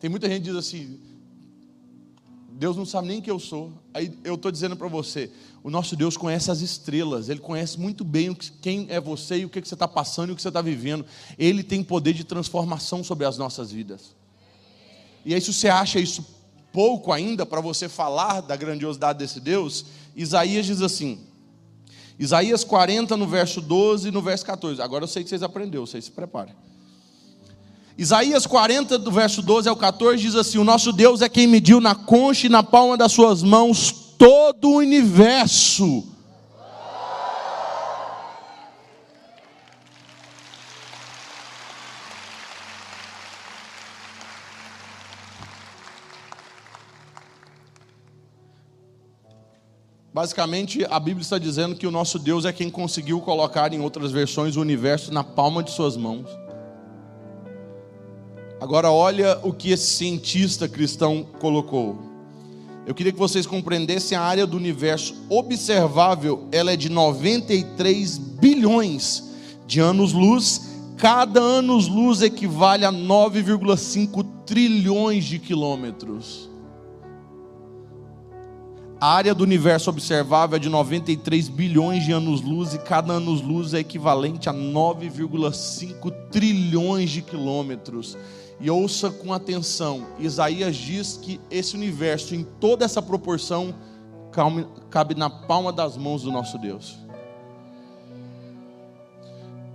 Tem 0.00 0.10
muita 0.10 0.28
gente 0.28 0.42
que 0.42 0.48
diz 0.48 0.56
assim: 0.56 0.98
Deus 2.60 2.76
não 2.76 2.84
sabe 2.84 3.08
nem 3.08 3.22
quem 3.22 3.32
eu 3.32 3.38
sou. 3.38 3.72
Aí 3.94 4.12
eu 4.22 4.34
estou 4.34 4.52
dizendo 4.52 4.76
para 4.76 4.86
você: 4.86 5.30
o 5.64 5.70
nosso 5.70 5.96
Deus 5.96 6.14
conhece 6.14 6.50
as 6.50 6.60
estrelas, 6.60 7.30
Ele 7.30 7.40
conhece 7.40 7.80
muito 7.80 8.04
bem 8.04 8.34
quem 8.34 8.86
é 8.90 9.00
você 9.00 9.38
e 9.38 9.44
o 9.46 9.48
que 9.48 9.62
você 9.62 9.72
está 9.72 9.88
passando 9.88 10.28
e 10.28 10.32
o 10.32 10.36
que 10.36 10.42
você 10.42 10.48
está 10.48 10.60
vivendo. 10.60 11.06
Ele 11.38 11.62
tem 11.62 11.82
poder 11.82 12.12
de 12.12 12.22
transformação 12.22 13.02
sobre 13.02 13.24
as 13.24 13.38
nossas 13.38 13.72
vidas. 13.72 14.14
E 15.24 15.32
aí, 15.32 15.40
se 15.40 15.54
você 15.54 15.68
acha 15.68 15.98
isso 15.98 16.22
pouco 16.70 17.12
ainda 17.12 17.46
para 17.46 17.62
você 17.62 17.88
falar 17.88 18.42
da 18.42 18.56
grandiosidade 18.56 19.18
desse 19.18 19.40
Deus, 19.40 19.86
Isaías 20.14 20.66
diz 20.66 20.82
assim: 20.82 21.18
Isaías 22.18 22.62
40, 22.62 23.16
no 23.16 23.26
verso 23.26 23.62
12 23.62 24.08
e 24.08 24.10
no 24.10 24.20
verso 24.20 24.44
14. 24.44 24.82
Agora 24.82 25.04
eu 25.04 25.08
sei 25.08 25.22
que 25.22 25.30
vocês 25.30 25.42
aprenderam, 25.42 25.86
vocês 25.86 26.04
se 26.04 26.10
preparem. 26.10 26.54
Isaías 28.00 28.46
40, 28.46 28.96
do 28.96 29.10
verso 29.10 29.42
12 29.42 29.68
ao 29.68 29.76
14, 29.76 30.22
diz 30.22 30.34
assim: 30.34 30.56
O 30.56 30.64
nosso 30.64 30.90
Deus 30.90 31.20
é 31.20 31.28
quem 31.28 31.46
mediu 31.46 31.82
na 31.82 31.94
concha 31.94 32.46
e 32.46 32.48
na 32.48 32.62
palma 32.62 32.96
das 32.96 33.12
suas 33.12 33.42
mãos 33.42 33.92
todo 34.16 34.70
o 34.70 34.76
universo. 34.76 36.02
Basicamente, 50.10 50.86
a 50.88 50.98
Bíblia 50.98 51.20
está 51.20 51.36
dizendo 51.36 51.76
que 51.76 51.86
o 51.86 51.90
nosso 51.90 52.18
Deus 52.18 52.46
é 52.46 52.52
quem 52.52 52.70
conseguiu 52.70 53.20
colocar, 53.20 53.74
em 53.74 53.80
outras 53.80 54.10
versões, 54.10 54.56
o 54.56 54.60
universo 54.62 55.12
na 55.12 55.22
palma 55.22 55.62
de 55.62 55.70
suas 55.70 55.98
mãos. 55.98 56.39
Agora 58.60 58.90
olha 58.90 59.40
o 59.42 59.54
que 59.54 59.70
esse 59.70 59.86
cientista 59.86 60.68
cristão 60.68 61.26
colocou. 61.40 61.98
Eu 62.86 62.94
queria 62.94 63.10
que 63.10 63.18
vocês 63.18 63.46
compreendessem 63.46 64.18
a 64.18 64.20
área 64.20 64.46
do 64.46 64.56
universo 64.56 65.14
observável, 65.30 66.46
ela 66.52 66.72
é 66.72 66.76
de 66.76 66.90
93 66.90 68.18
bilhões 68.18 69.24
de 69.66 69.80
anos-luz. 69.80 70.68
Cada 70.98 71.40
anos-luz 71.40 72.20
equivale 72.20 72.84
a 72.84 72.92
9,5 72.92 74.26
trilhões 74.44 75.24
de 75.24 75.38
quilômetros. 75.38 76.50
A 79.00 79.14
área 79.14 79.34
do 79.34 79.42
universo 79.42 79.88
observável 79.88 80.56
é 80.56 80.58
de 80.58 80.68
93 80.68 81.48
bilhões 81.48 82.04
de 82.04 82.12
anos-luz 82.12 82.74
e 82.74 82.78
cada 82.78 83.14
anos-luz 83.14 83.72
é 83.72 83.78
equivalente 83.78 84.50
a 84.50 84.52
9,5 84.52 86.12
trilhões 86.30 87.08
de 87.08 87.22
quilômetros. 87.22 88.18
E 88.60 88.70
ouça 88.70 89.10
com 89.10 89.32
atenção: 89.32 90.06
Isaías 90.18 90.76
diz 90.76 91.16
que 91.16 91.40
esse 91.50 91.74
universo, 91.74 92.34
em 92.34 92.44
toda 92.44 92.84
essa 92.84 93.00
proporção, 93.00 93.74
cabe 94.90 95.14
na 95.14 95.30
palma 95.30 95.72
das 95.72 95.96
mãos 95.96 96.22
do 96.22 96.30
nosso 96.30 96.58
Deus. 96.58 96.98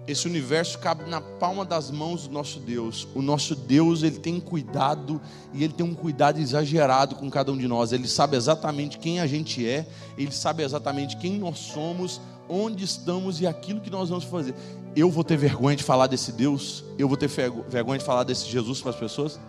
Esse 0.08 0.28
universo 0.28 0.78
cabe 0.78 1.10
na 1.10 1.20
palma 1.20 1.66
das 1.66 1.90
mãos 1.90 2.28
do 2.28 2.34
nosso 2.34 2.60
Deus. 2.60 3.08
O 3.16 3.24
nosso 3.24 3.56
Deus, 3.56 4.04
ele 4.04 4.20
tem 4.20 4.40
cuidado 4.40 5.20
e 5.52 5.64
ele 5.64 5.74
tem 5.74 5.84
um 5.84 5.96
cuidado 5.96 6.40
exagerado 6.40 7.16
com 7.16 7.28
cada 7.28 7.52
um 7.52 7.58
de 7.58 7.68
nós. 7.68 7.92
Ele 7.92 8.08
sabe 8.08 8.38
exatamente 8.38 9.00
quem 9.00 9.20
a 9.20 9.26
gente 9.26 9.68
é, 9.68 9.88
ele 10.16 10.32
sabe 10.32 10.62
exatamente 10.62 11.18
quem 11.18 11.40
nós 11.40 11.58
somos, 11.58 12.22
onde 12.48 12.84
estamos 12.84 13.42
e 13.42 13.48
aquilo 13.48 13.82
que 13.82 13.90
nós 13.90 14.10
vamos 14.10 14.26
fazer 14.26 14.54
eu 14.96 15.10
vou 15.10 15.24
ter 15.24 15.38
vergonha 15.38 15.76
de 15.76 15.84
falar 15.84 16.08
desse 16.08 16.32
Deus? 16.32 16.84
Eu 16.98 17.08
vou 17.08 17.18
ter 17.18 17.28
vergonha 17.28 18.00
de 18.00 18.06
falar 18.06 18.24
desse 18.24 18.46
Jesus 18.46 18.82
para 18.82 18.92
as 18.92 18.96
pessoas? 18.96 19.40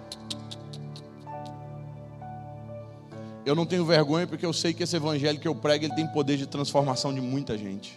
Eu 3.45 3.55
não 3.55 3.65
tenho 3.65 3.85
vergonha 3.85 4.27
porque 4.27 4.45
eu 4.45 4.53
sei 4.53 4.75
que 4.75 4.83
esse 4.83 4.97
evangelho 4.97 5.39
que 5.39 5.47
eu 5.47 5.55
prego, 5.55 5.85
ele 5.85 5.95
tem 5.95 6.07
poder 6.09 6.37
de 6.37 6.47
transformação 6.47 7.15
de 7.15 7.21
muita 7.21 7.57
gente. 7.57 7.97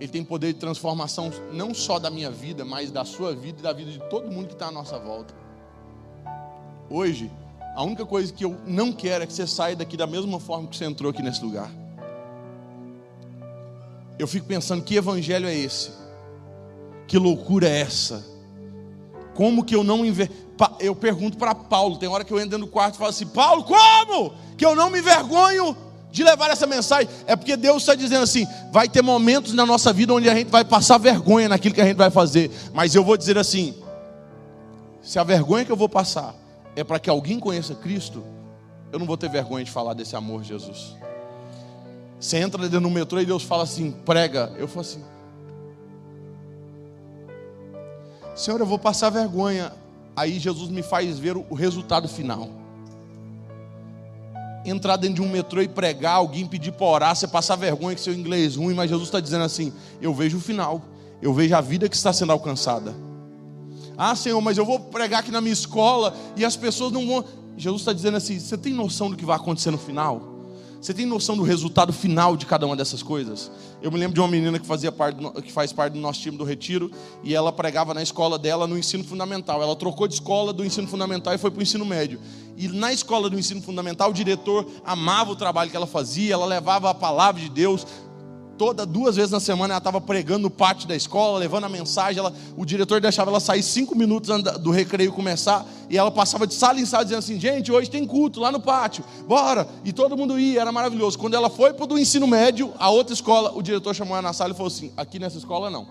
Ele 0.00 0.08
tem 0.08 0.24
poder 0.24 0.54
de 0.54 0.58
transformação 0.58 1.30
não 1.52 1.74
só 1.74 1.98
da 1.98 2.10
minha 2.10 2.30
vida, 2.30 2.64
mas 2.64 2.90
da 2.90 3.04
sua 3.04 3.34
vida 3.34 3.58
e 3.58 3.62
da 3.62 3.74
vida 3.74 3.90
de 3.90 3.98
todo 4.08 4.32
mundo 4.32 4.48
que 4.48 4.52
está 4.54 4.68
à 4.68 4.70
nossa 4.70 4.98
volta. 4.98 5.34
Hoje, 6.88 7.30
a 7.74 7.82
única 7.82 8.06
coisa 8.06 8.32
que 8.32 8.42
eu 8.42 8.56
não 8.66 8.90
quero 8.90 9.24
é 9.24 9.26
que 9.26 9.34
você 9.34 9.46
saia 9.46 9.76
daqui 9.76 9.98
da 9.98 10.06
mesma 10.06 10.40
forma 10.40 10.66
que 10.66 10.76
você 10.76 10.86
entrou 10.86 11.10
aqui 11.10 11.22
nesse 11.22 11.44
lugar. 11.44 11.70
Eu 14.18 14.26
fico 14.26 14.46
pensando 14.46 14.82
que 14.82 14.96
evangelho 14.96 15.46
é 15.46 15.54
esse? 15.54 16.05
Que 17.06 17.18
loucura 17.18 17.68
é 17.68 17.80
essa? 17.80 18.26
Como 19.34 19.64
que 19.64 19.74
eu 19.74 19.84
não 19.84 20.04
enver... 20.04 20.30
Eu 20.80 20.94
pergunto 20.94 21.36
para 21.36 21.54
Paulo, 21.54 21.98
tem 21.98 22.08
hora 22.08 22.24
que 22.24 22.32
eu 22.32 22.40
entro 22.40 22.58
do 22.58 22.66
quarto 22.66 22.94
e 22.94 22.98
falo 22.98 23.10
assim: 23.10 23.26
Paulo, 23.26 23.62
como 23.64 24.32
que 24.56 24.64
eu 24.64 24.74
não 24.74 24.88
me 24.88 25.00
envergonho 25.00 25.76
de 26.10 26.24
levar 26.24 26.50
essa 26.50 26.66
mensagem? 26.66 27.10
É 27.26 27.36
porque 27.36 27.58
Deus 27.58 27.82
está 27.82 27.94
dizendo 27.94 28.22
assim: 28.22 28.46
vai 28.72 28.88
ter 28.88 29.02
momentos 29.02 29.52
na 29.52 29.66
nossa 29.66 29.92
vida 29.92 30.14
onde 30.14 30.30
a 30.30 30.34
gente 30.34 30.48
vai 30.48 30.64
passar 30.64 30.96
vergonha 30.96 31.46
naquilo 31.46 31.74
que 31.74 31.80
a 31.82 31.84
gente 31.84 31.98
vai 31.98 32.08
fazer, 32.10 32.50
mas 32.72 32.94
eu 32.94 33.04
vou 33.04 33.18
dizer 33.18 33.36
assim: 33.36 33.74
se 35.02 35.18
a 35.18 35.24
vergonha 35.24 35.62
que 35.62 35.70
eu 35.70 35.76
vou 35.76 35.90
passar 35.90 36.34
é 36.74 36.82
para 36.82 36.98
que 36.98 37.10
alguém 37.10 37.38
conheça 37.38 37.74
Cristo, 37.74 38.24
eu 38.90 38.98
não 38.98 39.04
vou 39.04 39.18
ter 39.18 39.28
vergonha 39.28 39.62
de 39.62 39.70
falar 39.70 39.92
desse 39.92 40.16
amor 40.16 40.40
de 40.40 40.48
Jesus. 40.48 40.96
Você 42.18 42.38
entra 42.38 42.62
dentro 42.62 42.80
do 42.80 42.90
metrô 42.90 43.20
e 43.20 43.26
Deus 43.26 43.42
fala 43.42 43.64
assim: 43.64 43.90
prega. 44.06 44.54
Eu 44.56 44.66
falo 44.66 44.80
assim: 44.80 45.04
Senhor, 48.36 48.60
eu 48.60 48.66
vou 48.66 48.78
passar 48.78 49.10
vergonha, 49.10 49.72
Aí 50.16 50.38
Jesus 50.38 50.70
me 50.70 50.82
faz 50.82 51.18
ver 51.18 51.36
o 51.36 51.54
resultado 51.54 52.08
final. 52.08 52.48
Entrar 54.64 54.96
dentro 54.96 55.16
de 55.16 55.22
um 55.22 55.28
metrô 55.28 55.60
e 55.60 55.68
pregar, 55.68 56.14
alguém 56.14 56.46
pedir 56.46 56.72
para 56.72 56.86
orar, 56.86 57.14
você 57.14 57.28
passar 57.28 57.54
vergonha 57.54 57.94
que 57.94 58.00
seu 58.00 58.14
inglês 58.14 58.56
ruim, 58.56 58.74
mas 58.74 58.88
Jesus 58.88 59.08
está 59.08 59.20
dizendo 59.20 59.44
assim: 59.44 59.72
eu 60.00 60.14
vejo 60.14 60.38
o 60.38 60.40
final, 60.40 60.80
eu 61.20 61.34
vejo 61.34 61.54
a 61.54 61.60
vida 61.60 61.86
que 61.86 61.94
está 61.94 62.14
sendo 62.14 62.32
alcançada. 62.32 62.94
Ah, 63.96 64.16
Senhor, 64.16 64.40
mas 64.40 64.56
eu 64.56 64.64
vou 64.64 64.80
pregar 64.80 65.20
aqui 65.20 65.30
na 65.30 65.40
minha 65.42 65.52
escola 65.52 66.14
e 66.34 66.44
as 66.44 66.56
pessoas 66.56 66.90
não 66.90 67.06
vão. 67.06 67.24
Jesus 67.58 67.82
está 67.82 67.92
dizendo 67.92 68.16
assim: 68.16 68.40
você 68.40 68.56
tem 68.56 68.72
noção 68.72 69.10
do 69.10 69.16
que 69.16 69.24
vai 69.24 69.36
acontecer 69.36 69.70
no 69.70 69.78
final? 69.78 70.35
Você 70.86 70.94
tem 70.94 71.04
noção 71.04 71.36
do 71.36 71.42
resultado 71.42 71.92
final 71.92 72.36
de 72.36 72.46
cada 72.46 72.64
uma 72.64 72.76
dessas 72.76 73.02
coisas? 73.02 73.50
Eu 73.82 73.90
me 73.90 73.98
lembro 73.98 74.14
de 74.14 74.20
uma 74.20 74.28
menina 74.28 74.56
que 74.56 74.64
fazia 74.64 74.92
parte 74.92 75.18
que 75.42 75.50
faz 75.50 75.72
parte 75.72 75.94
do 75.94 75.98
nosso 75.98 76.20
time 76.20 76.36
do 76.36 76.44
retiro 76.44 76.92
e 77.24 77.34
ela 77.34 77.50
pregava 77.50 77.92
na 77.92 78.04
escola 78.04 78.38
dela 78.38 78.68
no 78.68 78.78
ensino 78.78 79.02
fundamental. 79.02 79.60
Ela 79.60 79.74
trocou 79.74 80.06
de 80.06 80.14
escola 80.14 80.52
do 80.52 80.64
ensino 80.64 80.86
fundamental 80.86 81.34
e 81.34 81.38
foi 81.38 81.50
para 81.50 81.58
o 81.58 81.62
ensino 81.64 81.84
médio. 81.84 82.20
E 82.56 82.68
na 82.68 82.92
escola 82.92 83.28
do 83.28 83.36
ensino 83.36 83.60
fundamental, 83.60 84.10
o 84.10 84.14
diretor 84.14 84.64
amava 84.84 85.32
o 85.32 85.36
trabalho 85.36 85.72
que 85.72 85.76
ela 85.76 85.88
fazia, 85.88 86.34
ela 86.34 86.46
levava 86.46 86.88
a 86.88 86.94
palavra 86.94 87.42
de 87.42 87.48
Deus, 87.48 87.84
toda 88.56 88.86
duas 88.86 89.16
vezes 89.16 89.30
na 89.30 89.40
semana 89.40 89.74
ela 89.74 89.78
estava 89.78 90.00
pregando 90.00 90.40
no 90.40 90.50
pátio 90.50 90.88
da 90.88 90.96
escola, 90.96 91.38
levando 91.38 91.64
a 91.64 91.68
mensagem. 91.68 92.18
Ela, 92.18 92.32
o 92.56 92.64
diretor 92.64 93.00
deixava 93.00 93.30
ela 93.30 93.40
sair 93.40 93.62
cinco 93.62 93.94
minutos 93.96 94.30
do 94.60 94.70
recreio 94.70 95.12
começar 95.12 95.66
e 95.88 95.96
ela 95.96 96.10
passava 96.10 96.46
de 96.46 96.54
sala 96.54 96.80
em 96.80 96.86
sala 96.86 97.04
dizendo 97.04 97.18
assim: 97.18 97.38
gente, 97.38 97.70
hoje 97.70 97.90
tem 97.90 98.06
culto 98.06 98.40
lá 98.40 98.50
no 98.50 98.60
pátio, 98.60 99.04
bora! 99.26 99.68
E 99.84 99.92
todo 99.92 100.16
mundo 100.16 100.38
ia, 100.38 100.60
era 100.60 100.72
maravilhoso. 100.72 101.18
Quando 101.18 101.34
ela 101.34 101.50
foi 101.50 101.72
para 101.72 101.92
o 101.92 101.98
ensino 101.98 102.26
médio, 102.26 102.72
a 102.78 102.90
outra 102.90 103.14
escola, 103.14 103.52
o 103.54 103.62
diretor 103.62 103.94
chamou 103.94 104.14
ela 104.14 104.22
na 104.22 104.32
sala 104.32 104.52
e 104.52 104.56
falou 104.56 104.68
assim: 104.68 104.92
aqui 104.96 105.18
nessa 105.18 105.38
escola 105.38 105.70
não. 105.70 105.86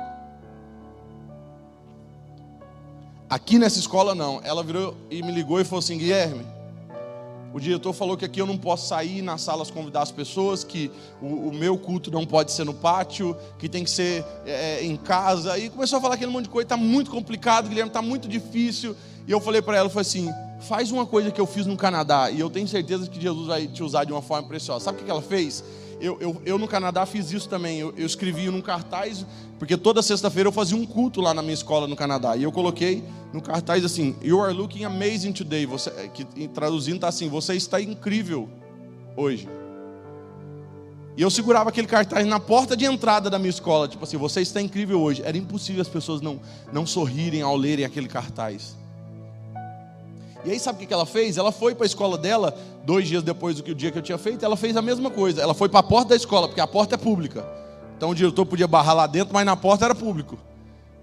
Aqui 3.29 3.57
nessa 3.57 3.79
escola 3.79 4.13
não. 4.13 4.39
Ela 4.43 4.63
virou 4.63 4.95
e 5.09 5.21
me 5.23 5.31
ligou 5.31 5.59
e 5.59 5.63
falou 5.63 5.79
assim: 5.79 5.97
Guilherme, 5.97 6.45
o 7.55 7.59
diretor 7.61 7.93
falou 7.93 8.17
que 8.17 8.25
aqui 8.25 8.41
eu 8.41 8.45
não 8.45 8.57
posso 8.57 8.89
sair 8.89 9.21
nas 9.21 9.41
salas 9.41 9.71
convidar 9.71 10.01
as 10.01 10.11
pessoas, 10.11 10.61
que 10.61 10.91
o, 11.21 11.47
o 11.47 11.53
meu 11.53 11.77
culto 11.77 12.11
não 12.11 12.25
pode 12.25 12.51
ser 12.51 12.65
no 12.65 12.73
pátio, 12.73 13.33
que 13.57 13.69
tem 13.69 13.81
que 13.81 13.89
ser 13.89 14.25
é, 14.45 14.79
é 14.81 14.83
em 14.83 14.97
casa. 14.97 15.57
E 15.57 15.69
começou 15.69 15.99
a 15.99 16.01
falar 16.01 16.15
aquele 16.15 16.31
monte 16.31 16.43
de 16.43 16.49
coisa, 16.49 16.65
está 16.65 16.75
muito 16.75 17.09
complicado, 17.09 17.69
Guilherme, 17.69 17.87
está 17.87 18.01
muito 18.01 18.27
difícil. 18.27 18.93
E 19.25 19.31
eu 19.31 19.39
falei 19.39 19.61
para 19.61 19.77
ela, 19.77 19.89
foi 19.89 20.01
assim, 20.01 20.29
faz 20.67 20.91
uma 20.91 21.05
coisa 21.05 21.31
que 21.31 21.39
eu 21.39 21.47
fiz 21.47 21.65
no 21.65 21.77
Canadá, 21.77 22.29
e 22.29 22.41
eu 22.41 22.49
tenho 22.49 22.67
certeza 22.67 23.07
que 23.07 23.21
Jesus 23.21 23.47
vai 23.47 23.67
te 23.67 23.81
usar 23.81 24.03
de 24.03 24.11
uma 24.11 24.21
forma 24.21 24.45
preciosa. 24.49 24.83
Sabe 24.83 24.99
o 25.01 25.05
que 25.05 25.09
ela 25.09 25.21
fez? 25.21 25.63
Eu, 26.05 26.17
eu, 26.21 26.41
eu, 26.45 26.59
no 26.59 26.67
Canadá 26.67 27.03
fiz 27.03 27.31
isso 27.31 27.49
também. 27.49 27.79
Eu, 27.79 27.91
eu 27.97 28.05
escrevi 28.05 28.47
num 28.51 28.61
cartaz, 28.61 29.25
porque 29.57 29.75
toda 29.75 30.03
sexta-feira 30.03 30.47
eu 30.47 30.53
fazia 30.53 30.77
um 30.77 30.85
culto 30.85 31.19
lá 31.19 31.33
na 31.33 31.41
minha 31.41 31.55
escola 31.55 31.87
no 31.87 31.95
Canadá. 31.95 32.37
E 32.37 32.43
eu 32.43 32.51
coloquei 32.51 33.03
no 33.33 33.41
cartaz 33.41 33.83
assim: 33.83 34.15
You 34.21 34.39
are 34.39 34.53
looking 34.53 34.83
amazing 34.83 35.33
today. 35.33 35.65
Você, 35.65 35.89
é, 35.89 36.07
que 36.07 36.23
traduzindo 36.49 36.97
está 36.97 37.07
assim: 37.07 37.27
Você 37.27 37.55
está 37.55 37.81
incrível 37.81 38.47
hoje. 39.17 39.49
E 41.17 41.23
eu 41.23 41.31
segurava 41.31 41.69
aquele 41.69 41.87
cartaz 41.87 42.27
na 42.27 42.39
porta 42.39 42.77
de 42.77 42.85
entrada 42.85 43.27
da 43.27 43.39
minha 43.39 43.49
escola, 43.49 43.87
tipo 43.87 44.03
assim: 44.03 44.17
Você 44.17 44.41
está 44.41 44.61
incrível 44.61 45.01
hoje. 45.01 45.23
Era 45.23 45.35
impossível 45.35 45.81
as 45.81 45.89
pessoas 45.89 46.21
não, 46.21 46.39
não 46.71 46.85
sorrirem 46.85 47.41
ao 47.41 47.57
lerem 47.57 47.83
aquele 47.83 48.07
cartaz. 48.07 48.75
E 50.45 50.51
aí 50.51 50.59
sabe 50.59 50.83
o 50.83 50.87
que 50.87 50.93
ela 50.93 51.07
fez? 51.07 51.37
Ela 51.37 51.51
foi 51.51 51.73
para 51.73 51.85
a 51.85 51.87
escola 51.87 52.19
dela, 52.19 52.55
dois 52.85 53.07
dias 53.07 53.23
depois 53.23 53.55
do 53.55 53.63
que 53.63 53.71
o 53.71 53.75
dia 53.75 53.91
que 53.91 53.97
eu 53.97 54.01
tinha 54.01 54.17
feito, 54.17 54.45
ela 54.45 54.55
fez 54.55 54.77
a 54.77 54.81
mesma 54.81 55.09
coisa. 55.09 55.41
Ela 55.41 55.53
foi 55.53 55.67
para 55.67 55.79
a 55.79 55.83
porta 55.83 56.09
da 56.09 56.15
escola, 56.15 56.47
porque 56.47 56.61
a 56.61 56.67
porta 56.67 56.95
é 56.95 56.97
pública. 56.97 57.45
Então 57.97 58.09
o 58.11 58.15
diretor 58.15 58.45
podia 58.45 58.67
barrar 58.67 58.93
lá 58.93 59.07
dentro, 59.07 59.33
mas 59.33 59.45
na 59.45 59.55
porta 59.55 59.85
era 59.85 59.95
público. 59.95 60.37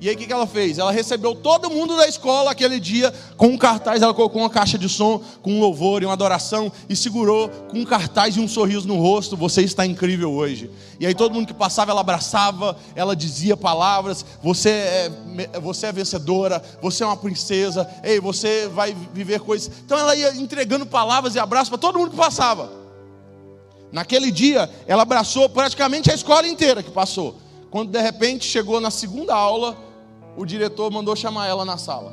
E 0.03 0.09
aí 0.09 0.17
o 0.17 0.19
que, 0.19 0.33
ela 0.33 0.49
fez? 0.49 0.79
Ela 0.79 0.91
recebeu 0.91 1.33
todo 1.33 1.71
mundo 1.71 1.97
da 1.97 2.09
escola 2.09 2.51
aquele 2.51 2.81
dia 2.81 3.15
com 3.37 3.47
um 3.47 3.57
cartaz, 3.57 4.03
ela 4.03 4.13
colocou 4.13 4.43
uma 4.43 4.51
caixa 4.51 4.77
de 4.77 4.89
som 4.89 5.23
com 5.41 5.53
um 5.53 5.61
louvor 5.61 6.03
e 6.03 6.07
uma 6.07 6.13
adoração 6.13 6.73
e 6.89 6.97
segurou 6.97 7.49
com 7.49 7.79
um 7.79 7.85
cartaz 7.85 8.35
e 8.35 8.41
um 8.41 8.49
sorriso 8.49 8.89
no 8.89 8.97
rosto. 8.97 9.37
Você 9.37 9.63
está 9.63 9.87
incrível 9.87 10.33
hoje. 10.33 10.69
E 10.99 11.07
aí 11.07 11.15
todo 11.15 11.33
mundo 11.33 11.47
que 11.47 11.55
passava, 11.55 11.93
ela 11.93 12.01
abraçava, 12.01 12.77
ela 12.97 13.15
dizia 13.15 13.57
palavras. 13.57 14.27
Você 14.43 14.71
é, 14.71 15.11
você 15.63 15.87
é 15.87 15.93
vencedora, 15.93 16.61
você 16.83 17.05
é 17.05 17.07
uma 17.07 17.17
princesa. 17.17 17.89
Ei, 18.03 18.19
você 18.19 18.67
vai 18.67 18.97
viver 19.15 19.39
coisas. 19.39 19.71
Então 19.87 19.97
ela 19.97 20.17
ia 20.17 20.35
entregando 20.35 20.85
palavras 20.85 21.37
e 21.37 21.39
abraços 21.39 21.69
para 21.69 21.79
todo 21.79 22.01
mundo 22.01 22.11
que 22.11 22.17
passava. 22.17 22.73
Naquele 23.93 24.33
dia, 24.33 24.69
ela 24.85 25.03
abraçou 25.03 25.49
praticamente 25.49 26.11
a 26.11 26.15
escola 26.15 26.49
inteira 26.49 26.83
que 26.83 26.91
passou. 26.91 27.37
Quando 27.71 27.93
de 27.93 28.03
repente 28.03 28.45
chegou 28.45 28.81
na 28.81 28.91
segunda 28.91 29.33
aula, 29.33 29.92
o 30.37 30.45
diretor 30.45 30.91
mandou 30.91 31.15
chamar 31.15 31.47
ela 31.47 31.65
na 31.65 31.77
sala. 31.77 32.13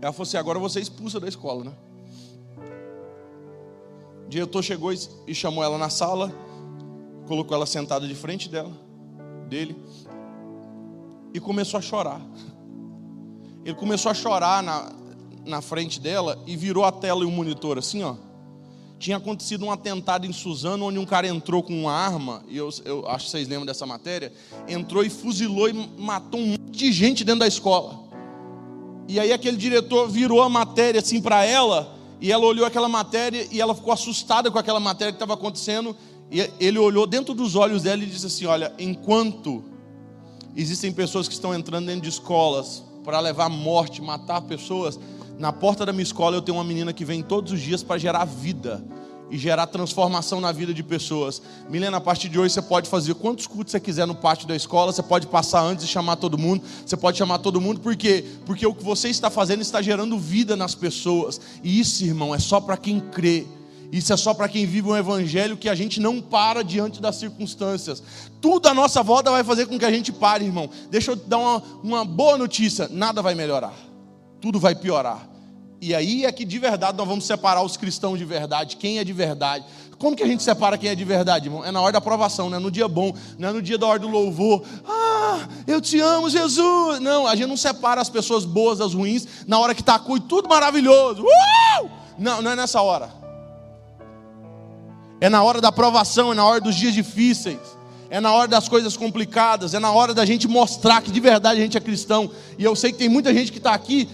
Ela 0.00 0.12
falou 0.12 0.24
assim: 0.24 0.36
agora 0.36 0.58
você 0.58 0.78
é 0.78 0.82
expulsa 0.82 1.18
da 1.18 1.28
escola, 1.28 1.64
né? 1.64 1.72
O 4.26 4.28
diretor 4.28 4.62
chegou 4.62 4.92
e 5.26 5.34
chamou 5.34 5.62
ela 5.62 5.78
na 5.78 5.90
sala, 5.90 6.32
colocou 7.26 7.56
ela 7.56 7.66
sentada 7.66 8.06
de 8.06 8.14
frente 8.14 8.48
dela, 8.48 8.72
dele, 9.48 9.76
e 11.32 11.40
começou 11.40 11.78
a 11.78 11.82
chorar. 11.82 12.20
Ele 13.64 13.74
começou 13.74 14.10
a 14.10 14.14
chorar 14.14 14.62
na, 14.62 14.92
na 15.44 15.60
frente 15.60 16.00
dela 16.00 16.38
e 16.46 16.56
virou 16.56 16.84
a 16.84 16.92
tela 16.92 17.22
e 17.22 17.26
o 17.26 17.30
monitor 17.30 17.78
assim, 17.78 18.02
ó. 18.02 18.14
Tinha 18.98 19.16
acontecido 19.16 19.64
um 19.64 19.70
atentado 19.70 20.26
em 20.26 20.32
Suzano, 20.32 20.86
onde 20.86 20.98
um 20.98 21.04
cara 21.04 21.26
entrou 21.26 21.62
com 21.62 21.78
uma 21.82 21.92
arma, 21.92 22.42
e 22.48 22.56
eu, 22.56 22.70
eu 22.84 23.06
acho 23.08 23.26
que 23.26 23.30
vocês 23.32 23.48
lembram 23.48 23.66
dessa 23.66 23.84
matéria, 23.84 24.32
entrou 24.68 25.04
e 25.04 25.10
fuzilou 25.10 25.68
e 25.68 25.72
matou 25.98 26.40
um 26.40 26.46
monte 26.48 26.70
de 26.70 26.92
gente 26.92 27.24
dentro 27.24 27.40
da 27.40 27.46
escola. 27.46 28.04
E 29.08 29.20
aí 29.20 29.32
aquele 29.32 29.56
diretor 29.56 30.08
virou 30.08 30.42
a 30.42 30.48
matéria 30.48 31.00
assim 31.00 31.20
para 31.20 31.44
ela, 31.44 31.94
e 32.20 32.32
ela 32.32 32.46
olhou 32.46 32.64
aquela 32.64 32.88
matéria 32.88 33.46
e 33.50 33.60
ela 33.60 33.74
ficou 33.74 33.92
assustada 33.92 34.50
com 34.50 34.58
aquela 34.58 34.80
matéria 34.80 35.12
que 35.12 35.16
estava 35.16 35.34
acontecendo. 35.34 35.94
E 36.30 36.40
ele 36.58 36.78
olhou 36.78 37.06
dentro 37.06 37.34
dos 37.34 37.54
olhos 37.54 37.82
dela 37.82 38.02
e 38.02 38.06
disse 38.06 38.26
assim: 38.26 38.46
Olha, 38.46 38.72
enquanto 38.78 39.62
existem 40.56 40.90
pessoas 40.92 41.28
que 41.28 41.34
estão 41.34 41.54
entrando 41.54 41.86
dentro 41.86 42.00
de 42.00 42.08
escolas 42.08 42.82
para 43.04 43.20
levar 43.20 43.50
morte, 43.50 44.00
matar 44.00 44.40
pessoas, 44.40 44.98
na 45.38 45.52
porta 45.52 45.84
da 45.84 45.92
minha 45.92 46.02
escola 46.02 46.36
eu 46.36 46.42
tenho 46.42 46.56
uma 46.56 46.64
menina 46.64 46.92
que 46.92 47.04
vem 47.04 47.22
todos 47.22 47.52
os 47.52 47.60
dias 47.60 47.82
para 47.82 47.98
gerar 47.98 48.24
vida 48.24 48.84
e 49.30 49.38
gerar 49.38 49.66
transformação 49.66 50.40
na 50.40 50.52
vida 50.52 50.72
de 50.72 50.82
pessoas. 50.82 51.42
Milena, 51.68 51.96
a 51.96 52.00
partir 52.00 52.28
de 52.28 52.38
hoje 52.38 52.54
você 52.54 52.62
pode 52.62 52.88
fazer 52.88 53.14
quantos 53.14 53.46
cultos 53.46 53.72
você 53.72 53.80
quiser 53.80 54.06
no 54.06 54.14
pátio 54.14 54.46
da 54.46 54.54
escola, 54.54 54.92
você 54.92 55.02
pode 55.02 55.26
passar 55.26 55.62
antes 55.62 55.84
e 55.84 55.88
chamar 55.88 56.16
todo 56.16 56.38
mundo, 56.38 56.62
você 56.84 56.96
pode 56.96 57.18
chamar 57.18 57.38
todo 57.38 57.60
mundo, 57.60 57.80
por 57.80 57.96
quê? 57.96 58.24
Porque 58.46 58.66
o 58.66 58.74
que 58.74 58.84
você 58.84 59.08
está 59.08 59.30
fazendo 59.30 59.62
está 59.62 59.80
gerando 59.82 60.18
vida 60.18 60.56
nas 60.56 60.74
pessoas, 60.74 61.40
e 61.62 61.80
isso, 61.80 62.04
irmão, 62.04 62.34
é 62.34 62.38
só 62.38 62.60
para 62.60 62.76
quem 62.76 63.00
crê. 63.00 63.46
Isso 63.92 64.12
é 64.12 64.16
só 64.16 64.34
para 64.34 64.48
quem 64.48 64.66
vive 64.66 64.88
um 64.88 64.96
evangelho 64.96 65.56
que 65.56 65.68
a 65.68 65.74
gente 65.74 66.00
não 66.00 66.20
para 66.20 66.64
diante 66.64 67.00
das 67.00 67.14
circunstâncias. 67.16 68.02
Tudo 68.40 68.66
à 68.66 68.74
nossa 68.74 69.04
volta 69.04 69.30
vai 69.30 69.44
fazer 69.44 69.66
com 69.66 69.78
que 69.78 69.84
a 69.84 69.90
gente 69.90 70.10
pare, 70.10 70.44
irmão. 70.44 70.68
Deixa 70.90 71.12
eu 71.12 71.16
dar 71.16 71.38
uma, 71.38 71.62
uma 71.80 72.04
boa 72.04 72.36
notícia: 72.36 72.88
nada 72.90 73.22
vai 73.22 73.36
melhorar 73.36 73.93
tudo 74.44 74.60
vai 74.60 74.74
piorar. 74.74 75.26
E 75.80 75.94
aí 75.94 76.26
é 76.26 76.30
que 76.30 76.44
de 76.44 76.58
verdade 76.58 76.98
nós 76.98 77.08
vamos 77.08 77.24
separar 77.24 77.62
os 77.62 77.78
cristãos 77.78 78.18
de 78.18 78.26
verdade, 78.26 78.76
quem 78.76 78.98
é 78.98 79.04
de 79.04 79.12
verdade. 79.14 79.64
Como 79.96 80.14
que 80.14 80.22
a 80.22 80.26
gente 80.26 80.42
separa 80.42 80.76
quem 80.76 80.90
é 80.90 80.94
de 80.94 81.02
verdade, 81.02 81.46
irmão? 81.46 81.64
É 81.64 81.70
na 81.70 81.80
hora 81.80 81.92
da 81.92 81.98
aprovação, 81.98 82.50
não 82.50 82.58
é 82.58 82.60
no 82.60 82.70
dia 82.70 82.86
bom, 82.86 83.14
não 83.38 83.48
é 83.48 83.52
no 83.54 83.62
dia 83.62 83.78
da 83.78 83.86
hora 83.86 83.98
do 83.98 84.06
louvor. 84.06 84.62
Ah, 84.86 85.48
eu 85.66 85.80
te 85.80 85.98
amo, 85.98 86.28
Jesus. 86.28 87.00
Não, 87.00 87.26
a 87.26 87.34
gente 87.34 87.46
não 87.46 87.56
separa 87.56 88.02
as 88.02 88.10
pessoas 88.10 88.44
boas 88.44 88.80
das 88.80 88.92
ruins 88.92 89.26
na 89.46 89.58
hora 89.58 89.74
que 89.74 89.80
está 89.80 89.98
tudo 89.98 90.46
maravilhoso. 90.46 91.22
Uh! 91.22 91.88
Não, 92.18 92.42
não 92.42 92.50
é 92.50 92.56
nessa 92.56 92.82
hora. 92.82 93.08
É 95.22 95.30
na 95.30 95.42
hora 95.42 95.58
da 95.58 95.68
aprovação, 95.68 96.32
é 96.32 96.34
na 96.34 96.44
hora 96.44 96.60
dos 96.60 96.74
dias 96.74 96.92
difíceis 96.92 97.74
é 98.14 98.20
na 98.20 98.32
hora 98.32 98.46
das 98.46 98.68
coisas 98.68 98.96
complicadas, 98.96 99.74
é 99.74 99.80
na 99.80 99.90
hora 99.90 100.14
da 100.14 100.24
gente 100.24 100.46
mostrar 100.46 101.02
que 101.02 101.10
de 101.10 101.18
verdade 101.18 101.58
a 101.58 101.62
gente 101.62 101.76
é 101.76 101.80
cristão. 101.80 102.30
E 102.56 102.62
eu 102.62 102.76
sei 102.76 102.92
que 102.92 102.98
tem 102.98 103.08
muita 103.08 103.34
gente 103.34 103.50
que 103.50 103.58
está 103.58 103.74
aqui 103.74 104.08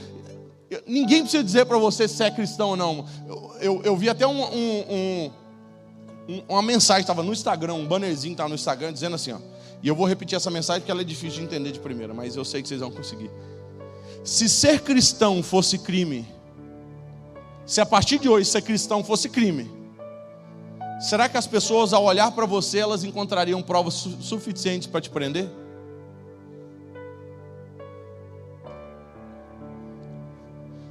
Ninguém 0.86 1.22
precisa 1.22 1.42
dizer 1.42 1.66
para 1.66 1.78
você 1.78 2.06
se 2.06 2.22
é 2.22 2.30
cristão 2.30 2.70
ou 2.70 2.76
não. 2.76 3.04
Eu, 3.26 3.56
eu, 3.60 3.82
eu 3.82 3.96
vi 3.96 4.08
até 4.08 4.26
um, 4.26 4.42
um, 4.42 5.32
um, 6.28 6.42
uma 6.48 6.62
mensagem, 6.62 7.00
estava 7.00 7.22
no 7.22 7.32
Instagram, 7.32 7.74
um 7.74 7.86
bannerzinho 7.86 8.32
estava 8.32 8.48
no 8.48 8.54
Instagram, 8.54 8.92
dizendo 8.92 9.16
assim: 9.16 9.32
ó, 9.32 9.38
e 9.82 9.88
eu 9.88 9.96
vou 9.96 10.06
repetir 10.06 10.36
essa 10.36 10.50
mensagem 10.50 10.82
porque 10.82 10.92
ela 10.92 11.00
é 11.00 11.04
difícil 11.04 11.40
de 11.40 11.44
entender 11.44 11.72
de 11.72 11.80
primeira, 11.80 12.14
mas 12.14 12.36
eu 12.36 12.44
sei 12.44 12.62
que 12.62 12.68
vocês 12.68 12.80
vão 12.80 12.90
conseguir. 12.90 13.30
Se 14.22 14.48
ser 14.48 14.80
cristão 14.80 15.42
fosse 15.42 15.78
crime, 15.78 16.26
se 17.66 17.80
a 17.80 17.86
partir 17.86 18.18
de 18.18 18.28
hoje 18.28 18.48
ser 18.48 18.62
cristão 18.62 19.02
fosse 19.02 19.28
crime, 19.28 19.70
será 21.00 21.28
que 21.28 21.36
as 21.36 21.46
pessoas, 21.46 21.92
ao 21.92 22.04
olhar 22.04 22.30
para 22.30 22.46
você, 22.46 22.78
elas 22.78 23.02
encontrariam 23.02 23.62
provas 23.62 23.94
su 23.94 24.10
suficientes 24.20 24.86
para 24.86 25.00
te 25.00 25.10
prender? 25.10 25.48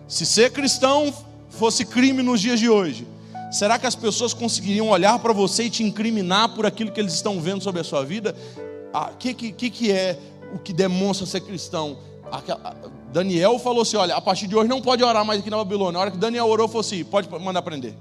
Se 0.10 0.26
ser 0.26 0.52
cristão 0.52 1.14
fosse 1.52 1.86
crime 1.86 2.24
nos 2.24 2.42
dias 2.42 2.60
de 2.60 2.68
hoje, 2.68 3.08
será 3.52 3.78
que 3.78 3.86
as 3.86 3.94
pessoas 3.94 4.34
conseguiriam 4.34 4.90
olhar 4.90 5.20
para 5.20 5.32
você 5.32 5.66
e 5.66 5.70
te 5.70 5.84
incriminar 5.84 6.50
por 6.56 6.66
aquilo 6.66 6.92
que 6.92 7.00
eles 7.00 7.14
estão 7.14 7.40
vendo 7.40 7.64
sobre 7.64 7.80
a 7.80 7.84
sua 7.84 8.04
vida? 8.04 8.36
O 8.92 8.98
ah, 8.98 9.12
que, 9.18 9.36
que, 9.36 9.70
que 9.70 9.92
é 9.92 10.20
o 10.52 10.58
que 10.58 10.74
demonstra 10.74 11.28
ser 11.28 11.42
cristão? 11.42 11.96
Daniel 13.14 13.60
falou 13.60 13.84
assim: 13.84 13.98
olha, 13.98 14.16
a 14.16 14.22
partir 14.22 14.48
de 14.48 14.56
hoje 14.56 14.68
não 14.68 14.82
pode 14.82 15.04
orar 15.04 15.24
mais 15.24 15.42
aqui 15.42 15.50
na 15.52 15.58
Babilônia. 15.58 15.94
Na 15.94 16.00
hora 16.00 16.12
que 16.12 16.18
Daniel 16.18 16.48
orou, 16.48 16.68
falou 16.68 16.82
assim: 16.82 17.04
pode 17.04 17.30
mandar 17.40 17.62
prender. 17.62 17.94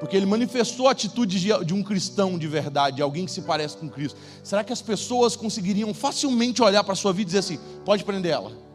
Porque 0.00 0.16
ele 0.16 0.26
manifestou 0.26 0.88
a 0.88 0.92
atitude 0.92 1.38
de 1.38 1.74
um 1.74 1.82
cristão 1.82 2.36
de 2.36 2.48
verdade, 2.48 2.96
de 2.96 3.02
alguém 3.02 3.24
que 3.24 3.30
se 3.30 3.42
parece 3.42 3.76
com 3.76 3.88
Cristo. 3.88 4.18
Será 4.42 4.64
que 4.64 4.72
as 4.72 4.82
pessoas 4.82 5.36
conseguiriam 5.36 5.94
facilmente 5.94 6.60
olhar 6.60 6.82
para 6.82 6.94
a 6.94 6.96
sua 6.96 7.12
vida 7.12 7.22
e 7.22 7.26
dizer 7.26 7.38
assim: 7.38 7.60
pode 7.84 8.02
prender 8.02 8.32
ela? 8.32 8.69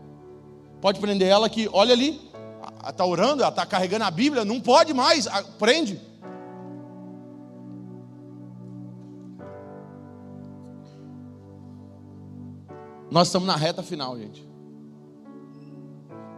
Pode 0.86 0.99
prender 0.99 1.27
ela 1.27 1.49
que, 1.49 1.67
olha 1.73 1.93
ali, 1.93 2.21
está 2.88 3.03
orando, 3.03 3.41
ela 3.41 3.49
está 3.49 3.65
carregando 3.65 4.03
a 4.03 4.11
Bíblia, 4.11 4.45
não 4.45 4.61
pode 4.61 4.93
mais, 4.93 5.27
prende. 5.57 5.99
Nós 13.09 13.29
estamos 13.29 13.47
na 13.47 13.55
reta 13.55 13.81
final, 13.81 14.15
gente. 14.15 14.47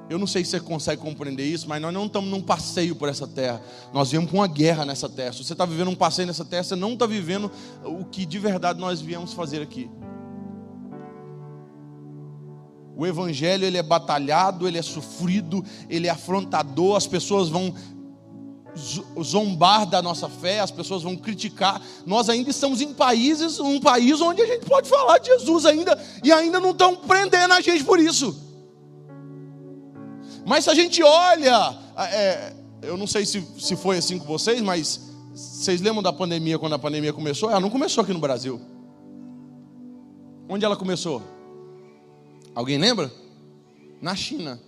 Eu 0.10 0.18
não 0.18 0.26
sei 0.26 0.46
se 0.46 0.52
você 0.52 0.62
consegue 0.62 1.02
compreender 1.02 1.44
isso, 1.44 1.68
mas 1.68 1.82
nós 1.82 1.94
não 1.94 2.06
estamos 2.06 2.30
num 2.30 2.42
passeio 2.42 2.96
por 2.96 3.10
essa 3.10 3.28
terra. 3.28 3.62
Nós 3.92 4.12
viemos 4.12 4.32
com 4.32 4.38
uma 4.38 4.48
guerra 4.48 4.86
nessa 4.86 5.10
terra. 5.10 5.34
Se 5.34 5.44
você 5.44 5.52
está 5.52 5.66
vivendo 5.66 5.90
um 5.90 5.96
passeio 5.96 6.26
nessa 6.26 6.46
terra, 6.46 6.64
você 6.64 6.76
não 6.78 6.94
está 6.94 7.06
vivendo 7.06 7.52
o 7.84 8.06
que 8.06 8.26
de 8.26 8.40
verdade 8.40 8.80
nós 8.80 9.02
viemos 9.02 9.34
fazer 9.34 9.62
aqui. 9.62 9.92
O 12.98 13.06
evangelho 13.06 13.64
ele 13.64 13.78
é 13.78 13.84
batalhado, 13.84 14.68
ele 14.68 14.80
é 14.80 14.82
sofrido, 14.82 15.64
ele 15.88 16.08
é 16.08 16.10
afrontador, 16.10 16.96
as 16.96 17.06
pessoas 17.06 17.48
vão 17.48 17.72
zombar 19.22 19.86
da 19.86 20.02
nossa 20.02 20.28
fé, 20.28 20.62
as 20.62 20.72
pessoas 20.72 21.04
vão 21.04 21.16
criticar. 21.16 21.80
Nós 22.08 22.28
ainda 22.28 22.50
estamos 22.50 22.82
em 22.82 22.96
países, 22.96 23.60
um 23.60 23.80
país 23.80 24.20
onde 24.20 24.42
a 24.42 24.48
gente 24.48 24.66
pode 24.66 24.90
falar 24.90 25.20
de 25.20 25.28
Jesus 25.28 25.68
ainda 25.68 25.96
e 26.24 26.32
ainda 26.32 26.60
não 26.60 26.72
estão 26.72 26.96
prendendo 26.96 27.54
a 27.54 27.62
gente 27.62 27.84
por 27.84 28.00
isso. 28.00 28.36
Mas 30.44 30.64
se 30.64 30.72
a 30.72 30.74
gente 30.74 31.04
olha, 31.04 31.78
é, 32.12 32.54
eu 32.82 32.98
não 32.98 33.06
sei 33.06 33.28
se, 33.28 33.46
se 33.60 33.76
foi 33.76 33.98
assim 33.98 34.18
com 34.18 34.26
vocês, 34.26 34.60
mas 34.60 35.02
vocês 35.36 35.82
lembram 35.82 36.02
da 36.02 36.12
pandemia 36.12 36.58
quando 36.58 36.74
a 36.74 36.80
pandemia 36.80 37.14
começou? 37.14 37.52
Ela 37.52 37.60
não 37.60 37.70
começou 37.70 38.04
aqui 38.04 38.14
no 38.14 38.20
Brasil. 38.20 38.60
Onde 40.50 40.66
ela 40.66 40.76
começou? 40.76 41.37
Alguém 42.58 42.80
lembra? 42.80 43.14
Na 44.02 44.16
China. 44.16 44.60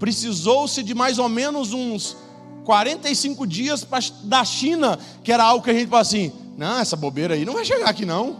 Precisou-se 0.00 0.82
de 0.82 0.92
mais 0.92 1.16
ou 1.16 1.28
menos 1.28 1.72
uns 1.72 2.16
45 2.64 3.46
dias 3.46 3.84
pra, 3.84 4.00
da 4.24 4.44
China, 4.44 4.98
que 5.22 5.30
era 5.30 5.44
algo 5.44 5.62
que 5.62 5.70
a 5.70 5.72
gente 5.72 5.88
fala 5.88 6.02
assim: 6.02 6.32
não, 6.56 6.80
essa 6.80 6.96
bobeira 6.96 7.34
aí 7.34 7.44
não 7.44 7.52
vai 7.52 7.64
chegar 7.64 7.88
aqui 7.88 8.04
não. 8.04 8.36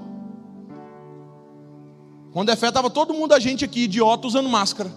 Quando 2.33 2.49
é 2.49 2.57
fé, 2.57 2.67
estava 2.67 2.91
todo 2.91 3.15
mundo, 3.15 3.33
a 3.33 3.39
gente 3.39 3.65
aqui, 3.65 3.85
idiota, 3.85 4.27
usando 4.27 4.49
máscara. 4.49 4.91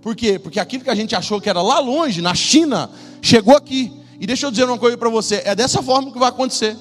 Por 0.00 0.14
quê? 0.14 0.38
Porque 0.38 0.60
aquilo 0.60 0.84
que 0.84 0.90
a 0.90 0.94
gente 0.94 1.16
achou 1.16 1.40
que 1.40 1.50
era 1.50 1.60
lá 1.60 1.80
longe, 1.80 2.22
na 2.22 2.32
China, 2.32 2.88
chegou 3.20 3.56
aqui. 3.56 3.92
E 4.20 4.26
deixa 4.26 4.46
eu 4.46 4.52
dizer 4.52 4.66
uma 4.66 4.78
coisa 4.78 4.96
para 4.96 5.08
você: 5.08 5.42
é 5.44 5.52
dessa 5.56 5.82
forma 5.82 6.12
que 6.12 6.18
vai 6.20 6.28
acontecer. 6.28 6.78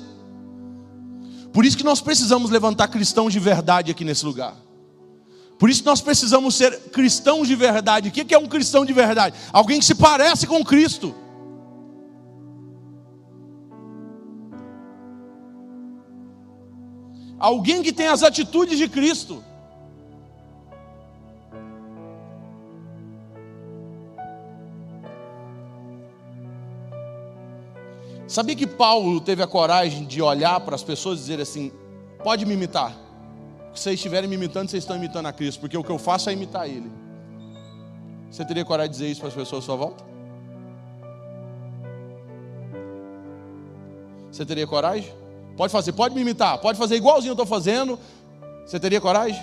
Por 1.52 1.66
isso 1.66 1.76
que 1.76 1.84
nós 1.84 2.02
precisamos 2.02 2.52
levantar 2.52 2.88
cristãos 2.88 3.34
de 3.34 3.39
verdade 3.39 3.89
aqui 3.89 4.06
nesse 4.06 4.24
lugar. 4.24 4.56
Por 5.62 5.70
isso 5.70 5.86
nós 5.86 6.01
precisamos 6.01 6.55
ser 6.55 6.89
cristãos 6.89 7.47
de 7.47 7.55
verdade. 7.55 8.09
O 8.09 8.12
que 8.12 8.34
é 8.34 8.38
um 8.39 8.47
cristão 8.47 8.84
de 8.84 8.93
verdade? 8.93 9.38
Alguém 9.53 9.78
que 9.78 9.86
se 9.86 9.93
parece 9.93 10.47
com 10.47 10.66
Cristo. 10.66 11.14
Alguém 17.38 17.84
que 17.84 17.93
tem 17.93 18.07
as 18.07 18.24
atitudes 18.24 18.76
de 18.76 18.89
Cristo. 18.89 19.43
Sabia 28.28 28.55
que 28.55 28.66
Paulo 28.66 29.22
teve 29.22 29.43
a 29.43 29.47
coragem 29.47 30.05
de 30.05 30.24
olhar 30.24 30.59
para 30.62 30.74
as 30.74 30.84
pessoas 30.84 31.20
e 31.20 31.22
dizer 31.22 31.39
assim: 31.39 31.72
pode 32.24 32.47
me 32.47 32.55
imitar. 32.55 33.01
Se 33.74 33.84
vocês 33.84 33.96
estiverem 33.96 34.30
me 34.30 34.36
imitando, 34.36 34.70
vocês 34.70 34.84
estão 34.84 34.96
imitando 34.96 35.28
a 35.28 35.34
Cristo, 35.34 35.60
porque 35.60 35.78
o 35.78 35.84
que 35.84 35.90
eu 35.90 35.98
faço 35.98 36.30
é 36.30 36.34
imitar 36.34 36.68
Ele. 36.68 36.92
Você 38.30 38.46
teria 38.46 38.64
coragem 38.64 38.92
de 38.92 38.98
dizer 38.98 39.12
isso 39.12 39.20
para 39.20 39.30
as 39.30 39.36
pessoas 39.36 39.64
à 39.64 39.66
sua 39.66 39.76
volta? 39.76 40.04
Você 44.32 44.46
teria 44.46 44.66
coragem? 44.66 45.12
Pode 45.58 45.72
fazer, 45.72 45.92
pode 45.92 46.16
me 46.16 46.22
imitar, 46.22 46.58
pode 46.60 46.78
fazer 46.78 46.96
igualzinho 46.96 47.32
eu 47.32 47.34
estou 47.34 47.46
fazendo. 47.46 48.00
Você 48.66 48.80
teria 48.80 49.02
coragem? 49.02 49.42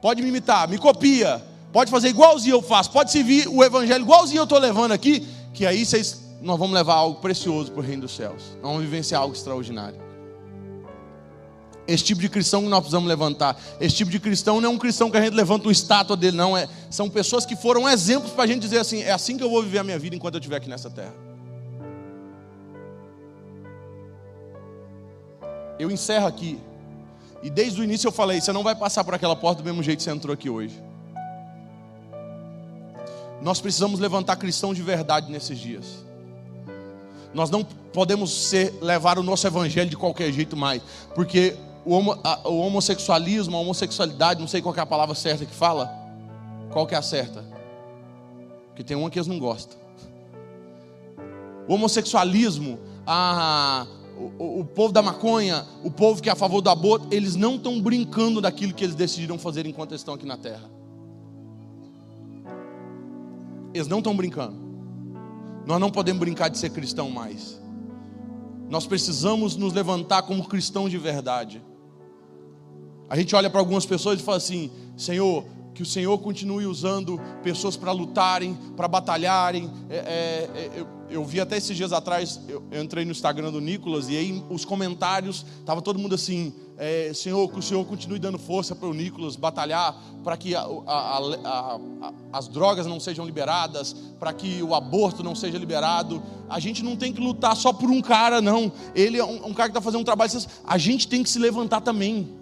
Pode 0.00 0.22
me 0.22 0.28
imitar, 0.28 0.68
me 0.68 0.78
copia, 0.78 1.42
pode 1.72 1.90
fazer 1.90 2.08
igualzinho 2.08 2.56
eu 2.56 2.62
faço, 2.62 2.90
pode 2.90 3.10
servir 3.10 3.48
o 3.48 3.62
evangelho 3.62 4.02
igualzinho 4.02 4.40
eu 4.40 4.44
estou 4.44 4.58
levando 4.58 4.92
aqui, 4.92 5.26
que 5.52 5.66
aí 5.66 5.84
vocês 5.84 6.20
nós 6.40 6.58
vamos 6.58 6.74
levar 6.74 6.94
algo 6.94 7.20
precioso 7.20 7.70
para 7.70 7.80
o 7.80 7.84
reino 7.84 8.02
dos 8.02 8.16
céus. 8.16 8.42
Nós 8.62 8.72
vamos 8.72 8.82
vivenciar 8.82 9.20
algo 9.20 9.34
extraordinário. 9.34 10.09
Esse 11.86 12.04
tipo 12.04 12.20
de 12.20 12.28
cristão 12.28 12.62
que 12.62 12.68
nós 12.68 12.80
precisamos 12.80 13.08
levantar. 13.08 13.60
Esse 13.80 13.96
tipo 13.96 14.10
de 14.10 14.20
cristão 14.20 14.60
não 14.60 14.70
é 14.70 14.72
um 14.72 14.78
cristão 14.78 15.10
que 15.10 15.16
a 15.16 15.22
gente 15.22 15.34
levanta 15.34 15.66
uma 15.66 15.72
estátua 15.72 16.16
dele, 16.16 16.36
não. 16.36 16.56
É, 16.56 16.68
são 16.90 17.10
pessoas 17.10 17.44
que 17.44 17.56
foram 17.56 17.88
exemplos 17.88 18.32
para 18.32 18.44
a 18.44 18.46
gente 18.46 18.60
dizer 18.60 18.78
assim: 18.78 19.02
é 19.02 19.10
assim 19.10 19.36
que 19.36 19.42
eu 19.42 19.50
vou 19.50 19.62
viver 19.62 19.78
a 19.78 19.84
minha 19.84 19.98
vida 19.98 20.14
enquanto 20.14 20.34
eu 20.34 20.38
estiver 20.38 20.56
aqui 20.56 20.68
nessa 20.68 20.90
terra. 20.90 21.14
Eu 25.78 25.90
encerro 25.90 26.26
aqui. 26.26 26.60
E 27.42 27.48
desde 27.48 27.80
o 27.80 27.84
início 27.84 28.06
eu 28.06 28.12
falei: 28.12 28.40
você 28.40 28.52
não 28.52 28.62
vai 28.62 28.74
passar 28.74 29.02
por 29.02 29.14
aquela 29.14 29.34
porta 29.34 29.62
do 29.62 29.64
mesmo 29.64 29.82
jeito 29.82 29.98
que 29.98 30.04
você 30.04 30.10
entrou 30.10 30.34
aqui 30.34 30.48
hoje. 30.48 30.80
Nós 33.40 33.60
precisamos 33.60 33.98
levantar 33.98 34.36
cristão 34.36 34.74
de 34.74 34.82
verdade 34.82 35.32
nesses 35.32 35.58
dias. 35.58 36.04
Nós 37.32 37.48
não 37.48 37.64
podemos 37.64 38.48
ser, 38.48 38.74
levar 38.82 39.18
o 39.18 39.22
nosso 39.22 39.46
evangelho 39.46 39.88
de 39.88 39.96
qualquer 39.96 40.32
jeito 40.32 40.56
mais, 40.56 40.82
porque 41.14 41.56
o, 41.84 41.92
homo, 41.94 42.18
a, 42.22 42.48
o 42.48 42.58
homossexualismo, 42.58 43.56
a 43.56 43.60
homossexualidade, 43.60 44.40
não 44.40 44.48
sei 44.48 44.60
qual 44.60 44.74
é 44.74 44.80
a 44.80 44.86
palavra 44.86 45.14
certa 45.14 45.46
que 45.46 45.54
fala. 45.54 45.90
Qual 46.70 46.86
que 46.86 46.94
é 46.94 46.98
a 46.98 47.02
certa? 47.02 47.44
Porque 48.68 48.84
tem 48.84 48.96
uma 48.96 49.10
que 49.10 49.18
eles 49.18 49.26
não 49.26 49.38
gostam. 49.38 49.78
O 51.66 51.74
homossexualismo, 51.74 52.78
a, 53.06 53.86
o, 54.38 54.60
o, 54.60 54.64
povo 54.64 54.92
da 54.92 55.02
maconha, 55.02 55.66
o 55.82 55.90
povo 55.90 56.22
que 56.22 56.28
é 56.28 56.32
a 56.32 56.36
favor 56.36 56.60
do 56.60 56.70
aborto, 56.70 57.08
eles 57.10 57.36
não 57.36 57.56
estão 57.56 57.80
brincando 57.80 58.40
daquilo 58.40 58.74
que 58.74 58.84
eles 58.84 58.94
decidiram 58.94 59.38
fazer 59.38 59.66
enquanto 59.66 59.94
estão 59.94 60.14
aqui 60.14 60.26
na 60.26 60.36
terra. 60.36 60.70
Eles 63.72 63.88
não 63.88 63.98
estão 63.98 64.16
brincando. 64.16 64.56
Nós 65.66 65.80
não 65.80 65.90
podemos 65.90 66.20
brincar 66.20 66.48
de 66.48 66.58
ser 66.58 66.70
cristão 66.70 67.10
mais. 67.10 67.60
Nós 68.68 68.86
precisamos 68.86 69.56
nos 69.56 69.72
levantar 69.72 70.22
como 70.22 70.46
cristãos 70.46 70.90
de 70.90 70.98
verdade. 70.98 71.62
A 73.10 73.16
gente 73.16 73.34
olha 73.34 73.50
para 73.50 73.58
algumas 73.58 73.84
pessoas 73.84 74.20
e 74.20 74.22
fala 74.22 74.36
assim: 74.36 74.70
Senhor, 74.96 75.44
que 75.74 75.82
o 75.82 75.86
Senhor 75.86 76.16
continue 76.18 76.64
usando 76.64 77.20
pessoas 77.42 77.76
para 77.76 77.90
lutarem, 77.90 78.54
para 78.76 78.86
batalharem. 78.86 79.68
É, 79.88 79.96
é, 79.96 80.00
é, 80.54 80.70
eu, 80.76 80.86
eu, 81.10 81.24
vi 81.24 81.40
até 81.40 81.56
esses 81.56 81.76
dias 81.76 81.92
atrás, 81.92 82.40
eu, 82.48 82.62
eu, 82.70 82.82
entrei 82.82 83.04
no 83.04 83.10
Instagram 83.10 83.50
do 83.50 83.60
Nicolas 83.60 84.08
e 84.08 84.16
aí 84.16 84.44
os 84.48 84.64
comentários, 84.64 85.44
estava 85.58 85.82
todo 85.82 85.98
mundo 85.98 86.14
assim: 86.14 86.54
é, 86.78 87.10
Senhor, 87.12 87.50
que 87.50 87.58
o 87.58 87.62
Senhor 87.62 87.84
continue 87.84 88.20
dando 88.20 88.38
força 88.38 88.76
para 88.76 88.88
o 88.88 88.94
Nicolas 88.94 89.34
batalhar, 89.34 90.00
para 90.22 90.36
que 90.36 90.54
a, 90.54 90.60
a, 90.60 91.18
a, 91.44 91.80
as 92.32 92.46
drogas 92.46 92.86
não 92.86 93.00
sejam 93.00 93.26
liberadas, 93.26 93.92
para 94.20 94.32
que 94.32 94.62
o 94.62 94.72
aborto 94.72 95.22
não 95.24 95.34
seja 95.34 95.58
liberado. 95.58 96.22
A 96.48 96.60
gente 96.60 96.82
não 96.82 96.94
tem 96.94 97.12
que 97.12 97.20
lutar 97.20 97.56
só 97.56 97.72
por 97.72 97.90
um 97.90 98.00
cara, 98.00 98.40
não. 98.40 98.70
Ele 98.94 99.18
é 99.18 99.24
um, 99.24 99.48
um 99.48 99.54
cara 99.54 99.68
que 99.68 99.78
está 99.78 99.80
fazendo 99.80 100.00
um 100.00 100.04
trabalho. 100.04 100.30
A 100.64 100.78
gente 100.78 101.08
tem 101.08 101.22
que 101.22 101.30
se 101.30 101.38
levantar 101.38 101.80
também. 101.80 102.39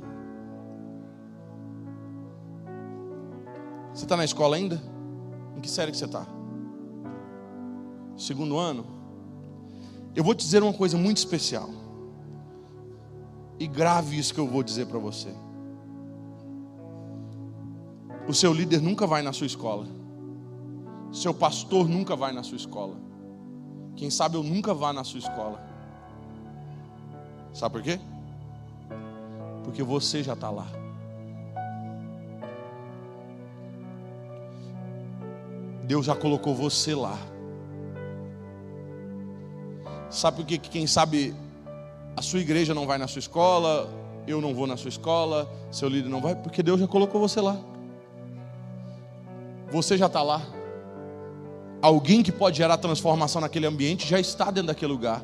Você 3.99 4.05
está 4.05 4.17
na 4.17 4.25
escola 4.25 4.55
ainda? 4.55 4.81
Em 5.57 5.61
que 5.61 5.69
série 5.69 5.91
que 5.91 5.99
você 5.99 6.05
está? 6.05 6.25
Segundo 8.17 8.57
ano? 8.57 8.87
Eu 10.15 10.23
vou 10.23 10.37
te 10.37 10.45
dizer 10.45 10.63
uma 10.63 10.73
coisa 10.73 10.97
muito 10.97 11.17
especial. 11.17 11.69
E 13.59 13.67
grave 13.67 14.17
isso 14.17 14.33
que 14.33 14.39
eu 14.39 14.47
vou 14.47 14.63
dizer 14.63 14.87
para 14.87 15.01
você. 15.01 15.35
O 18.29 18.33
seu 18.33 18.55
líder 18.55 18.81
nunca 18.81 19.05
vai 19.05 19.21
na 19.21 19.33
sua 19.33 19.49
escola. 19.49 19.89
Seu 21.13 21.35
pastor 21.35 21.89
nunca 21.89 22.15
vai 22.15 22.31
na 22.31 22.45
sua 22.45 22.57
escola. 22.57 22.95
Quem 23.97 24.11
sabe 24.11 24.37
eu 24.37 24.45
nunca 24.45 24.73
vá 24.73 24.93
na 24.93 25.03
sua 25.03 25.19
escola. 25.19 25.61
Sabe 27.53 27.73
por 27.73 27.83
quê? 27.83 27.99
Porque 29.65 29.83
você 29.83 30.23
já 30.23 30.35
está 30.35 30.51
lá. 30.51 30.69
Deus 35.89 36.05
já 36.05 36.15
colocou 36.15 36.55
você 36.55 36.95
lá. 36.95 37.19
Sabe 40.11 40.37
por 40.37 40.47
que 40.47 40.59
quem 40.59 40.87
sabe 40.87 41.35
a 42.15 42.21
sua 42.21 42.41
igreja 42.41 42.75
não 42.75 42.87
vai 42.87 42.99
na 42.99 43.09
sua 43.09 43.21
escola, 43.21 43.89
eu 44.27 44.39
não 44.39 44.55
vou 44.55 44.67
na 44.67 44.77
sua 44.77 44.91
escola, 44.91 45.51
seu 45.73 45.89
líder 45.89 46.11
não 46.11 46.21
vai, 46.21 46.37
porque 46.37 46.63
Deus 46.63 46.79
já 46.79 46.87
colocou 46.87 47.19
você 47.19 47.41
lá. 47.41 47.57
Você 49.71 49.97
já 49.97 50.07
está 50.07 50.23
lá. 50.23 50.43
Alguém 51.81 52.23
que 52.23 52.33
pode 52.33 52.59
gerar 52.59 52.77
transformação 52.77 53.41
naquele 53.41 53.67
ambiente 53.67 54.07
já 54.07 54.21
está 54.21 54.51
dentro 54.51 54.67
daquele 54.67 54.93
lugar. 54.93 55.23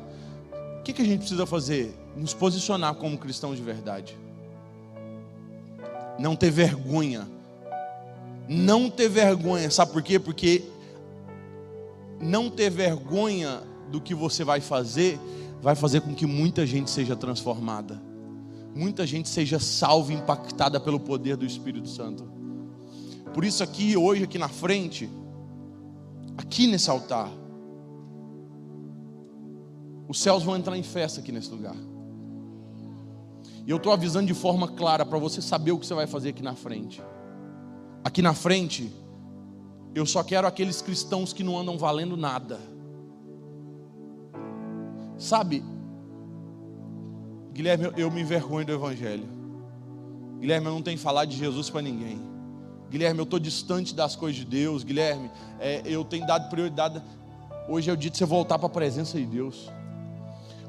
O 0.79 0.81
que, 0.81 0.93
que 0.93 1.03
a 1.03 1.05
gente 1.05 1.19
precisa 1.19 1.45
fazer? 1.45 1.95
Nos 2.17 2.33
posicionar 2.33 2.95
como 2.95 3.19
cristãos 3.19 3.55
de 3.55 3.61
verdade. 3.61 4.17
Não 6.17 6.35
ter 6.35 6.49
vergonha. 6.49 7.34
Não 8.47 8.89
ter 8.89 9.09
vergonha. 9.09 9.69
Sabe 9.71 9.91
por 9.91 10.01
quê? 10.01 10.19
Porque 10.19 10.63
não 12.19 12.49
ter 12.49 12.69
vergonha 12.69 13.61
do 13.91 13.99
que 13.99 14.15
você 14.15 14.43
vai 14.43 14.61
fazer 14.61 15.19
vai 15.61 15.75
fazer 15.75 16.01
com 16.01 16.13
que 16.13 16.25
muita 16.25 16.65
gente 16.65 16.91
seja 16.91 17.15
transformada 17.15 18.01
muita 18.75 19.07
gente 19.07 19.29
seja 19.29 19.57
salva 19.57 20.11
impactada 20.11 20.79
pelo 20.79 20.99
poder 20.99 21.37
do 21.37 21.45
Espírito 21.45 21.87
Santo. 21.87 22.29
Por 23.33 23.45
isso 23.45 23.63
aqui 23.63 23.95
hoje 23.95 24.25
aqui 24.25 24.37
na 24.37 24.49
frente, 24.49 25.09
aqui 26.37 26.67
nesse 26.67 26.89
altar, 26.89 27.31
os 30.07 30.19
céus 30.19 30.43
vão 30.43 30.57
entrar 30.57 30.77
em 30.77 30.83
festa 30.83 31.21
aqui 31.21 31.31
nesse 31.31 31.49
lugar. 31.49 31.75
E 33.65 33.71
eu 33.71 33.77
estou 33.77 33.91
avisando 33.91 34.27
de 34.27 34.33
forma 34.33 34.67
clara 34.67 35.05
para 35.05 35.17
você 35.17 35.41
saber 35.41 35.71
o 35.71 35.79
que 35.79 35.87
você 35.87 35.93
vai 35.93 36.05
fazer 36.05 36.29
aqui 36.29 36.43
na 36.43 36.53
frente. 36.53 37.01
Aqui 38.05 38.21
na 38.21 38.35
frente, 38.35 38.93
eu 39.95 40.05
só 40.05 40.21
quero 40.21 40.45
aqueles 40.45 40.79
cristãos 40.79 41.33
que 41.33 41.43
não 41.43 41.57
andam 41.57 41.75
valendo 41.75 42.15
nada. 42.15 42.59
Sabe, 45.17 45.63
Guilherme, 47.51 47.91
eu 47.97 48.11
me 48.11 48.21
envergonho 48.21 48.63
do 48.63 48.73
Evangelho. 48.73 49.27
Guilherme, 50.39 50.67
eu 50.67 50.73
não 50.73 50.83
tenho 50.83 50.99
falar 50.99 51.25
de 51.25 51.35
Jesus 51.35 51.71
para 51.71 51.81
ninguém. 51.81 52.21
Guilherme, 52.91 53.21
eu 53.21 53.23
estou 53.23 53.39
distante 53.39 53.95
das 53.95 54.15
coisas 54.15 54.37
de 54.37 54.45
Deus. 54.45 54.83
Guilherme, 54.83 55.31
é, 55.59 55.81
eu 55.83 56.05
tenho 56.05 56.27
dado 56.27 56.47
prioridade. 56.47 57.01
Hoje 57.67 57.89
é 57.89 57.93
o 57.93 57.97
dia 57.97 58.11
de 58.11 58.19
você 58.19 58.25
voltar 58.25 58.59
para 58.59 58.67
a 58.67 58.69
presença 58.69 59.17
de 59.17 59.25
Deus. 59.25 59.71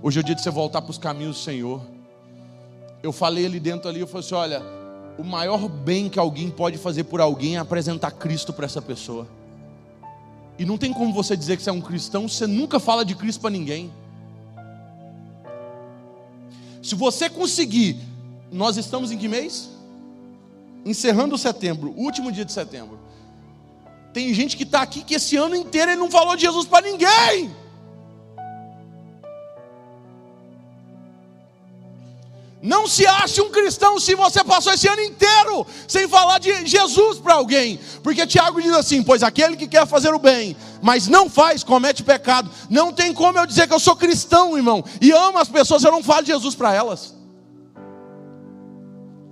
Hoje 0.03 0.19
é 0.19 0.23
o 0.23 0.25
dia 0.25 0.35
de 0.35 0.43
você 0.43 0.51
voltar 0.51 0.81
para 0.81 0.91
os 0.91 0.97
caminhos 0.97 1.37
do 1.37 1.43
Senhor. 1.43 1.83
Eu 3.03 3.13
falei 3.13 3.45
ali 3.45 3.61
dentro 3.61 3.91
ali, 3.91 4.01
eu 4.01 4.07
falei 4.07 4.25
assim: 4.25 4.35
olha, 4.35 4.76
o 5.19 5.25
maior 5.25 5.69
bem 5.69 6.09
que 6.09 6.19
alguém 6.19 6.51
pode 6.51 6.79
fazer 6.79 7.05
por 7.05 7.21
alguém 7.21 7.57
é 7.57 7.59
apresentar 7.59 8.11
Cristo 8.11 8.53
para 8.53 8.67
essa 8.67 8.83
pessoa. 8.83 9.27
E 10.59 10.65
não 10.65 10.79
tem 10.79 10.93
como 10.93 11.13
você 11.13 11.37
dizer 11.37 11.57
que 11.57 11.63
você 11.63 11.71
é 11.71 11.73
um 11.73 11.81
cristão, 11.81 12.29
você 12.29 12.47
nunca 12.47 12.79
fala 12.79 13.05
de 13.05 13.15
Cristo 13.15 13.41
para 13.41 13.51
ninguém. 13.51 13.93
Se 16.83 16.95
você 16.95 17.29
conseguir, 17.29 17.99
nós 18.51 18.77
estamos 18.77 19.11
em 19.11 19.19
que 19.19 19.29
mês? 19.29 19.71
Encerrando 20.85 21.37
setembro, 21.37 21.93
último 21.97 22.31
dia 22.31 22.45
de 22.45 22.53
setembro. 22.53 22.99
Tem 24.13 24.33
gente 24.33 24.57
que 24.57 24.63
está 24.63 24.83
aqui 24.83 25.03
que 25.03 25.15
esse 25.15 25.37
ano 25.37 25.57
inteiro 25.57 25.91
ele 25.91 26.01
não 26.01 26.11
falou 26.11 26.37
de 26.37 26.43
Jesus 26.43 26.65
para 26.67 26.87
ninguém. 26.87 27.51
Não 32.67 32.89
se 32.89 33.07
ache 33.07 33.41
um 33.41 33.49
cristão 33.49 33.97
se 34.01 34.17
você 34.17 34.43
passou 34.43 34.73
esse 34.73 34.89
ano 34.89 35.01
inteiro 35.01 35.65
sem 35.87 36.09
falar 36.09 36.41
de 36.41 36.67
Jesus 36.67 37.17
para 37.21 37.35
alguém. 37.35 37.79
Porque 38.03 38.27
Tiago 38.27 38.61
diz 38.61 38.73
assim: 38.73 39.05
Pois 39.05 39.23
aquele 39.23 39.57
que 39.57 39.69
quer 39.69 39.87
fazer 39.87 40.13
o 40.13 40.19
bem, 40.19 40.57
mas 40.83 41.07
não 41.07 41.31
faz, 41.31 41.63
comete 41.63 42.03
pecado. 42.03 42.51
Não 42.69 42.93
tem 42.93 43.15
como 43.15 43.39
eu 43.39 43.47
dizer 43.47 43.69
que 43.69 43.73
eu 43.73 43.79
sou 43.79 43.95
cristão, 43.95 44.57
irmão, 44.57 44.85
e 45.01 45.13
amo 45.13 45.39
as 45.39 45.49
pessoas, 45.49 45.85
eu 45.85 45.93
não 45.93 46.03
falo 46.03 46.23
de 46.23 46.33
Jesus 46.33 46.57
para 46.57 46.75
elas. 46.75 47.15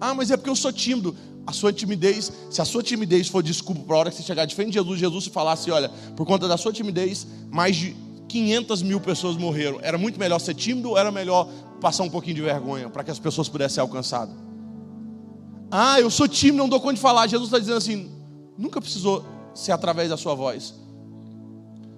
Ah, 0.00 0.14
mas 0.14 0.30
é 0.30 0.36
porque 0.36 0.50
eu 0.50 0.56
sou 0.56 0.72
tímido. 0.72 1.16
A 1.44 1.52
sua 1.52 1.72
timidez, 1.72 2.32
se 2.50 2.62
a 2.62 2.64
sua 2.64 2.84
timidez 2.84 3.28
for 3.28 3.42
desculpa 3.42 3.82
para 3.82 3.96
a 3.96 3.98
hora 3.98 4.10
que 4.10 4.16
você 4.16 4.22
chegar 4.22 4.46
de 4.46 4.54
frente 4.54 4.68
de 4.68 4.74
Jesus, 4.74 5.00
Jesus 5.00 5.24
se 5.24 5.30
falasse: 5.30 5.72
Olha, 5.72 5.88
por 6.16 6.24
conta 6.24 6.46
da 6.46 6.56
sua 6.56 6.72
timidez, 6.72 7.26
mais 7.50 7.74
de 7.74 7.96
500 8.34 8.82
mil 8.82 9.00
pessoas 9.00 9.36
morreram. 9.36 9.78
Era 9.80 9.96
muito 9.96 10.18
melhor 10.18 10.40
ser 10.40 10.54
tímido 10.54 10.90
ou 10.90 10.98
era 10.98 11.12
melhor 11.12 11.48
passar 11.84 12.02
um 12.02 12.08
pouquinho 12.08 12.36
de 12.36 12.40
vergonha 12.40 12.88
para 12.88 13.04
que 13.04 13.10
as 13.10 13.18
pessoas 13.18 13.46
pudessem 13.46 13.74
ser 13.74 13.80
alcançadas? 13.80 14.34
Ah, 15.70 16.00
eu 16.00 16.08
sou 16.08 16.26
tímido, 16.26 16.56
não 16.56 16.68
dou 16.68 16.80
conta 16.80 16.94
de 16.94 17.00
falar. 17.00 17.26
Jesus 17.26 17.48
está 17.48 17.58
dizendo 17.58 17.76
assim: 17.76 18.10
nunca 18.56 18.80
precisou 18.80 19.22
ser 19.54 19.72
através 19.72 20.08
da 20.08 20.16
sua 20.16 20.34
voz. 20.34 20.72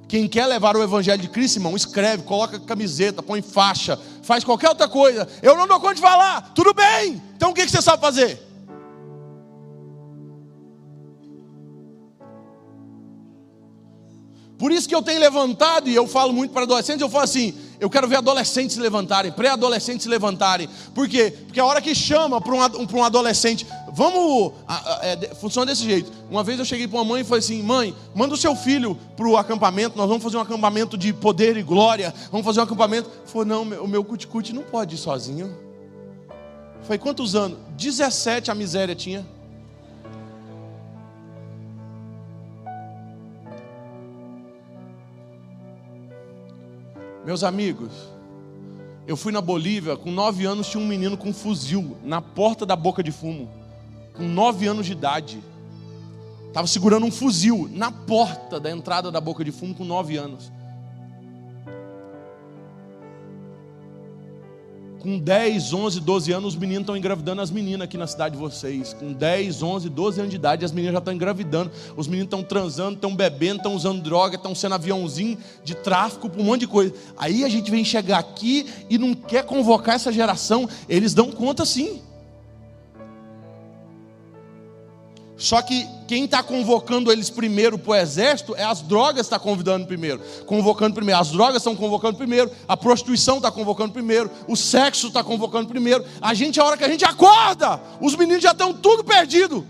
Quem 0.09 0.27
quer 0.27 0.47
levar 0.47 0.77
o 0.77 0.83
evangelho 0.83 1.23
de 1.23 1.29
Cristo, 1.29 1.59
irmão, 1.59 1.77
escreve, 1.77 2.25
coloca 2.25 2.59
camiseta, 2.59 3.23
põe 3.23 3.41
faixa, 3.43 3.97
faz 4.23 4.43
qualquer 4.43 4.71
outra 4.71 4.89
coisa. 4.89 5.29
Eu 5.41 5.57
não 5.57 5.69
dou 5.69 5.79
conta 5.79 5.95
de 5.95 6.01
falar, 6.01 6.53
tudo 6.53 6.75
bem. 6.75 7.23
Então 7.37 7.51
o 7.51 7.55
que 7.55 7.69
você 7.69 7.81
sabe 7.81 8.01
fazer? 8.01 8.43
Por 14.59 14.73
isso 14.73 14.89
que 14.89 14.95
eu 14.95 15.03
tenho 15.03 15.21
levantado, 15.21 15.89
e 15.89 15.95
eu 15.95 16.09
falo 16.09 16.33
muito 16.33 16.51
para 16.51 16.63
adolescentes, 16.63 17.03
eu 17.03 17.09
falo 17.09 17.25
assim: 17.25 17.55
eu 17.79 17.91
quero 17.91 18.09
ver 18.09 18.17
adolescentes 18.17 18.75
se 18.75 18.81
levantarem, 18.81 19.31
pré-adolescentes 19.33 20.05
se 20.05 20.09
levantarem. 20.09 20.69
Por 20.95 21.09
quê? 21.09 21.33
Porque 21.45 21.61
a 21.61 21.65
hora 21.65 21.81
que 21.81 21.95
chama 21.95 22.41
para 22.41 22.55
um, 22.55 22.99
um 22.99 23.05
adolescente, 23.05 23.67
vamos. 23.93 24.53
É, 25.03 25.35
funciona 25.35 25.67
desse 25.67 25.85
jeito. 25.85 26.11
Uma 26.31 26.43
vez 26.43 26.59
eu 26.59 26.65
cheguei 26.65 26.89
para 26.89 26.99
uma 26.99 27.05
mãe 27.05 27.21
e 27.21 27.25
falei 27.25 27.41
assim: 27.41 27.63
mãe, 27.63 27.95
manda 28.15 28.35
o 28.35 28.37
seu 28.37 28.57
filho 28.57 28.99
para 29.17 29.27
o 29.27 29.37
acampamento, 29.37 29.97
nós 29.97 30.09
vamos 30.09 30.23
fazer 30.23 30.37
um 30.37 30.41
acampamento 30.41 30.97
de 30.97 31.13
poder 31.13 31.57
e 31.57 31.63
glória, 31.63 32.15
vamos 32.31 32.45
fazer 32.47 32.61
um 32.61 32.65
acampamento. 32.65 33.11
Falou: 33.27 33.45
não, 33.45 33.63
o 33.63 33.89
meu 33.89 34.05
cuticute 34.05 34.53
não 34.53 34.63
pode 34.63 34.95
ir 34.95 34.99
sozinho. 34.99 35.55
Foi 36.83 36.99
quantos 36.99 37.35
anos? 37.35 37.59
17 37.77 38.51
a 38.51 38.55
miséria 38.55 38.95
tinha. 38.95 39.36
Meus 47.27 47.43
amigos, 47.43 47.91
eu 49.05 49.17
fui 49.17 49.33
na 49.33 49.41
Bolívia, 49.41 49.97
com 49.97 50.13
nove 50.13 50.47
anos 50.47 50.69
tinha 50.69 50.81
um 50.81 50.87
menino 50.87 51.17
com 51.17 51.31
um 51.31 51.35
fuzil 51.35 51.97
na 52.05 52.23
porta 52.23 52.65
da 52.65 52.77
boca 52.77 53.03
de 53.03 53.11
fumo, 53.11 53.51
com 54.15 54.23
nove 54.23 54.69
anos 54.69 54.87
de 54.87 54.93
idade. 54.93 55.43
Estava 56.47 56.69
segurando 56.69 57.05
um 57.05 57.11
fuzil 57.11 57.69
na 57.73 57.91
porta 57.91 58.61
da 58.61 58.71
entrada 58.71 59.11
da 59.11 59.21
boca 59.21 59.45
de 59.45 59.51
fumo 59.51 59.75
com 59.75 59.85
nove 59.85 60.17
anos. 60.17 60.53
Com 65.07 65.21
10, 65.21 65.73
11, 65.73 66.01
12 66.01 66.33
anos, 66.33 66.55
os 66.55 66.61
meninos 66.61 66.81
estão 66.81 66.97
engravidando 66.97 67.41
as 67.41 67.49
meninas 67.49 67.83
aqui 67.83 67.97
na 67.97 68.09
cidade 68.09 68.35
de 68.35 68.41
vocês. 68.41 68.93
Com 68.93 69.13
10, 69.13 69.63
11, 69.63 69.89
12 69.89 70.19
anos 70.19 70.31
de 70.31 70.37
idade, 70.37 70.65
as 70.65 70.73
meninas 70.73 70.95
já 70.95 70.99
estão 70.99 71.15
engravidando. 71.15 71.71
Os 71.97 72.09
meninos 72.09 72.27
estão 72.27 72.43
transando, 72.43 72.97
estão 72.97 73.15
bebendo, 73.15 73.59
estão 73.59 73.77
usando 73.77 74.03
droga, 74.03 74.35
estão 74.35 74.53
sendo 74.53 74.75
aviãozinho 74.75 75.39
de 75.63 75.77
tráfico, 75.77 76.29
um 76.37 76.43
monte 76.43 76.63
de 76.63 76.67
coisa. 76.67 76.93
Aí 77.17 77.45
a 77.45 77.49
gente 77.49 77.71
vem 77.71 77.85
chegar 77.85 78.19
aqui 78.19 78.67
e 78.91 78.99
não 78.99 79.15
quer 79.15 79.45
convocar 79.45 79.95
essa 79.95 80.11
geração. 80.11 80.69
Eles 80.89 81.15
dão 81.15 81.31
conta 81.31 81.65
sim. 81.65 82.01
Só 85.37 85.61
que 85.61 85.87
quem 86.09 86.25
está 86.25 86.43
convocando 86.43 87.13
eles 87.13 87.29
primeiro 87.29 87.79
para 87.79 87.91
o 87.91 87.95
exército 87.95 88.57
é 88.57 88.65
as 88.65 88.81
drogas 88.81 89.27
está 89.27 89.39
convidando 89.39 89.87
primeiro, 89.87 90.23
convocando 90.47 90.95
primeiro. 90.95 91.21
As 91.21 91.31
drogas 91.31 91.57
estão 91.57 91.77
convocando 91.77 92.17
primeiro, 92.17 92.51
a 92.67 92.77
prostituição 92.77 93.37
está 93.37 93.51
convocando 93.51 93.93
primeiro, 93.93 94.31
o 94.49 94.57
sexo 94.57 95.09
está 95.09 95.23
convocando 95.23 95.69
primeiro. 95.69 96.05
A 96.23 96.33
gente, 96.33 96.59
a 96.59 96.65
hora 96.65 96.77
que 96.77 96.85
a 96.85 96.89
gente 96.89 97.05
acorda, 97.05 97.79
os 98.01 98.17
meninos 98.17 98.43
já 98.43 98.53
estão 98.53 98.73
tudo 98.73 99.05
perdido. 99.05 99.67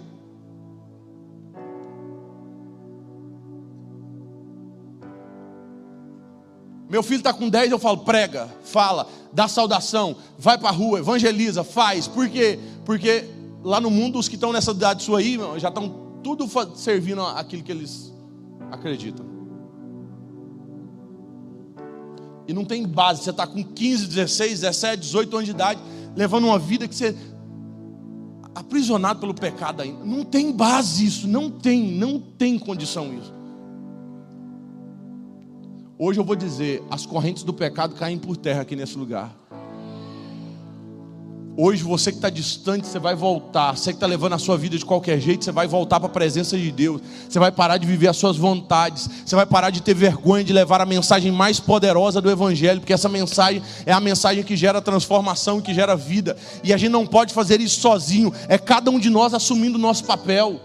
Meu 6.88 7.02
filho 7.02 7.18
está 7.18 7.32
com 7.32 7.48
10, 7.48 7.72
eu 7.72 7.78
falo, 7.80 7.98
prega, 7.98 8.48
fala, 8.62 9.08
dá 9.32 9.48
saudação, 9.48 10.14
vai 10.38 10.56
para 10.56 10.68
a 10.68 10.72
rua, 10.72 11.00
evangeliza, 11.00 11.64
faz. 11.64 12.06
Por 12.06 12.28
quê? 12.28 12.60
Porque 12.84 13.24
lá 13.66 13.80
no 13.80 13.90
mundo, 13.90 14.16
os 14.16 14.28
que 14.28 14.36
estão 14.36 14.52
nessa 14.52 14.70
idade 14.70 15.02
sua 15.02 15.18
aí, 15.18 15.36
já 15.58 15.68
estão 15.68 16.20
tudo 16.22 16.48
servindo 16.76 17.20
aquilo 17.20 17.64
que 17.64 17.72
eles 17.72 18.14
acreditam. 18.70 19.26
E 22.46 22.52
não 22.52 22.64
tem 22.64 22.86
base, 22.86 23.24
você 23.24 23.30
está 23.30 23.44
com 23.44 23.64
15, 23.64 24.06
16, 24.06 24.60
17, 24.60 25.02
18 25.02 25.34
anos 25.34 25.46
de 25.46 25.50
idade, 25.50 25.80
levando 26.14 26.44
uma 26.44 26.60
vida 26.60 26.86
que 26.86 26.94
você 26.94 27.16
aprisionado 28.54 29.18
pelo 29.18 29.34
pecado 29.34 29.82
ainda. 29.82 30.04
Não 30.04 30.24
tem 30.24 30.52
base 30.52 31.04
isso, 31.04 31.26
não 31.26 31.50
tem, 31.50 31.90
não 31.90 32.20
tem 32.20 32.56
condição 32.60 33.12
isso. 33.12 33.34
Hoje 35.98 36.20
eu 36.20 36.24
vou 36.24 36.36
dizer, 36.36 36.84
as 36.88 37.04
correntes 37.04 37.42
do 37.42 37.52
pecado 37.52 37.96
caem 37.96 38.16
por 38.16 38.36
terra 38.36 38.60
aqui 38.62 38.76
nesse 38.76 38.96
lugar. 38.96 39.34
Hoje 41.58 41.82
você 41.82 42.10
que 42.10 42.18
está 42.18 42.28
distante, 42.28 42.86
você 42.86 42.98
vai 42.98 43.14
voltar. 43.14 43.74
Você 43.74 43.90
que 43.90 43.96
está 43.96 44.06
levando 44.06 44.34
a 44.34 44.38
sua 44.38 44.58
vida 44.58 44.76
de 44.76 44.84
qualquer 44.84 45.18
jeito, 45.18 45.42
você 45.42 45.50
vai 45.50 45.66
voltar 45.66 45.98
para 45.98 46.06
a 46.06 46.12
presença 46.12 46.58
de 46.58 46.70
Deus. 46.70 47.00
Você 47.26 47.38
vai 47.38 47.50
parar 47.50 47.78
de 47.78 47.86
viver 47.86 48.08
as 48.08 48.18
suas 48.18 48.36
vontades. 48.36 49.08
Você 49.24 49.34
vai 49.34 49.46
parar 49.46 49.70
de 49.70 49.80
ter 49.80 49.94
vergonha 49.94 50.44
de 50.44 50.52
levar 50.52 50.82
a 50.82 50.86
mensagem 50.86 51.32
mais 51.32 51.58
poderosa 51.58 52.20
do 52.20 52.30
Evangelho, 52.30 52.80
porque 52.80 52.92
essa 52.92 53.08
mensagem 53.08 53.62
é 53.86 53.92
a 53.92 53.98
mensagem 54.00 54.44
que 54.44 54.54
gera 54.54 54.82
transformação, 54.82 55.58
que 55.62 55.72
gera 55.72 55.96
vida. 55.96 56.36
E 56.62 56.74
a 56.74 56.76
gente 56.76 56.90
não 56.90 57.06
pode 57.06 57.32
fazer 57.32 57.58
isso 57.58 57.80
sozinho. 57.80 58.34
É 58.48 58.58
cada 58.58 58.90
um 58.90 58.98
de 58.98 59.08
nós 59.08 59.32
assumindo 59.32 59.78
o 59.78 59.80
nosso 59.80 60.04
papel. 60.04 60.60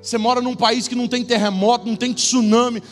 Você 0.00 0.16
mora 0.16 0.40
num 0.40 0.56
país 0.56 0.88
que 0.88 0.94
não 0.94 1.06
tem 1.06 1.22
terremoto, 1.22 1.86
não 1.86 1.94
tem 1.94 2.12
tsunami, 2.12 2.82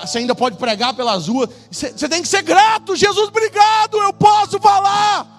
você 0.00 0.18
ainda 0.18 0.34
pode 0.34 0.56
pregar 0.56 0.94
pelas 0.94 1.28
ruas. 1.28 1.50
Você, 1.70 2.08
tem 2.08 2.22
que 2.22 2.26
ser 2.26 2.42
grato, 2.42 2.96
Jesus, 2.96 3.28
obrigado, 3.28 3.98
eu 3.98 4.12
posso 4.14 4.58
falar. 4.58 5.35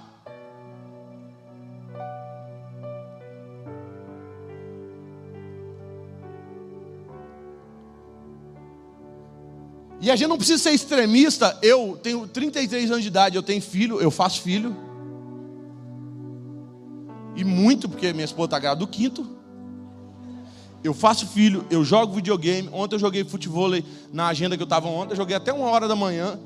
E 10.08 10.10
a 10.10 10.16
gente 10.16 10.30
não 10.30 10.38
precisa 10.38 10.64
ser 10.64 10.72
extremista. 10.72 11.58
Eu 11.62 12.00
tenho 12.02 12.26
33 12.26 12.92
anos 12.92 13.02
de 13.02 13.10
idade, 13.10 13.36
eu 13.36 13.44
tenho 13.44 13.62
filho, 13.62 14.00
eu 14.00 14.10
faço 14.10 14.42
filho. 14.42 14.74
E 17.36 17.44
muito, 17.44 17.90
porque 17.90 18.14
minha 18.14 18.24
esposa 18.24 18.46
está 18.46 18.58
grávida 18.58 18.86
do 18.86 18.88
quinto. 18.88 19.28
Eu 20.82 20.94
faço 20.94 21.28
filho, 21.28 21.66
eu 21.70 21.84
jogo 21.84 22.14
videogame. 22.14 22.70
Ontem 22.72 22.96
eu 22.96 23.00
joguei 23.00 23.26
futebol 23.26 23.70
na 24.14 24.28
agenda 24.28 24.56
que 24.56 24.64
eu 24.64 24.66
estava 24.66 24.88
ontem, 24.88 25.12
eu 25.12 25.18
joguei 25.18 25.36
até 25.36 25.52
uma 25.52 25.70
hora 25.70 25.90
da 25.90 25.96
manhã. 25.96 26.40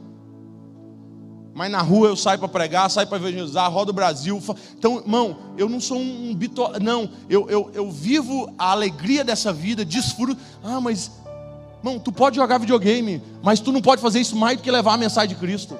Mas 1.54 1.70
na 1.70 1.84
rua 1.84 2.08
eu 2.08 2.16
saio 2.16 2.40
para 2.40 2.48
pregar, 2.48 2.90
saio 2.90 3.08
para 3.08 3.20
evangelizar, 3.20 3.72
rodo 3.72 3.92
o 3.92 3.94
Brasil. 3.94 4.42
Então, 4.76 4.98
irmão, 4.98 5.38
eu 5.56 5.70
não 5.70 5.80
sou 5.80 6.00
um 6.00 6.34
bito... 6.34 6.64
Não, 6.82 7.08
eu, 7.30 7.48
eu, 7.48 7.70
eu 7.76 7.92
vivo 7.92 8.52
a 8.58 8.72
alegria 8.72 9.24
dessa 9.24 9.54
vida, 9.54 9.86
desfruto. 9.86 10.36
Ah, 10.64 10.82
mas 10.82 11.12
Irmão, 11.84 11.98
tu 11.98 12.12
pode 12.12 12.36
jogar 12.36 12.60
videogame, 12.60 13.22
mas 13.42 13.60
tu 13.60 13.72
não 13.72 13.82
pode 13.82 14.02
fazer 14.02 14.20
isso 14.20 14.36
mais 14.36 14.56
do 14.56 14.64
que 14.64 14.70
levar 14.70 14.94
a 14.94 14.98
mensagem 14.98 15.30
de 15.30 15.36
Cristo. 15.36 15.78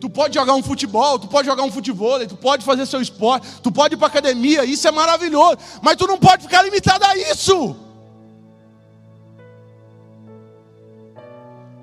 Tu 0.00 0.10
pode 0.10 0.34
jogar 0.34 0.54
um 0.54 0.62
futebol, 0.64 1.16
tu 1.16 1.28
pode 1.28 1.46
jogar 1.46 1.62
um 1.62 1.70
futebol, 1.70 2.26
tu 2.26 2.36
pode 2.36 2.64
fazer 2.64 2.84
seu 2.86 3.00
esporte, 3.00 3.46
tu 3.62 3.70
pode 3.70 3.94
ir 3.94 3.96
para 3.96 4.08
academia, 4.08 4.64
isso 4.64 4.88
é 4.88 4.90
maravilhoso, 4.90 5.58
mas 5.80 5.94
tu 5.94 6.08
não 6.08 6.18
pode 6.18 6.42
ficar 6.42 6.60
limitado 6.64 7.04
a 7.04 7.16
isso. 7.16 7.76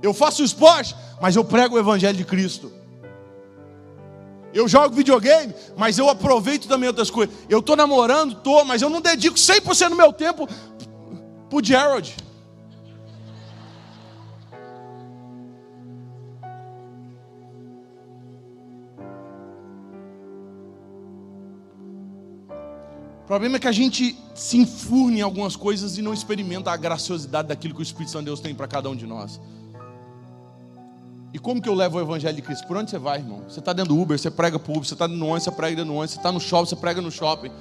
Eu 0.01 0.13
faço 0.13 0.43
esporte, 0.43 0.93
mas 1.21 1.37
eu 1.37 1.45
prego 1.45 1.75
o 1.75 1.79
evangelho 1.79 2.17
de 2.17 2.25
Cristo. 2.25 2.73
Eu 4.53 4.67
jogo 4.67 4.95
videogame, 4.95 5.53
mas 5.77 5.97
eu 5.97 6.09
aproveito 6.09 6.67
também 6.67 6.87
outras 6.87 7.09
coisas. 7.09 7.33
Eu 7.47 7.59
estou 7.59 7.75
namorando, 7.75 8.33
estou, 8.33 8.65
mas 8.65 8.81
eu 8.81 8.89
não 8.89 8.99
dedico 8.99 9.37
100% 9.37 9.89
do 9.89 9.95
meu 9.95 10.11
tempo 10.11 10.47
para 11.49 11.57
o 11.57 11.63
Gerald. 11.63 12.15
O 23.23 23.27
problema 23.29 23.57
é 23.57 23.59
que 23.59 23.67
a 23.67 23.71
gente 23.71 24.17
se 24.33 24.57
enfurne 24.57 25.19
em 25.19 25.21
algumas 25.21 25.55
coisas 25.55 25.97
e 25.97 26.01
não 26.01 26.13
experimenta 26.13 26.71
a 26.71 26.77
graciosidade 26.77 27.47
daquilo 27.47 27.75
que 27.75 27.79
o 27.79 27.83
Espírito 27.83 28.11
Santo 28.11 28.21
de 28.21 28.25
Deus 28.25 28.39
tem 28.39 28.55
para 28.55 28.67
cada 28.67 28.89
um 28.89 28.95
de 28.95 29.05
nós. 29.05 29.39
E 31.31 31.37
como 31.37 31.61
que 31.61 31.69
eu 31.69 31.75
levo 31.75 31.99
o 31.99 32.01
Evangelho 32.01 32.35
de 32.35 32.41
Cristo? 32.41 32.65
Por 32.65 32.75
onde 32.75 32.89
você 32.89 32.97
vai, 32.97 33.19
irmão? 33.19 33.43
Você 33.47 33.59
está 33.59 33.71
dentro 33.71 33.93
do 33.93 34.01
Uber, 34.01 34.17
você 34.17 34.31
prega 34.31 34.57
para 34.57 34.71
Uber, 34.71 34.83
você 34.83 34.95
está 34.95 35.07
no 35.07 35.27
ônibus, 35.27 35.43
você 35.43 35.51
prega 35.51 35.85
no 35.85 35.93
ônibus, 35.93 36.11
você 36.11 36.17
está 36.17 36.31
no 36.31 36.39
shopping, 36.39 36.69
você 36.69 36.75
prega 36.75 37.01
no 37.01 37.11
shopping. 37.11 37.51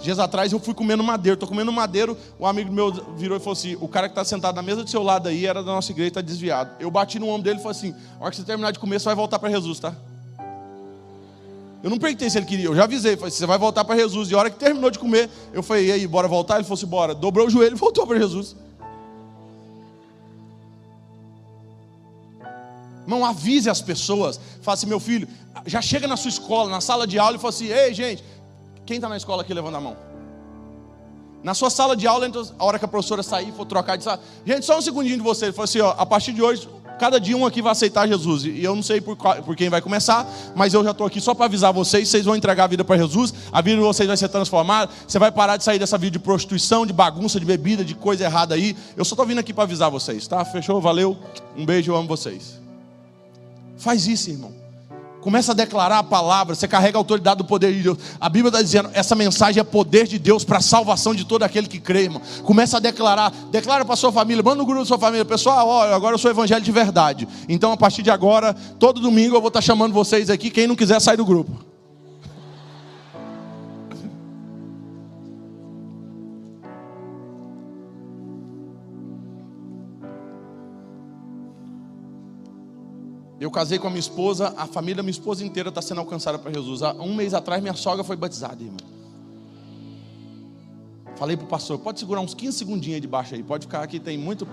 Dias 0.00 0.18
atrás 0.18 0.52
eu 0.52 0.60
fui 0.60 0.74
comendo 0.74 1.02
madeiro, 1.02 1.34
estou 1.34 1.48
comendo 1.48 1.72
madeiro, 1.72 2.16
um 2.38 2.46
amigo 2.46 2.72
meu 2.72 2.92
virou 3.16 3.36
e 3.36 3.40
falou 3.40 3.52
assim: 3.52 3.76
o 3.80 3.88
cara 3.88 4.08
que 4.08 4.12
está 4.12 4.24
sentado 4.24 4.54
na 4.54 4.62
mesa 4.62 4.84
do 4.84 4.90
seu 4.90 5.02
lado 5.02 5.28
aí 5.28 5.44
era 5.44 5.62
da 5.62 5.72
nossa 5.72 5.90
igreja, 5.90 6.08
está 6.08 6.20
desviado. 6.20 6.70
Eu 6.78 6.90
bati 6.90 7.18
no 7.18 7.28
ombro 7.28 7.42
dele 7.42 7.58
e 7.58 7.62
falei 7.62 7.76
assim: 7.76 7.94
a 8.18 8.22
hora 8.22 8.30
que 8.30 8.36
você 8.36 8.44
terminar 8.44 8.70
de 8.70 8.78
comer, 8.78 9.00
você 9.00 9.06
vai 9.06 9.16
voltar 9.16 9.38
para 9.38 9.50
Jesus, 9.50 9.80
tá? 9.80 9.94
Eu 11.82 11.90
não 11.90 11.98
perguntei 11.98 12.28
se 12.28 12.36
ele 12.38 12.46
queria, 12.46 12.66
eu 12.66 12.74
já 12.74 12.84
avisei, 12.84 13.16
falei, 13.16 13.30
você 13.30 13.46
vai 13.46 13.58
voltar 13.58 13.84
para 13.84 13.96
Jesus. 13.96 14.30
E 14.30 14.34
a 14.34 14.38
hora 14.38 14.50
que 14.50 14.58
terminou 14.58 14.90
de 14.90 14.98
comer, 14.98 15.30
eu 15.52 15.62
falei, 15.62 15.86
e 15.86 15.92
aí, 15.92 16.06
bora 16.06 16.26
voltar? 16.26 16.56
Ele 16.56 16.64
falou 16.64 16.76
assim, 16.76 16.86
bora. 16.86 17.14
Dobrou 17.14 17.46
o 17.46 17.50
joelho 17.50 17.76
e 17.76 17.78
voltou 17.78 18.04
para 18.06 18.18
Jesus. 18.18 18.56
Não 23.06 23.24
avise 23.24 23.70
as 23.70 23.80
pessoas. 23.80 24.40
Fala 24.60 24.74
assim, 24.74 24.86
meu 24.86 24.98
filho, 24.98 25.28
já 25.66 25.80
chega 25.80 26.08
na 26.08 26.16
sua 26.16 26.28
escola, 26.28 26.68
na 26.68 26.80
sala 26.80 27.06
de 27.06 27.18
aula 27.18 27.36
e 27.36 27.38
fala 27.38 27.50
assim, 27.50 27.68
ei 27.68 27.94
gente, 27.94 28.24
quem 28.88 28.96
está 28.96 29.06
na 29.06 29.18
escola 29.18 29.42
aqui 29.42 29.52
levando 29.52 29.76
a 29.76 29.80
mão? 29.82 29.96
Na 31.42 31.52
sua 31.52 31.68
sala 31.68 31.94
de 31.94 32.06
aula, 32.06 32.26
a 32.58 32.64
hora 32.64 32.78
que 32.78 32.86
a 32.86 32.88
professora 32.88 33.22
sair, 33.22 33.52
for 33.52 33.66
trocar, 33.66 33.96
diz, 33.96 34.06
ah, 34.06 34.18
gente, 34.46 34.64
só 34.64 34.78
um 34.78 34.80
segundinho 34.80 35.18
de 35.18 35.22
você. 35.22 35.44
Ele 35.44 35.52
falou 35.52 35.64
assim: 35.64 35.80
ó, 35.80 35.94
a 35.96 36.06
partir 36.06 36.32
de 36.32 36.42
hoje, 36.42 36.66
cada 36.98 37.20
dia 37.20 37.36
um 37.36 37.44
aqui 37.44 37.60
vai 37.60 37.72
aceitar 37.72 38.08
Jesus. 38.08 38.46
E 38.46 38.64
eu 38.64 38.74
não 38.74 38.82
sei 38.82 38.98
por, 38.98 39.14
por 39.14 39.54
quem 39.54 39.68
vai 39.68 39.82
começar, 39.82 40.26
mas 40.56 40.72
eu 40.72 40.82
já 40.82 40.92
estou 40.92 41.06
aqui 41.06 41.20
só 41.20 41.34
para 41.34 41.44
avisar 41.44 41.70
vocês: 41.70 42.08
vocês 42.08 42.24
vão 42.24 42.34
entregar 42.34 42.64
a 42.64 42.66
vida 42.66 42.82
para 42.82 42.96
Jesus, 42.96 43.34
a 43.52 43.60
vida 43.60 43.76
de 43.76 43.82
vocês 43.82 44.08
vai 44.08 44.16
ser 44.16 44.30
transformada. 44.30 44.90
Você 45.06 45.18
vai 45.18 45.30
parar 45.30 45.58
de 45.58 45.64
sair 45.64 45.78
dessa 45.78 45.98
vida 45.98 46.12
de 46.12 46.18
prostituição, 46.18 46.86
de 46.86 46.92
bagunça, 46.94 47.38
de 47.38 47.44
bebida, 47.44 47.84
de 47.84 47.94
coisa 47.94 48.24
errada 48.24 48.54
aí. 48.54 48.74
Eu 48.96 49.04
só 49.04 49.12
estou 49.14 49.26
vindo 49.26 49.38
aqui 49.38 49.52
para 49.52 49.64
avisar 49.64 49.90
vocês, 49.90 50.26
tá? 50.26 50.42
Fechou? 50.46 50.80
Valeu. 50.80 51.14
Um 51.54 51.66
beijo, 51.66 51.92
eu 51.92 51.96
amo 51.96 52.08
vocês. 52.08 52.58
Faz 53.76 54.08
isso, 54.08 54.30
irmão. 54.30 54.57
Começa 55.28 55.52
a 55.52 55.54
declarar 55.54 55.98
a 55.98 56.02
palavra, 56.02 56.54
você 56.54 56.66
carrega 56.66 56.96
a 56.96 57.00
autoridade 57.00 57.36
do 57.36 57.44
poder 57.44 57.70
de 57.74 57.82
Deus. 57.82 57.98
A 58.18 58.30
Bíblia 58.30 58.48
está 58.48 58.62
dizendo, 58.62 58.88
essa 58.94 59.14
mensagem 59.14 59.60
é 59.60 59.62
poder 59.62 60.06
de 60.06 60.18
Deus 60.18 60.42
para 60.42 60.56
a 60.56 60.60
salvação 60.62 61.14
de 61.14 61.22
todo 61.22 61.42
aquele 61.42 61.66
que 61.66 61.78
crê, 61.78 62.04
irmão. 62.04 62.22
Começa 62.44 62.78
a 62.78 62.80
declarar, 62.80 63.30
declara 63.50 63.84
para 63.84 63.92
a 63.92 63.96
sua 63.98 64.10
família, 64.10 64.42
manda 64.42 64.56
no 64.56 64.64
grupo 64.64 64.80
da 64.80 64.86
sua 64.86 64.98
família, 64.98 65.26
pessoal, 65.26 65.68
olha, 65.68 65.94
agora 65.94 66.14
eu 66.14 66.18
sou 66.18 66.30
evangelho 66.30 66.62
de 66.64 66.72
verdade. 66.72 67.28
Então, 67.46 67.70
a 67.70 67.76
partir 67.76 68.00
de 68.00 68.10
agora, 68.10 68.56
todo 68.78 69.02
domingo 69.02 69.36
eu 69.36 69.40
vou 69.42 69.48
estar 69.48 69.60
chamando 69.60 69.92
vocês 69.92 70.30
aqui, 70.30 70.48
quem 70.48 70.66
não 70.66 70.74
quiser 70.74 70.98
sair 70.98 71.18
do 71.18 71.26
grupo. 71.26 71.67
Eu 83.48 83.50
casei 83.50 83.78
com 83.78 83.86
a 83.86 83.90
minha 83.90 83.98
esposa, 83.98 84.52
a 84.58 84.66
família 84.66 84.96
da 84.96 85.02
minha 85.02 85.10
esposa 85.10 85.42
inteira 85.42 85.70
está 85.70 85.80
sendo 85.80 86.00
alcançada 86.02 86.38
para 86.38 86.52
Jesus. 86.52 86.82
Há 86.82 86.92
um 86.92 87.14
mês 87.14 87.32
atrás, 87.32 87.62
minha 87.62 87.72
sogra 87.72 88.04
foi 88.04 88.14
batizada, 88.14 88.62
irmão. 88.62 88.76
Falei 91.16 91.34
para 91.34 91.46
o 91.46 91.48
pastor: 91.48 91.78
pode 91.78 91.98
segurar 91.98 92.20
uns 92.20 92.34
15 92.34 92.58
segundinhos 92.58 93.00
de 93.00 93.08
baixo 93.08 93.34
aí, 93.34 93.42
pode 93.42 93.64
ficar 93.64 93.82
aqui, 93.82 93.98
tem 93.98 94.18
muita 94.18 94.46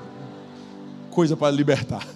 coisa 1.11 1.35
para 1.35 1.51
libertar. 1.51 2.07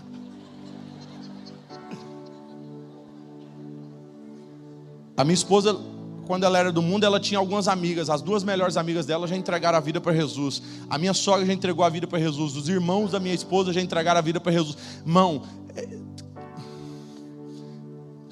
A 5.17 5.25
minha 5.25 5.33
esposa, 5.33 5.77
quando 6.25 6.45
ela 6.45 6.57
era 6.57 6.71
do 6.71 6.81
mundo, 6.81 7.03
ela 7.03 7.19
tinha 7.19 7.39
algumas 7.39 7.67
amigas. 7.67 8.09
As 8.09 8.21
duas 8.21 8.41
melhores 8.41 8.77
amigas 8.77 9.05
dela 9.05 9.27
já 9.27 9.35
entregaram 9.35 9.77
a 9.77 9.81
vida 9.81 9.99
para 9.99 10.13
Jesus. 10.13 10.63
A 10.89 10.97
minha 10.97 11.13
sogra 11.13 11.45
já 11.45 11.51
entregou 11.51 11.83
a 11.83 11.89
vida 11.89 12.07
para 12.07 12.19
Jesus. 12.19 12.55
Os 12.55 12.69
irmãos 12.69 13.11
da 13.11 13.19
minha 13.19 13.35
esposa 13.35 13.73
já 13.73 13.81
entregaram 13.81 14.19
a 14.19 14.21
vida 14.21 14.39
para 14.39 14.53
Jesus. 14.53 14.77
Mão, 15.05 15.43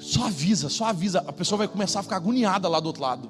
só 0.08 0.24
avisa, 0.24 0.70
só 0.70 0.86
avisa. 0.86 1.22
A 1.26 1.32
pessoa 1.34 1.58
vai 1.58 1.68
começar 1.68 2.00
a 2.00 2.02
ficar 2.02 2.16
agoniada 2.16 2.66
lá 2.66 2.80
do 2.80 2.86
outro 2.86 3.02
lado. 3.02 3.28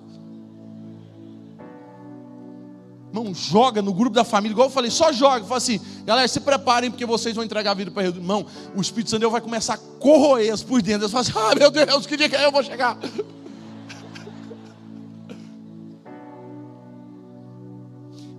Irmão, 3.09 3.35
joga 3.35 3.83
no 3.83 3.93
grupo 3.93 4.14
da 4.14 4.22
família, 4.22 4.53
igual 4.53 4.68
eu 4.68 4.72
falei, 4.72 4.89
só 4.89 5.11
joga. 5.11 5.45
Fala 5.45 5.57
assim, 5.57 5.81
galera, 6.05 6.29
se 6.29 6.39
preparem 6.39 6.89
porque 6.89 7.05
vocês 7.05 7.35
vão 7.35 7.43
entregar 7.43 7.72
a 7.72 7.74
vida 7.74 7.91
para 7.91 8.05
Jesus. 8.05 8.22
Irmão, 8.22 8.47
o 8.76 8.81
Espírito 8.81 9.11
Santo 9.11 9.29
vai 9.29 9.41
começar 9.41 9.74
a 9.74 9.79
corroer 9.99 10.53
as 10.53 10.62
por 10.62 10.81
dentro. 10.81 11.03
Eles 11.03 11.11
falam 11.11 11.26
assim, 11.26 11.33
ah, 11.37 11.55
meu 11.59 11.68
Deus, 11.68 12.07
que 12.07 12.16
dia 12.16 12.29
que 12.29 12.37
eu 12.37 12.53
vou 12.53 12.62
chegar? 12.62 12.97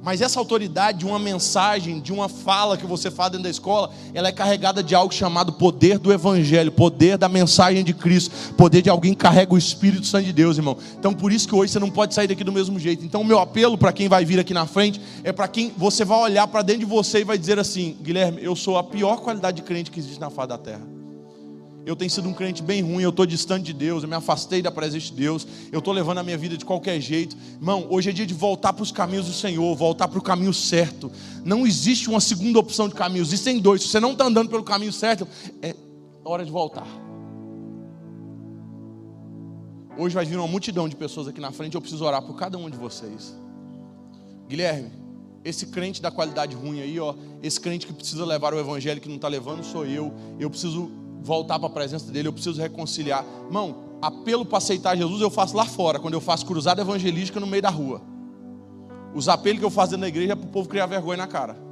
Mas 0.09 0.21
essa 0.21 0.39
autoridade 0.39 0.97
de 0.97 1.05
uma 1.05 1.19
mensagem, 1.19 1.99
de 1.99 2.11
uma 2.11 2.27
fala 2.27 2.75
que 2.75 2.85
você 2.87 3.11
faz 3.11 3.29
dentro 3.29 3.43
da 3.43 3.49
escola, 3.51 3.91
ela 4.11 4.29
é 4.29 4.31
carregada 4.31 4.81
de 4.81 4.95
algo 4.95 5.13
chamado 5.13 5.53
poder 5.53 5.99
do 5.99 6.11
Evangelho, 6.11 6.71
poder 6.71 7.15
da 7.15 7.29
mensagem 7.29 7.83
de 7.83 7.93
Cristo, 7.93 8.55
poder 8.55 8.81
de 8.81 8.89
alguém 8.89 9.13
que 9.13 9.19
carrega 9.19 9.53
o 9.53 9.57
Espírito 9.57 10.07
Santo 10.07 10.25
de 10.25 10.33
Deus, 10.33 10.57
irmão. 10.57 10.75
Então 10.97 11.13
por 11.13 11.31
isso 11.31 11.47
que 11.47 11.53
hoje 11.53 11.73
você 11.73 11.77
não 11.77 11.91
pode 11.91 12.15
sair 12.15 12.27
daqui 12.27 12.43
do 12.43 12.51
mesmo 12.51 12.79
jeito. 12.79 13.05
Então 13.05 13.21
o 13.21 13.23
meu 13.23 13.37
apelo 13.37 13.77
para 13.77 13.93
quem 13.93 14.09
vai 14.09 14.25
vir 14.25 14.39
aqui 14.39 14.51
na 14.51 14.65
frente 14.65 14.99
é 15.23 15.31
para 15.31 15.47
quem 15.47 15.71
você 15.77 16.03
vai 16.03 16.17
olhar 16.17 16.47
para 16.47 16.63
dentro 16.63 16.79
de 16.79 16.87
você 16.87 17.19
e 17.19 17.23
vai 17.23 17.37
dizer 17.37 17.59
assim: 17.59 17.95
Guilherme, 18.01 18.43
eu 18.43 18.55
sou 18.55 18.79
a 18.79 18.83
pior 18.83 19.17
qualidade 19.17 19.57
de 19.57 19.61
crente 19.61 19.91
que 19.91 19.99
existe 19.99 20.19
na 20.19 20.31
face 20.31 20.49
da 20.49 20.57
terra 20.57 20.98
eu 21.89 21.95
tenho 21.95 22.11
sido 22.11 22.29
um 22.29 22.33
crente 22.33 22.61
bem 22.61 22.83
ruim, 22.83 23.01
eu 23.01 23.09
estou 23.09 23.25
distante 23.25 23.65
de 23.65 23.73
Deus, 23.73 24.03
eu 24.03 24.09
me 24.09 24.13
afastei 24.13 24.61
da 24.61 24.69
presença 24.69 25.07
de 25.07 25.13
Deus, 25.13 25.47
eu 25.71 25.79
estou 25.79 25.91
levando 25.91 26.19
a 26.19 26.23
minha 26.23 26.37
vida 26.37 26.55
de 26.55 26.63
qualquer 26.63 27.01
jeito. 27.01 27.35
Irmão, 27.55 27.87
hoje 27.89 28.11
é 28.11 28.13
dia 28.13 28.27
de 28.27 28.33
voltar 28.33 28.73
para 28.73 28.83
os 28.83 28.91
caminhos 28.91 29.25
do 29.25 29.33
Senhor, 29.33 29.75
voltar 29.75 30.07
para 30.07 30.19
o 30.19 30.21
caminho 30.21 30.53
certo. 30.53 31.11
Não 31.43 31.65
existe 31.65 32.07
uma 32.07 32.21
segunda 32.21 32.59
opção 32.59 32.87
de 32.87 32.93
caminho, 32.93 33.23
existem 33.23 33.57
dois. 33.57 33.81
Se 33.81 33.87
você 33.87 33.99
não 33.99 34.11
está 34.11 34.25
andando 34.25 34.51
pelo 34.51 34.63
caminho 34.63 34.93
certo, 34.93 35.27
é 35.63 35.75
hora 36.23 36.45
de 36.45 36.51
voltar. 36.51 36.85
Hoje 39.97 40.13
vai 40.13 40.25
vir 40.25 40.37
uma 40.37 40.47
multidão 40.47 40.87
de 40.87 40.95
pessoas 40.95 41.27
aqui 41.27 41.41
na 41.41 41.51
frente, 41.51 41.73
eu 41.73 41.81
preciso 41.81 42.05
orar 42.05 42.21
por 42.21 42.35
cada 42.35 42.55
um 42.55 42.69
de 42.69 42.77
vocês. 42.77 43.35
Guilherme, 44.47 44.91
esse 45.43 45.65
crente 45.65 46.03
da 46.03 46.11
qualidade 46.11 46.55
ruim 46.55 46.81
aí, 46.81 46.99
ó, 46.99 47.15
esse 47.41 47.59
crente 47.59 47.87
que 47.87 47.93
precisa 47.93 48.23
levar 48.25 48.53
o 48.53 48.59
evangelho 48.59 49.01
que 49.01 49.09
não 49.09 49.15
está 49.15 49.27
levando 49.27 49.63
sou 49.63 49.87
eu. 49.87 50.13
Eu 50.39 50.51
preciso 50.51 50.98
voltar 51.21 51.59
para 51.59 51.67
a 51.67 51.71
presença 51.71 52.11
dele, 52.11 52.27
eu 52.27 52.33
preciso 52.33 52.61
reconciliar. 52.61 53.25
Irmão, 53.45 53.75
apelo 54.01 54.45
para 54.45 54.57
aceitar 54.57 54.95
Jesus 54.95 55.21
eu 55.21 55.29
faço 55.29 55.55
lá 55.55 55.65
fora, 55.65 55.99
quando 55.99 56.13
eu 56.13 56.21
faço 56.21 56.45
cruzada 56.45 56.81
evangelística 56.81 57.39
no 57.39 57.47
meio 57.47 57.61
da 57.61 57.69
rua. 57.69 58.01
Os 59.13 59.27
apelos 59.27 59.59
que 59.59 59.65
eu 59.65 59.69
faço 59.69 59.91
dentro 59.91 60.01
da 60.01 60.07
igreja 60.07 60.33
é 60.33 60.35
para 60.35 60.45
o 60.45 60.49
povo 60.49 60.69
criar 60.69 60.85
vergonha 60.85 61.17
na 61.17 61.27
cara. 61.27 61.69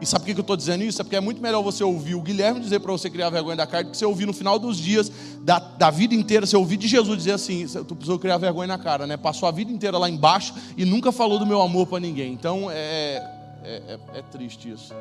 E 0.00 0.06
sabe 0.06 0.24
por 0.24 0.32
que 0.32 0.38
eu 0.38 0.40
estou 0.40 0.56
dizendo 0.56 0.82
isso? 0.82 1.00
É 1.00 1.04
porque 1.04 1.16
é 1.16 1.20
muito 1.20 1.42
melhor 1.42 1.62
você 1.62 1.84
ouvir 1.84 2.14
o 2.14 2.22
Guilherme 2.22 2.58
dizer 2.58 2.80
para 2.80 2.90
você 2.90 3.10
criar 3.10 3.28
vergonha 3.28 3.56
da 3.56 3.66
cara 3.66 3.84
do 3.84 3.90
que 3.90 3.96
você 3.98 4.06
ouvir 4.06 4.24
no 4.24 4.32
final 4.32 4.58
dos 4.58 4.78
dias, 4.78 5.12
da, 5.42 5.58
da 5.58 5.90
vida 5.90 6.14
inteira, 6.14 6.46
você 6.46 6.56
ouvir 6.56 6.78
de 6.78 6.88
Jesus 6.88 7.18
dizer 7.18 7.32
assim: 7.32 7.66
tu 7.86 7.94
precisou 7.94 8.18
criar 8.18 8.38
vergonha 8.38 8.66
na 8.66 8.78
cara, 8.78 9.06
né? 9.06 9.18
Passou 9.18 9.46
a 9.46 9.52
vida 9.52 9.70
inteira 9.70 9.98
lá 9.98 10.08
embaixo 10.08 10.54
e 10.74 10.86
nunca 10.86 11.12
falou 11.12 11.38
do 11.38 11.44
meu 11.44 11.60
amor 11.60 11.86
para 11.86 12.00
ninguém. 12.00 12.32
Então 12.32 12.70
é, 12.70 13.16
é, 13.62 13.98
é, 14.14 14.18
é 14.20 14.22
triste 14.22 14.70
isso. 14.70 14.94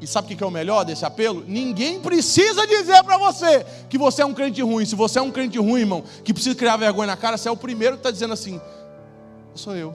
E 0.00 0.06
sabe 0.06 0.32
o 0.32 0.36
que 0.36 0.42
é 0.42 0.46
o 0.46 0.50
melhor 0.50 0.84
desse 0.84 1.04
apelo? 1.04 1.44
Ninguém 1.46 2.00
precisa 2.00 2.66
dizer 2.66 3.02
para 3.04 3.16
você 3.16 3.64
que 3.88 3.96
você 3.96 4.22
é 4.22 4.26
um 4.26 4.34
crente 4.34 4.60
ruim. 4.60 4.84
Se 4.84 4.94
você 4.94 5.18
é 5.18 5.22
um 5.22 5.30
crente 5.30 5.58
ruim, 5.58 5.80
irmão, 5.80 6.04
que 6.24 6.34
precisa 6.34 6.54
criar 6.54 6.76
vergonha 6.76 7.06
na 7.06 7.16
cara, 7.16 7.36
você 7.36 7.48
é 7.48 7.52
o 7.52 7.56
primeiro 7.56 7.96
que 7.96 8.00
está 8.00 8.10
dizendo 8.10 8.34
assim: 8.34 8.60
sou 9.54 9.74
eu. 9.74 9.94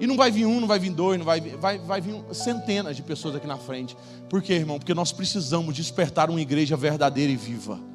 E 0.00 0.06
não 0.06 0.16
vai 0.16 0.32
vir 0.32 0.46
um, 0.46 0.60
não 0.60 0.66
vai 0.66 0.80
vir 0.80 0.90
dois, 0.90 1.16
não 1.16 1.24
vai, 1.24 1.40
vai, 1.40 1.78
vai 1.78 2.00
vir 2.00 2.20
centenas 2.32 2.96
de 2.96 3.02
pessoas 3.02 3.36
aqui 3.36 3.46
na 3.46 3.56
frente. 3.56 3.96
Por 4.28 4.42
quê, 4.42 4.54
irmão? 4.54 4.78
Porque 4.78 4.94
nós 4.94 5.12
precisamos 5.12 5.76
despertar 5.76 6.28
uma 6.28 6.40
igreja 6.40 6.76
verdadeira 6.76 7.30
e 7.30 7.36
viva. 7.36 7.91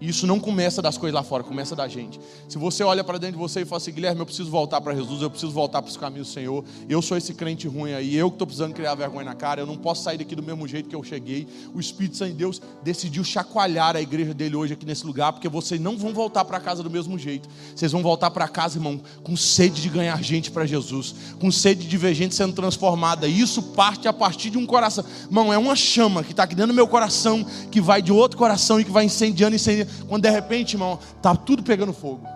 E 0.00 0.08
isso 0.10 0.26
não 0.26 0.38
começa 0.38 0.82
das 0.82 0.98
coisas 0.98 1.14
lá 1.14 1.22
fora, 1.22 1.42
começa 1.42 1.74
da 1.74 1.88
gente. 1.88 2.20
Se 2.48 2.58
você 2.58 2.84
olha 2.84 3.02
para 3.02 3.16
dentro 3.18 3.36
de 3.36 3.42
você 3.42 3.62
e 3.62 3.64
fala 3.64 3.78
assim, 3.78 3.92
Guilherme, 3.92 4.20
eu 4.20 4.26
preciso 4.26 4.50
voltar 4.50 4.78
para 4.80 4.94
Jesus, 4.94 5.22
eu 5.22 5.30
preciso 5.30 5.52
voltar 5.52 5.80
para 5.80 5.88
os 5.88 5.96
caminhos 5.96 6.28
do 6.28 6.34
Senhor, 6.34 6.64
eu 6.86 7.00
sou 7.00 7.16
esse 7.16 7.32
crente 7.32 7.66
ruim 7.66 7.94
aí, 7.94 8.14
eu 8.14 8.28
que 8.28 8.34
estou 8.34 8.46
precisando 8.46 8.74
criar 8.74 8.94
vergonha 8.94 9.24
na 9.24 9.34
cara, 9.34 9.62
eu 9.62 9.66
não 9.66 9.76
posso 9.76 10.02
sair 10.02 10.18
daqui 10.18 10.34
do 10.34 10.42
mesmo 10.42 10.68
jeito 10.68 10.88
que 10.88 10.94
eu 10.94 11.02
cheguei. 11.02 11.48
O 11.74 11.80
Espírito 11.80 12.18
Santo 12.18 12.32
de 12.32 12.36
Deus 12.36 12.60
decidiu 12.82 13.24
chacoalhar 13.24 13.96
a 13.96 14.00
igreja 14.02 14.34
dele 14.34 14.54
hoje 14.54 14.74
aqui 14.74 14.84
nesse 14.84 15.06
lugar, 15.06 15.32
porque 15.32 15.48
vocês 15.48 15.80
não 15.80 15.96
vão 15.96 16.12
voltar 16.12 16.44
para 16.44 16.60
casa 16.60 16.82
do 16.82 16.90
mesmo 16.90 17.18
jeito. 17.18 17.48
Vocês 17.74 17.90
vão 17.90 18.02
voltar 18.02 18.30
para 18.30 18.46
casa, 18.48 18.76
irmão, 18.76 19.00
com 19.22 19.34
sede 19.34 19.80
de 19.80 19.88
ganhar 19.88 20.22
gente 20.22 20.50
para 20.50 20.66
Jesus, 20.66 21.14
com 21.40 21.50
sede 21.50 21.88
de 21.88 21.96
ver 21.96 22.12
gente 22.14 22.34
sendo 22.34 22.52
transformada. 22.52 23.26
Isso 23.26 23.62
parte 23.62 24.06
a 24.06 24.12
partir 24.12 24.50
de 24.50 24.58
um 24.58 24.66
coração. 24.66 25.04
Irmão, 25.24 25.50
é 25.50 25.56
uma 25.56 25.74
chama 25.74 26.22
que 26.22 26.32
está 26.32 26.42
aqui 26.42 26.54
dentro 26.54 26.72
do 26.72 26.76
meu 26.76 26.86
coração, 26.86 27.44
que 27.70 27.80
vai 27.80 28.02
de 28.02 28.12
outro 28.12 28.36
coração 28.36 28.78
e 28.78 28.84
que 28.84 28.90
vai 28.90 29.06
incendiando, 29.06 29.56
incendiando 29.56 29.85
quando 30.08 30.22
de 30.22 30.30
repente, 30.30 30.74
irmão, 30.74 30.98
está 31.16 31.34
tudo 31.34 31.62
pegando 31.62 31.92
fogo. 31.92 32.26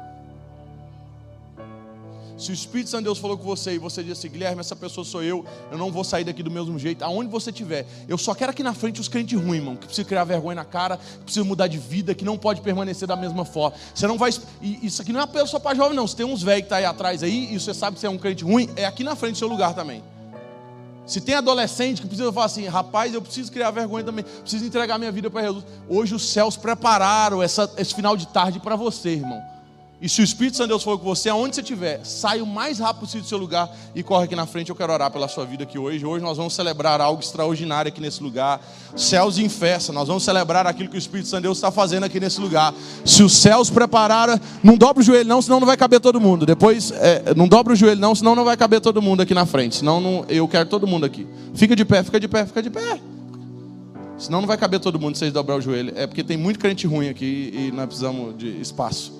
Se 2.41 2.51
o 2.51 2.55
Espírito 2.55 2.89
Santo 2.89 3.01
de 3.01 3.05
Deus 3.05 3.19
falou 3.19 3.37
com 3.37 3.45
você 3.45 3.75
e 3.75 3.79
você 3.79 4.03
disse 4.03 4.27
assim, 4.27 4.31
Guilherme, 4.31 4.61
essa 4.61 4.75
pessoa 4.75 5.05
sou 5.05 5.23
eu, 5.23 5.45
eu 5.71 5.77
não 5.77 5.93
vou 5.93 6.03
sair 6.03 6.25
daqui 6.25 6.43
do 6.43 6.51
mesmo 6.51 6.79
jeito, 6.79 7.05
aonde 7.05 7.31
você 7.31 7.51
estiver, 7.51 7.87
eu 8.09 8.17
só 8.17 8.35
quero 8.35 8.51
aqui 8.51 8.63
na 8.63 8.73
frente 8.73 8.99
os 8.99 9.09
crentes 9.09 9.39
ruins, 9.39 9.59
irmão, 9.59 9.77
que 9.77 9.85
precisa 9.85 10.09
criar 10.09 10.25
vergonha 10.25 10.55
na 10.55 10.65
cara, 10.65 10.97
que 10.97 11.25
precisa 11.25 11.45
mudar 11.45 11.67
de 11.67 11.77
vida, 11.77 12.15
que 12.15 12.25
não 12.25 12.39
pode 12.39 12.63
permanecer 12.63 13.07
da 13.07 13.15
mesma 13.15 13.45
forma. 13.45 13.77
Você 13.95 14.07
não 14.07 14.17
vai. 14.17 14.31
Isso 14.63 15.03
aqui 15.03 15.13
não 15.13 15.21
é 15.21 15.25
apelo 15.25 15.47
só 15.47 15.59
para 15.59 15.77
jovem, 15.77 15.95
não. 15.95 16.07
Se 16.07 16.17
tem 16.17 16.25
uns 16.25 16.43
velhos 16.43 16.63
que 16.63 16.67
está 16.67 16.77
aí 16.77 16.87
atrás 16.87 17.23
aí, 17.23 17.53
e 17.55 17.61
você 17.61 17.75
sabe 17.75 17.97
que 17.97 18.01
você 18.01 18.07
é 18.07 18.11
um 18.11 18.17
crente 18.17 18.43
ruim, 18.43 18.71
é 18.75 18.87
aqui 18.87 19.05
na 19.05 19.15
frente 19.15 19.33
do 19.33 19.39
seu 19.39 19.49
lugar 19.49 19.75
também. 19.75 20.03
Se 21.07 21.21
tem 21.21 21.35
adolescente 21.35 22.01
que 22.01 22.07
precisa 22.07 22.33
falar 22.33 22.47
assim, 22.47 22.67
rapaz, 22.67 23.13
eu 23.13 23.21
preciso 23.21 23.51
criar 23.51 23.71
vergonha 23.71 24.05
também, 24.05 24.25
preciso 24.25 24.65
entregar 24.65 24.99
minha 24.99 25.11
vida 25.11 25.29
para 25.31 25.43
Jesus. 25.43 25.65
Hoje 25.89 26.15
os 26.15 26.31
céus 26.31 26.57
prepararam 26.57 27.43
essa, 27.43 27.71
esse 27.77 27.95
final 27.95 28.17
de 28.17 28.29
tarde 28.29 28.61
para 28.61 28.77
você, 28.77 29.11
irmão. 29.11 29.60
E 30.03 30.09
se 30.09 30.23
o 30.23 30.25
Espírito 30.25 30.57
Santo 30.57 30.69
de 30.69 30.73
Deus 30.73 30.83
for 30.83 30.99
com 30.99 31.05
você, 31.05 31.29
aonde 31.29 31.55
você 31.55 31.61
estiver, 31.61 32.01
sai 32.05 32.41
o 32.41 32.47
mais 32.47 32.79
rápido 32.79 33.01
possível 33.01 33.21
do 33.21 33.29
seu 33.29 33.37
lugar 33.37 33.71
e 33.95 34.03
corre 34.03 34.25
aqui 34.25 34.35
na 34.35 34.47
frente. 34.47 34.71
Eu 34.71 34.75
quero 34.75 34.91
orar 34.91 35.11
pela 35.11 35.29
sua 35.29 35.45
vida 35.45 35.65
aqui 35.65 35.79
hoje. 35.79 36.07
Hoje 36.07 36.25
nós 36.25 36.39
vamos 36.39 36.55
celebrar 36.55 37.03
algo 37.03 37.21
extraordinário 37.21 37.91
aqui 37.91 38.01
nesse 38.01 38.23
lugar. 38.23 38.63
Céus 38.97 39.37
em 39.37 39.51
festa. 39.51 39.93
Nós 39.93 40.09
vamos 40.09 40.25
celebrar 40.25 40.67
aquilo 40.67 40.89
que 40.89 40.97
o 40.97 40.99
Espírito 40.99 41.29
Santo 41.29 41.43
de 41.43 41.49
Deus 41.49 41.59
está 41.59 41.71
fazendo 41.71 42.05
aqui 42.05 42.19
nesse 42.19 42.41
lugar. 42.41 42.73
Se 43.05 43.23
os 43.23 43.37
céus 43.37 43.69
prepararam, 43.69 44.41
não 44.63 44.75
dobra 44.75 45.03
o 45.03 45.05
joelho 45.05 45.29
não, 45.29 45.43
senão 45.43 45.61
não 45.61 45.67
vai 45.67 45.77
caber 45.77 46.01
todo 46.01 46.19
mundo. 46.19 46.47
Depois, 46.47 46.91
é, 46.93 47.35
não 47.37 47.47
dobra 47.47 47.75
o 47.75 47.77
joelho 47.77 48.01
não, 48.01 48.15
senão 48.15 48.35
não 48.35 48.45
vai 48.45 48.57
caber 48.57 48.81
todo 48.81 49.03
mundo 49.03 49.21
aqui 49.21 49.35
na 49.35 49.45
frente. 49.45 49.77
Senão 49.77 50.01
não, 50.01 50.25
eu 50.31 50.49
quero 50.49 50.67
todo 50.67 50.87
mundo 50.87 51.05
aqui. 51.05 51.27
Fica 51.55 51.77
de 51.77 51.85
pé, 51.85 52.03
fica 52.03 52.19
de 52.19 52.27
pé, 52.27 52.47
fica 52.47 52.63
de 52.63 52.71
pé. 52.71 52.99
Senão 54.17 54.41
não 54.41 54.49
vai 54.49 54.57
caber 54.57 54.81
todo 54.81 54.99
mundo 54.99 55.17
se 55.17 55.21
vocês 55.21 55.33
dobrar 55.33 55.57
o 55.57 55.61
joelho. 55.61 55.93
É 55.95 56.07
porque 56.07 56.25
tem 56.25 56.39
muito 56.39 56.59
crente 56.59 56.87
ruim 56.87 57.11
aqui 57.11 57.53
e 57.55 57.71
nós 57.71 57.85
precisamos 57.85 58.39
de 58.39 58.49
espaço. 58.63 59.20